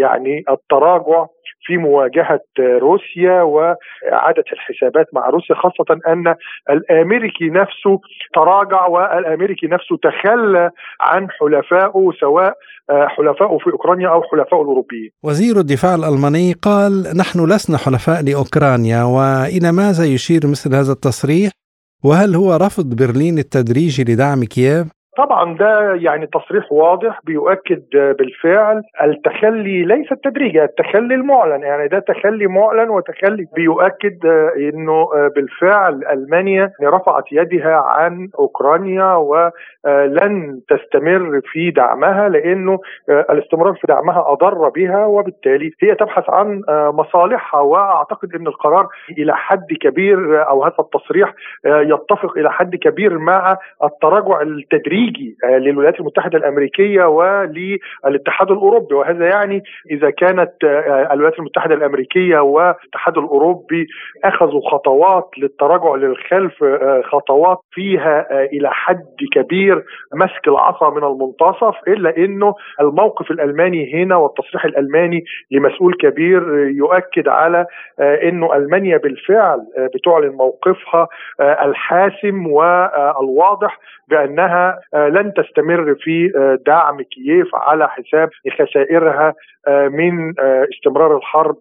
يعني 0.00 0.44
التراجع 0.50 1.26
في 1.62 1.76
مواجهة 1.76 2.40
روسيا 2.58 3.42
وإعادة 3.42 4.44
الحسابات 4.52 5.06
مع 5.12 5.28
روسيا 5.28 5.54
خاصة 5.54 6.00
أن 6.08 6.34
الأمريكي 6.70 7.48
نفسه 7.48 8.00
تراجع 8.34 8.86
والأمريكي 8.86 9.66
نفسه 9.66 9.96
تخلى 10.02 10.70
عن 11.00 11.28
حلفائه 11.30 12.10
سواء 12.20 12.54
حلفائه 12.90 13.58
في 13.58 13.70
أوكرانيا 13.72 14.08
أو 14.08 14.22
حلفائه 14.22 14.62
الأوروبيين. 14.62 15.10
وزير 15.24 15.56
الدفاع 15.56 15.94
الألماني 15.94 16.52
قال 16.52 16.92
نحن 17.16 17.52
لسنا 17.52 17.78
حلفاء 17.78 18.22
لأوكرانيا 18.22 19.02
وإلى 19.02 19.72
ماذا 19.72 20.04
يشير 20.04 20.40
مثل 20.44 20.74
هذا 20.74 20.92
التصريح؟ 20.92 21.50
وهل 22.04 22.34
هو 22.34 22.56
رفض 22.56 22.96
برلين 22.96 23.38
التدريجي 23.38 24.02
لدعم 24.12 24.44
كييف؟ 24.44 24.99
طبعا 25.20 25.56
ده 25.56 25.94
يعني 25.94 26.26
تصريح 26.26 26.72
واضح 26.72 27.20
بيؤكد 27.24 27.82
بالفعل 27.92 28.82
التخلي 29.02 29.82
ليس 29.84 30.12
التدريجي 30.12 30.64
التخلي 30.64 31.14
المعلن 31.14 31.62
يعني 31.62 31.88
ده 31.88 31.98
تخلي 31.98 32.46
معلن 32.46 32.90
وتخلي 32.90 33.46
بيؤكد 33.56 34.26
إنه 34.56 35.08
بالفعل 35.36 36.04
ألمانيا 36.12 36.70
رفعت 36.82 37.24
يدها 37.32 37.74
عن 37.76 38.28
أوكرانيا 38.38 39.14
ولن 39.14 40.60
تستمر 40.68 41.40
في 41.44 41.70
دعمها 41.70 42.28
لأنه 42.28 42.78
الاستمرار 43.08 43.74
في 43.74 43.86
دعمها 43.86 44.24
أضر 44.32 44.68
بها 44.68 45.06
وبالتالي 45.06 45.70
هي 45.82 45.94
تبحث 45.94 46.30
عن 46.30 46.62
مصالحها 46.68 47.60
وأعتقد 47.60 48.34
إن 48.34 48.46
القرار 48.46 48.88
إلى 49.18 49.36
حد 49.36 49.66
كبير 49.80 50.48
أو 50.48 50.64
هذا 50.64 50.74
التصريح 50.80 51.34
يتفق 51.64 52.38
إلى 52.38 52.52
حد 52.52 52.76
كبير 52.76 53.18
مع 53.18 53.56
التراجع 53.84 54.40
التدريجي 54.42 55.09
تدريجي 55.10 55.36
للولايات 55.44 56.00
المتحدة 56.00 56.38
الأمريكية 56.38 57.04
وللاتحاد 57.04 58.50
الأوروبي. 58.50 58.94
وهذا 58.94 59.26
يعني 59.28 59.62
إذا 59.90 60.10
كانت 60.10 60.52
الولايات 61.12 61.38
المتحدة 61.38 61.74
الأمريكية 61.74 62.38
والاتحاد 62.38 63.18
الأوروبي 63.18 63.86
أخذوا 64.24 64.70
خطوات 64.70 65.28
للتراجع 65.38 65.94
للخلف 65.94 66.64
خطوات 67.04 67.58
فيها 67.70 68.26
إلى 68.44 68.70
حد 68.70 69.04
كبير 69.34 69.84
مسك 70.14 70.48
العصا 70.48 70.90
من 70.90 71.04
المنتصف 71.04 71.74
إلا 71.88 72.16
إنه 72.16 72.54
الموقف 72.80 73.30
الألماني 73.30 73.94
هنا 73.94 74.16
والتصريح 74.16 74.64
الألماني 74.64 75.24
لمسؤول 75.50 75.94
كبير 75.94 76.58
يؤكد 76.58 77.28
على 77.28 77.66
إنه 78.00 78.56
ألمانيا 78.56 78.96
بالفعل 78.96 79.58
بتعلن 79.94 80.32
موقفها 80.36 81.08
الحاسم 81.40 82.46
والواضح 82.46 83.78
بأنها 84.08 84.78
لن 85.08 85.32
تستمر 85.36 85.94
في 86.00 86.32
دعم 86.66 87.02
كييف 87.02 87.48
على 87.54 87.88
حساب 87.88 88.28
خسائرها 88.58 89.34
من 89.68 90.34
استمرار 90.74 91.16
الحرب 91.16 91.56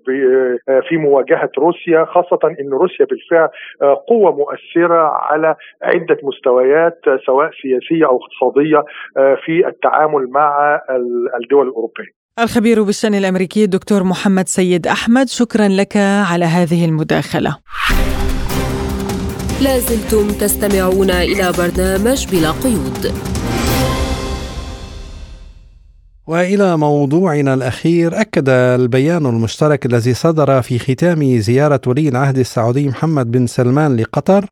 في 0.89 0.97
مواجهة 0.97 1.49
روسيا 1.57 2.05
خاصة 2.05 2.39
إن 2.59 2.69
روسيا 2.69 3.05
بالفعل 3.05 3.49
قوة 4.07 4.31
مؤثرة 4.31 5.01
على 5.01 5.55
عدة 5.81 6.17
مستويات 6.23 6.99
سواء 7.25 7.51
سياسية 7.61 8.05
أو 8.05 8.19
اقتصادية 8.19 8.83
في 9.45 9.67
التعامل 9.67 10.29
مع 10.29 10.79
الدول 11.43 11.67
الأوروبية. 11.67 12.19
الخبير 12.39 12.83
بالشأن 12.83 13.13
الأمريكي 13.13 13.63
الدكتور 13.63 14.03
محمد 14.03 14.47
سيد 14.47 14.87
أحمد 14.87 15.27
شكرا 15.27 15.67
لك 15.67 15.97
على 16.31 16.45
هذه 16.45 16.85
المداخلة. 16.85 17.57
لازلتم 19.61 20.27
تستمعون 20.27 21.11
إلى 21.11 21.51
برنامج 21.57 22.27
بلا 22.31 22.51
قيود. 22.51 23.13
وإلى 26.27 26.77
موضوعنا 26.77 27.53
الأخير 27.53 28.21
أكد 28.21 28.49
البيان 28.49 29.25
المشترك 29.25 29.85
الذي 29.85 30.13
صدر 30.13 30.61
في 30.61 30.79
ختام 30.79 31.39
زيارة 31.39 31.81
ولي 31.87 32.09
العهد 32.09 32.37
السعودي 32.37 32.87
محمد 32.87 33.31
بن 33.31 33.47
سلمان 33.47 33.95
لقطر 33.95 34.45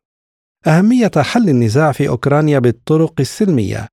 أهمية 0.66 1.10
حل 1.16 1.48
النزاع 1.48 1.92
في 1.92 2.08
أوكرانيا 2.08 2.58
بالطرق 2.58 3.14
السلمية 3.20 3.88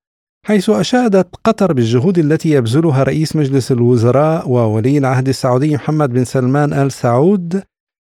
حيث 0.45 0.69
أشادت 0.69 1.27
قطر 1.43 1.73
بالجهود 1.73 2.17
التي 2.17 2.49
يبذلها 2.49 3.03
رئيس 3.03 3.35
مجلس 3.35 3.71
الوزراء 3.71 4.49
وولي 4.49 4.97
العهد 4.97 5.27
السعودي 5.27 5.75
محمد 5.75 6.09
بن 6.09 6.23
سلمان 6.23 6.73
آل 6.73 6.91
سعود 6.91 7.63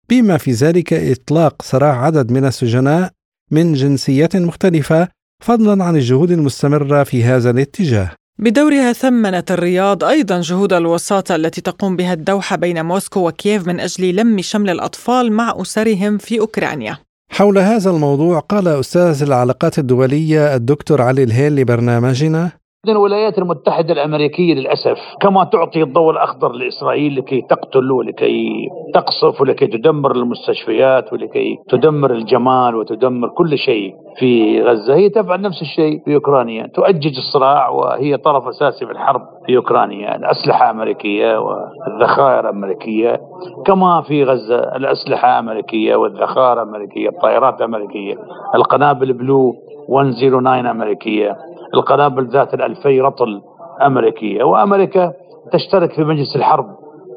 بما 0.08 0.36
في 0.36 0.52
ذلك 0.52 0.92
إطلاق 0.92 1.62
سراح 1.62 1.96
عدد 1.96 2.32
من 2.32 2.44
السجناء 2.44 3.10
من 3.50 3.72
جنسيات 3.72 4.36
مختلفة 4.36 5.08
فضلا 5.44 5.84
عن 5.84 5.96
الجهود 5.96 6.30
المستمرة 6.30 7.02
في 7.02 7.24
هذا 7.24 7.50
الاتجاه 7.50 8.10
بدورها 8.38 8.92
ثمنت 8.92 9.50
الرياض 9.50 10.04
أيضا 10.04 10.40
جهود 10.40 10.72
الوساطة 10.72 11.34
التي 11.36 11.60
تقوم 11.60 11.96
بها 11.96 12.12
الدوحة 12.12 12.56
بين 12.56 12.84
موسكو 12.84 13.28
وكييف 13.28 13.66
من 13.66 13.80
أجل 13.80 14.16
لم 14.16 14.42
شمل 14.42 14.70
الأطفال 14.70 15.32
مع 15.32 15.54
أسرهم 15.60 16.18
في 16.18 16.40
أوكرانيا. 16.40 16.98
حول 17.30 17.58
هذا 17.58 17.90
الموضوع 17.90 18.38
قال 18.38 18.68
أستاذ 18.68 19.22
العلاقات 19.22 19.78
الدولية 19.78 20.54
الدكتور 20.54 21.02
علي 21.02 21.22
الهيل 21.22 21.56
لبرنامجنا 21.56 22.50
الولايات 22.92 23.38
المتحدة 23.38 23.92
الأمريكية 23.92 24.54
للأسف 24.54 24.98
كما 25.20 25.44
تعطي 25.44 25.82
الضوء 25.82 26.10
الأخضر 26.10 26.52
لإسرائيل 26.52 27.16
لكي 27.16 27.42
تقتل 27.50 27.92
ولكي 27.92 28.68
تقصف 28.94 29.40
ولكي 29.40 29.66
تدمر 29.66 30.16
المستشفيات 30.16 31.12
ولكي 31.12 31.58
تدمر 31.68 32.10
الجمال 32.10 32.74
وتدمر 32.74 33.28
كل 33.28 33.58
شيء 33.58 33.94
في 34.18 34.62
غزة. 34.62 34.94
هي 34.94 35.08
تفعل 35.08 35.40
نفس 35.40 35.62
الشيء 35.62 36.00
في 36.04 36.14
أوكرانيا 36.14 36.66
تؤجج 36.66 37.16
الصراع 37.16 37.68
وهي 37.68 38.16
طرف 38.16 38.48
أساسي 38.48 38.86
في 38.86 38.92
الحرب 38.92 39.22
في 39.46 39.56
أوكرانيا 39.56 40.16
الأسلحة 40.16 40.70
أمريكية 40.70 41.38
والذخائر 41.38 42.50
أمريكية 42.50 43.20
كما 43.66 44.00
في 44.00 44.24
غزة 44.24 44.58
الأسلحة 44.58 45.38
أمريكية 45.38 45.96
والذخائر 45.96 46.62
أمريكية 46.62 47.08
الطائرات 47.08 47.62
أمريكية 47.62 48.14
القنابل 48.54 49.12
بلو 49.12 49.54
109 49.88 50.70
أمريكية. 50.70 51.36
القنابل 51.74 52.26
ذات 52.26 52.54
الألفي 52.54 53.00
رطل 53.00 53.42
أمريكية. 53.86 54.44
وأمريكا 54.44 55.12
تشترك 55.52 55.92
في 55.92 56.04
مجلس 56.04 56.36
الحرب 56.36 56.66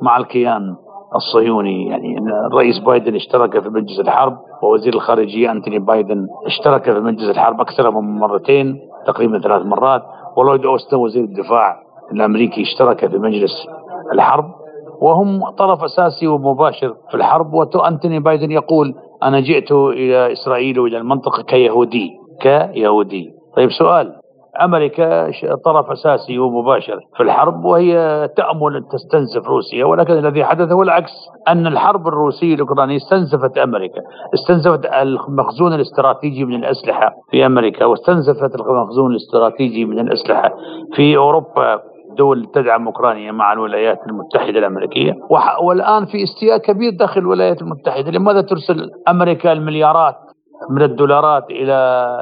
مع 0.02 0.18
الكيان 0.18 0.76
الصهيوني. 1.16 1.88
يعني 1.88 2.18
الرئيس 2.48 2.80
بايدن 2.80 3.16
اشترك 3.16 3.60
في 3.60 3.70
مجلس 3.70 4.00
الحرب 4.00 4.38
ووزير 4.64 4.94
الخارجية 4.94 5.52
أنتوني 5.52 5.80
بايدن 5.80 6.28
اشترك 6.46 6.84
في 6.84 7.00
مجلس 7.00 7.30
الحرب 7.30 7.62
أكثر 7.62 7.92
من 7.92 8.20
مرتين 8.20 8.80
تقريبا 9.08 9.40
ثلاث 9.40 9.66
مرات. 9.66 10.04
ولويد 10.38 10.66
أوستن 10.66 10.98
وزير 10.98 11.24
الدفاع 11.24 11.84
الأمريكي 12.12 12.62
اشترك 12.62 13.08
في 13.08 13.18
مجلس 13.18 13.68
الحرب. 14.14 14.46
وهم 15.02 15.50
طرف 15.50 15.84
أساسي 15.84 16.28
ومباشر 16.28 16.96
في 17.10 17.18
الحرب. 17.18 17.54
وأنتوني 17.54 18.20
بايدن 18.20 18.52
يقول 18.52 18.96
أنا 19.24 19.40
جئت 19.40 19.72
إلى 19.72 20.32
إسرائيل 20.32 20.80
وإلى 20.80 20.98
المنطقة 20.98 21.44
كيهودي. 21.44 22.12
كيهودي. 22.42 23.34
طيب 23.56 23.72
سؤال 23.72 24.19
أمريكا 24.62 25.32
طرف 25.66 25.92
أساسي 25.92 26.40
ومباشر 26.40 27.00
في 27.18 27.24
الحرب 27.24 27.66
وهي 27.66 28.28
تأمل 28.38 28.76
أن 28.76 28.84
تستنزف 28.92 29.48
روسيا 29.48 29.86
ولكن 29.86 30.14
الذي 30.14 30.44
حدث 30.46 30.72
هو 30.72 30.82
العكس 30.82 31.12
أن 31.48 31.68
الحرب 31.68 32.08
الروسية 32.08 32.56
الأوكرانية 32.56 32.96
استنزفت 32.98 33.58
أمريكا، 33.58 34.02
استنزفت 34.34 34.86
المخزون 34.86 35.74
الاستراتيجي 35.74 36.46
من 36.46 36.56
الأسلحة 36.56 37.16
في 37.32 37.46
أمريكا 37.46 37.86
واستنزفت 37.86 38.56
المخزون 38.56 39.12
الاستراتيجي 39.12 39.86
من 39.86 40.00
الأسلحة 40.00 40.52
في 40.96 41.18
أوروبا 41.18 41.80
دول 42.18 42.46
تدعم 42.54 42.88
أوكرانيا 42.88 43.32
مع 43.32 43.54
الولايات 43.54 44.00
المتحدة 44.08 44.60
الأمريكية. 44.60 45.14
والآن 45.64 46.06
في 46.06 46.24
استياء 46.24 46.58
كبير 46.58 46.92
داخل 47.00 47.22
الولايات 47.22 47.62
المتحدة، 47.62 48.12
لماذا 48.12 48.42
ترسل 48.42 48.90
أمريكا 49.08 49.52
المليارات 49.52 50.16
من 50.70 50.82
الدولارات 50.82 51.44
إلى 51.50 51.76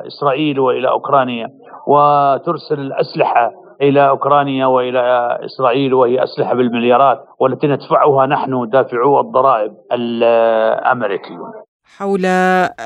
إسرائيل 0.08 0.60
وإلى 0.60 0.90
أوكرانيا 0.90 1.48
وترسل 1.88 2.80
الأسلحة 2.80 3.52
إلى 3.82 4.10
أوكرانيا 4.10 4.66
وإلى 4.66 5.00
إسرائيل 5.46 5.94
وهي 5.94 6.24
أسلحة 6.24 6.54
بالمليارات 6.56 7.20
والتي 7.40 7.68
ندفعها 7.68 8.26
نحن 8.26 8.70
دافعو 8.70 9.20
الضرائب 9.20 9.72
الأمريكيون. 9.92 11.52
حول 11.98 12.26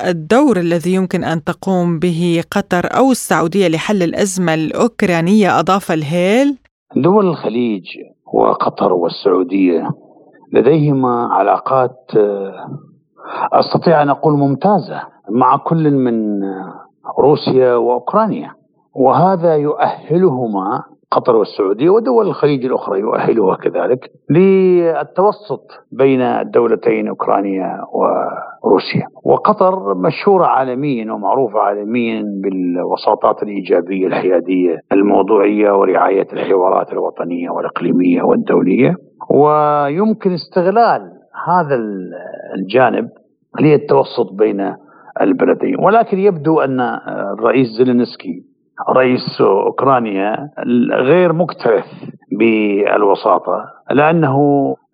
الدور 0.09 0.57
الذي 0.57 0.93
يمكن 0.93 1.23
أن 1.23 1.43
تقوم 1.43 1.99
به 1.99 2.43
قطر 2.51 2.97
أو 2.97 3.11
السعودية 3.11 3.67
لحل 3.67 4.03
الأزمة 4.03 4.53
الأوكرانية 4.53 5.59
أضاف 5.59 5.91
الهيل 5.91 6.57
دول 6.95 7.25
الخليج 7.25 7.85
وقطر 8.33 8.93
والسعودية 8.93 9.89
لديهما 10.53 11.27
علاقات 11.31 11.97
أستطيع 13.53 14.01
أن 14.01 14.09
أقول 14.09 14.33
ممتازة 14.33 15.01
مع 15.29 15.57
كل 15.57 15.91
من 15.91 16.41
روسيا 17.19 17.75
وأوكرانيا. 17.75 18.51
وهذا 18.95 19.55
يؤهلهما 19.55 20.83
قطر 21.11 21.35
والسعودية 21.35 21.89
ودول 21.89 22.27
الخليج 22.27 22.65
الأخرى 22.65 22.99
يؤهلها 22.99 23.55
كذلك 23.55 24.11
للتوسط 24.29 25.61
بين 25.91 26.21
الدولتين 26.21 27.07
أوكرانيا 27.07 27.81
وروسيا. 28.63 29.07
وقطر 29.25 29.95
مشهورة 29.95 30.45
عالميا 30.45 31.13
ومعروفة 31.13 31.59
عالميا 31.59 32.23
بالوساطات 32.43 33.43
الإيجابية 33.43 34.07
الحيادية 34.07 34.79
الموضوعية 34.91 35.71
ورعاية 35.71 36.27
الحوارات 36.33 36.93
الوطنية 36.93 37.49
والإقليمية 37.49 38.21
والدولية. 38.23 38.95
ويمكن 39.29 40.33
استغلال 40.33 41.20
هذا 41.47 41.75
الجانب 42.55 43.09
للتوسط 43.59 44.33
بين 44.33 44.75
البلدين. 45.21 45.79
ولكن 45.79 46.19
يبدو 46.19 46.59
أن 46.59 46.79
الرئيس 47.39 47.67
زيلينسكي 47.67 48.43
رئيس 48.89 49.41
أوكرانيا 49.41 50.49
غير 50.93 51.33
مكترث 51.33 51.85
بالوساطة 52.39 53.65
لأنه 53.91 54.37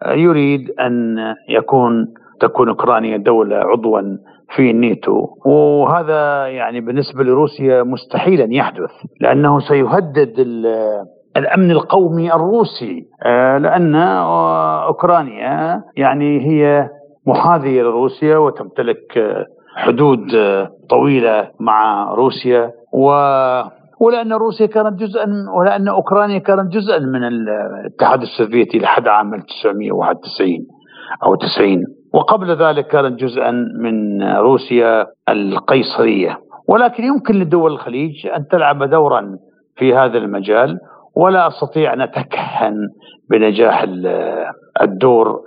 يريد 0.06 0.72
أن 0.80 1.18
يكون 1.50 2.08
تكون 2.40 2.70
أوكرانيا 2.70 3.18
دولة 3.18 3.56
عضوا 3.56 4.02
في 4.56 4.72
الناتو. 4.72 5.28
وهذا 5.46 6.48
يعني 6.48 6.82
بالنسبة 6.82 7.24
لروسيا 7.24 7.84
مستحيل 7.84 8.42
ان 8.42 8.54
يحدث 8.54 8.92
لأنه 9.22 9.60
سيهدد 9.60 10.40
الأمن 11.38 11.72
القومي 11.72 12.34
الروسي 12.34 13.06
لأن 13.64 13.96
أوكرانيا 14.88 15.84
يعني 15.98 16.42
هي 16.42 16.90
محاذية 17.28 17.82
لروسيا 17.82 18.38
وتمتلك 18.38 19.20
حدود 19.76 20.20
طويلة 20.90 21.50
مع 21.60 22.14
روسيا. 22.14 22.72
و 22.94 23.10
ولأن 24.00 24.34
روسيا 24.34 24.66
كانت 24.66 25.00
جزءا 25.00 25.26
ولأن 25.58 25.88
أوكرانيا 25.88 26.40
كانت 26.40 26.74
جزءا 26.74 27.00
من 27.00 27.24
الاتحاد 27.24 28.22
السوفيتي 28.22 28.80
لحد 28.80 29.08
عام 29.08 29.34
1991 29.34 30.50
أو 31.24 31.36
90 31.36 31.84
وقبل 32.14 32.56
ذلك 32.56 32.88
كانت 32.88 33.20
جزءا 33.20 33.52
من 33.52 34.24
روسيا 34.24 35.08
القيصرية. 35.30 36.40
ولكن 36.68 37.04
يمكن 37.04 37.36
لدول 37.36 37.72
الخليج 37.72 38.28
أن 38.28 38.48
تلعب 38.48 38.84
دورا 38.84 39.38
في 39.76 39.96
هذا 39.96 40.18
المجال. 40.18 40.80
ولا 41.18 41.48
أستطيع 41.48 41.94
أن 41.94 42.02
أتكهن 42.02 42.90
بنجاح 43.30 43.86
الدور 44.82 45.42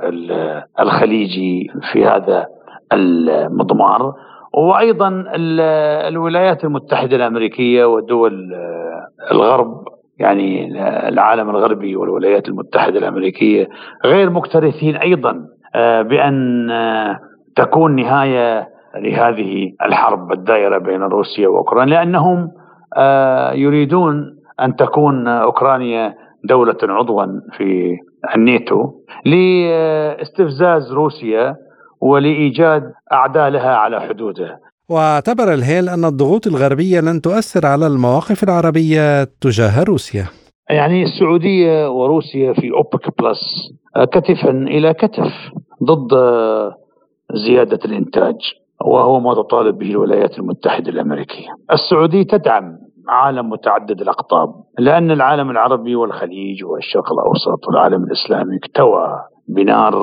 الخليجي 0.80 1.70
في 1.92 2.04
هذا 2.04 2.46
المضمار. 2.92 4.14
وأيضا 4.54 5.24
الولايات 6.08 6.64
المتحدة 6.64 7.16
الأمريكية 7.16 7.84
ودول 7.84 8.54
الغرب 9.32 9.84
يعني 10.20 10.78
العالم 11.08 11.50
الغربي 11.50 11.96
والولايات 11.96 12.48
المتحدة 12.48 12.98
الأمريكية 12.98 13.68
غير 14.04 14.30
مكترثين 14.30 14.96
أيضا 14.96 15.46
آه، 15.74 16.02
بأن 16.02 16.70
آه، 16.70 17.18
تكون 17.56 17.96
نهاية 17.96 18.68
لهذه 18.96 19.72
الحرب 19.84 20.32
الدائرة 20.32 20.78
بين 20.78 21.02
روسيا 21.02 21.48
وأوكرانيا 21.48 21.94
لأنهم 21.94 22.48
آه، 22.96 23.52
يريدون 23.52 24.39
أن 24.64 24.76
تكون 24.76 25.28
أوكرانيا 25.28 26.14
دولة 26.44 26.76
عضوا 26.82 27.24
في 27.56 27.96
الناتو 28.36 28.90
لاستفزاز 29.24 30.92
روسيا 30.92 31.56
ولإيجاد 32.00 32.92
أعداء 33.12 33.48
لها 33.48 33.74
على 33.76 34.00
حدودها. 34.00 34.58
واعتبر 34.88 35.54
الهيل 35.54 35.88
أن 35.88 36.04
الضغوط 36.04 36.46
الغربية 36.46 37.00
لن 37.00 37.20
تؤثر 37.20 37.66
على 37.66 37.86
المواقف 37.86 38.42
العربية 38.42 39.24
تجاه 39.24 39.82
روسيا. 39.82 40.24
يعني 40.70 41.02
السعودية 41.02 41.90
وروسيا 41.90 42.52
في 42.52 42.70
أوبك 42.70 43.22
بلس 43.22 43.72
كتفا 44.12 44.50
إلى 44.50 44.94
كتف 44.94 45.32
ضد 45.84 46.14
زيادة 47.34 47.78
الإنتاج 47.84 48.36
وهو 48.84 49.20
ما 49.20 49.34
تطالب 49.34 49.78
به 49.78 49.90
الولايات 49.90 50.38
المتحدة 50.38 50.90
الأمريكية. 50.90 51.48
السعودية 51.72 52.22
تدعم 52.22 52.78
عالم 53.10 53.50
متعدد 53.50 54.00
الأقطاب 54.00 54.54
لأن 54.78 55.10
العالم 55.10 55.50
العربي 55.50 55.96
والخليج 55.96 56.64
والشرق 56.64 57.12
الأوسط 57.12 57.66
والعالم 57.68 58.04
الإسلامي 58.04 58.56
اكتوى 58.56 59.08
بنار 59.48 59.94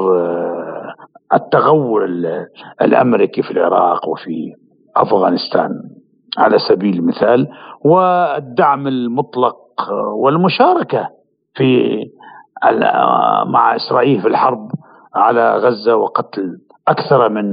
التغول 1.34 2.26
الأمريكي 2.82 3.41
في 3.41 3.51
العراق 3.51 4.08
وفي 4.08 4.53
أفغانستان 4.97 5.70
على 6.38 6.58
سبيل 6.60 6.99
المثال 6.99 7.47
والدعم 7.82 8.88
المطلق 8.88 9.58
والمشاركة 10.16 11.10
في 11.53 11.97
مع 13.47 13.76
إسرائيل 13.76 14.22
في 14.22 14.28
الحرب 14.28 14.68
على 15.16 15.58
غزة 15.58 15.95
وقتل 15.95 16.58
أكثر 16.88 17.30
من 17.30 17.45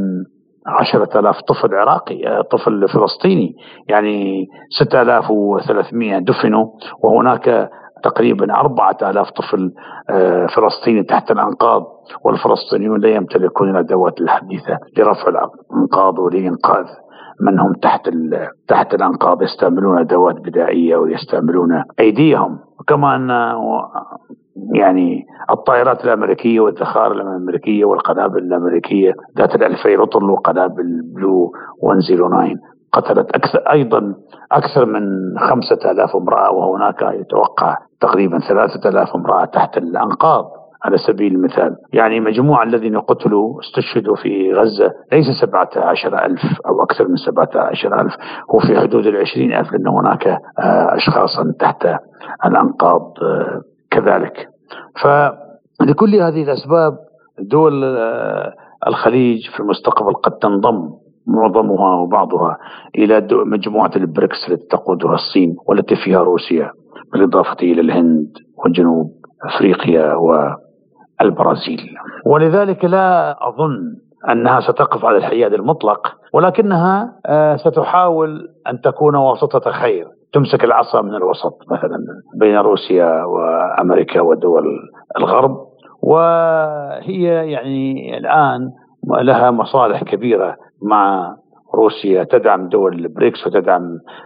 عشرة 0.67 1.19
آلاف 1.19 1.41
طفل 1.41 1.75
عراقي 1.75 2.43
طفل 2.51 2.89
فلسطيني 2.89 3.57
يعني 3.89 4.47
ستة 4.71 5.03
آلاف 5.03 5.31
وثلاثمائة 5.31 6.19
دفنوا 6.19 6.67
وهناك 7.03 7.71
تقريبا 8.05 8.55
أربعة 8.55 8.97
آلاف 9.03 9.31
طفل 9.31 9.73
آه، 10.11 10.47
فلسطيني 10.47 11.03
تحت 11.03 11.31
الأنقاض 11.31 11.83
والفلسطينيون 12.25 13.01
لا 13.01 13.09
يمتلكون 13.09 13.71
الأدوات 13.71 14.21
الحديثة 14.21 14.79
لرفع 14.99 15.29
الأنقاض 15.29 16.19
ولإنقاذ 16.19 16.87
من 17.41 17.61
هم 17.61 17.73
تحت 17.73 18.11
تحت 18.69 18.95
الأنقاض 18.95 19.43
يستعملون 19.43 19.99
أدوات 19.99 20.35
بدائية 20.35 20.97
ويستعملون 20.97 21.85
أيديهم. 22.01 22.59
كما 22.87 23.17
أن 23.17 23.31
يعني 24.75 25.27
الطائرات 25.51 26.05
الأمريكية 26.05 26.61
والذخائر 26.61 27.13
الأمريكية 27.13 27.85
والقنابل 27.85 28.39
الأمريكية 28.39 29.13
ذات 29.39 29.55
الالفي 29.55 29.97
رطل 29.97 30.31
وقنابل 30.31 31.03
بلو 31.15 31.53
109 31.83 32.55
قتلت 32.93 33.31
أكثر 33.31 33.59
أيضا 33.59 34.15
أكثر 34.53 34.87
من 34.87 35.03
خمسة 35.39 35.91
آلاف 35.91 36.17
امرأة 36.17 36.53
وهناك 36.53 37.03
يتوقع 37.03 37.77
تقريبا 38.01 38.39
ثلاثة 38.39 38.89
آلاف 38.89 39.15
امرأة 39.15 39.45
تحت 39.45 39.77
الأنقاض 39.77 40.45
على 40.85 40.97
سبيل 40.99 41.35
المثال. 41.35 41.77
يعني 41.93 42.21
مجموع 42.21 42.63
الذين 42.63 42.99
قتلوا 42.99 43.61
استشهدوا 43.61 44.17
في 44.17 44.53
غزة 44.53 44.93
ليس 45.13 45.27
سبعة 45.43 45.71
عشر 45.77 46.25
ألف 46.25 46.41
أو 46.67 46.83
أكثر 46.83 47.09
من 47.09 47.17
سبعة 47.17 47.51
عشر 47.55 48.01
ألف 48.01 48.13
هو 48.51 48.59
في 48.59 48.81
حدود 48.81 49.07
العشرين 49.07 49.53
ألف 49.53 49.73
لأن 49.73 49.89
هناك 49.89 50.27
آه، 50.27 50.95
أشخاصا 50.95 51.53
تحت 51.61 51.87
الأنقاض 52.47 53.01
آه، 53.23 53.61
كذلك. 53.95 54.49
فلكل 55.03 56.15
هذه 56.15 56.43
الأسباب 56.43 56.99
دول 57.39 57.85
آه، 57.85 58.53
الخليج 58.87 59.51
في 59.51 59.61
المستقبل 59.61 60.15
قد 60.15 60.33
تنضم 60.33 60.91
معظمها 61.27 61.95
وبعضها 61.95 62.59
إلى 62.99 63.29
مجموعة 63.33 63.91
البريكس 63.97 64.37
التي 64.49 64.67
تقودها 64.67 65.15
الصين 65.15 65.57
والتي 65.69 65.97
فيها 65.97 66.23
روسيا 66.23 66.71
بالإضافة 67.13 67.57
إلى 67.63 67.81
الهند 67.81 68.29
وجنوب 68.65 69.11
أفريقيا 69.45 70.15
والبرازيل. 70.15 71.81
ولذلك 72.27 72.85
لا 72.85 73.37
أظن 73.49 73.79
أنها 74.31 74.61
ستقف 74.61 75.05
على 75.05 75.17
الحياد 75.17 75.53
المطلق 75.53 76.15
ولكنها 76.33 77.13
آه، 77.27 77.57
ستحاول 77.57 78.49
أن 78.69 78.81
تكون 78.81 79.17
واسطة 79.17 79.71
خير. 79.71 80.07
تمسك 80.35 80.65
العصا 80.65 81.03
من 81.03 81.15
الوسط 81.15 81.59
مثلا 81.71 81.99
بين 82.41 82.57
روسيا 82.57 83.25
وأمريكا 83.25 84.21
ودول 84.21 84.65
الغرب 85.19 85.57
وهي 86.03 87.51
يعني 87.51 88.19
الآن 88.19 88.71
لها 89.23 89.51
مصالح 89.51 90.03
كبيرة 90.03 90.57
مع 90.83 91.35
روسيا. 91.75 92.25
تدعم 92.25 92.69
دول 92.69 92.95
البريكس 92.95 93.47
وتدعم 93.47 93.83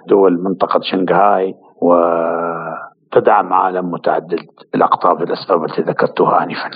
دول 0.08 0.42
منطقة 0.42 0.80
شنغهاي 0.82 1.54
وتدعم 1.82 3.52
عالم 3.52 3.90
متعدد 3.90 4.38
الأقطاب 4.74 5.22
للأسباب 5.22 5.64
التي 5.64 5.82
ذكرتها 5.82 6.42
آنفا. 6.42 6.70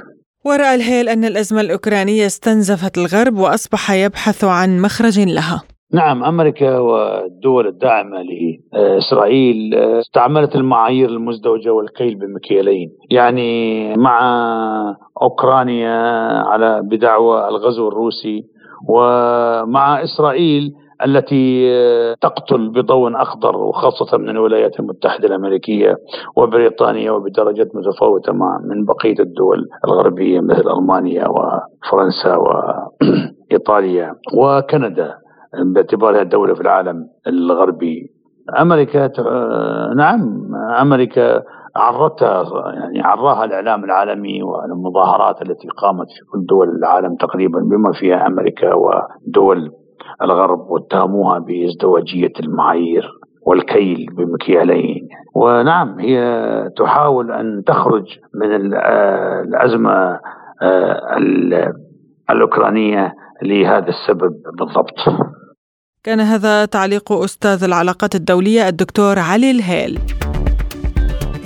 ورأى 0.44 0.74
الهيل 0.74 1.08
أن 1.08 1.24
الأزمة 1.24 1.60
الأوكرانية 1.60 2.26
استنزفت 2.26 2.98
الغرب 2.98 3.38
وأصبح 3.38 3.90
يبحث 3.90 4.44
عن 4.44 4.80
مخرج 4.80 5.20
لها. 5.20 5.62
نعم 5.94 6.24
أمريكا 6.24 6.78
والدول 6.78 7.66
الداعمة 7.66 8.18
لإسرائيل 8.22 9.74
استعملت 9.74 10.56
المعايير 10.56 11.08
المزدوجة 11.08 11.70
والكيل 11.70 12.14
بمكيالين، 12.14 12.90
يعني 13.10 13.94
مع 13.96 14.20
أوكرانيا 15.22 15.96
على 16.42 16.82
بدعوى 16.82 17.48
الغزو 17.48 17.88
الروسي 17.88 18.44
ومع 18.88 20.02
إسرائيل 20.02 20.72
التي 21.06 21.70
تقتل 22.20 22.68
بضوء 22.68 23.22
أخضر 23.22 23.56
وخاصة 23.56 24.18
من 24.18 24.28
الولايات 24.28 24.80
المتحدة 24.80 25.28
الأمريكية 25.28 25.96
وبريطانيا 26.36 27.10
وبدرجات 27.10 27.68
متفاوتة 27.74 28.32
مع 28.32 28.58
من 28.64 28.84
بقية 28.84 29.20
الدول 29.20 29.68
الغربية 29.84 30.40
مثل 30.40 30.70
ألمانيا 30.78 31.28
وفرنسا 31.28 32.36
وإيطاليا 32.36 34.14
وكندا. 34.34 35.21
باعتبارها 35.74 36.22
دولة 36.22 36.54
في 36.54 36.60
العالم 36.60 37.06
الغربي 37.26 38.10
أمريكا 38.60 39.10
نعم 39.96 40.20
أمريكا 40.80 41.42
عرتها 41.76 42.44
يعني 42.74 43.00
عراها 43.02 43.44
الإعلام 43.44 43.84
العالمي 43.84 44.42
والمظاهرات 44.42 45.42
التي 45.42 45.68
قامت 45.68 46.06
في 46.06 46.24
كل 46.32 46.46
دول 46.46 46.68
العالم 46.68 47.16
تقريبا 47.16 47.60
بما 47.60 47.92
فيها 47.92 48.26
أمريكا 48.26 48.74
ودول 48.74 49.70
الغرب 50.22 50.70
واتهموها 50.70 51.38
بازدواجية 51.38 52.32
المعايير 52.40 53.10
والكيل 53.46 54.06
بمكيالين 54.16 55.08
ونعم 55.34 56.00
هي 56.00 56.70
تحاول 56.76 57.32
أن 57.32 57.62
تخرج 57.66 58.18
من 58.34 58.74
الأزمة 59.48 60.20
آه، 60.62 61.18
الأوكرانية 62.30 63.14
لهذا 63.42 63.88
السبب 63.88 64.32
بالضبط. 64.58 64.94
كان 66.04 66.20
هذا 66.20 66.64
تعليق 66.64 67.12
أستاذ 67.12 67.64
العلاقات 67.64 68.14
الدولية 68.14 68.68
الدكتور 68.68 69.18
علي 69.18 69.50
الهيل. 69.50 69.98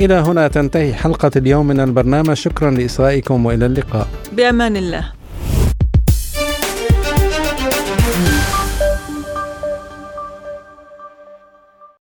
إلى 0.01 0.15
هنا 0.15 0.49
تنتهي 0.49 0.95
حلقة 0.95 1.31
اليوم 1.37 1.67
من 1.67 1.81
البرنامج 1.81 2.33
شكرا 2.33 2.71
لاصغائكم 2.71 3.47
وإلى 3.47 3.67
اللقاء. 3.67 4.09
بأمان 4.33 4.77
الله. 4.77 5.13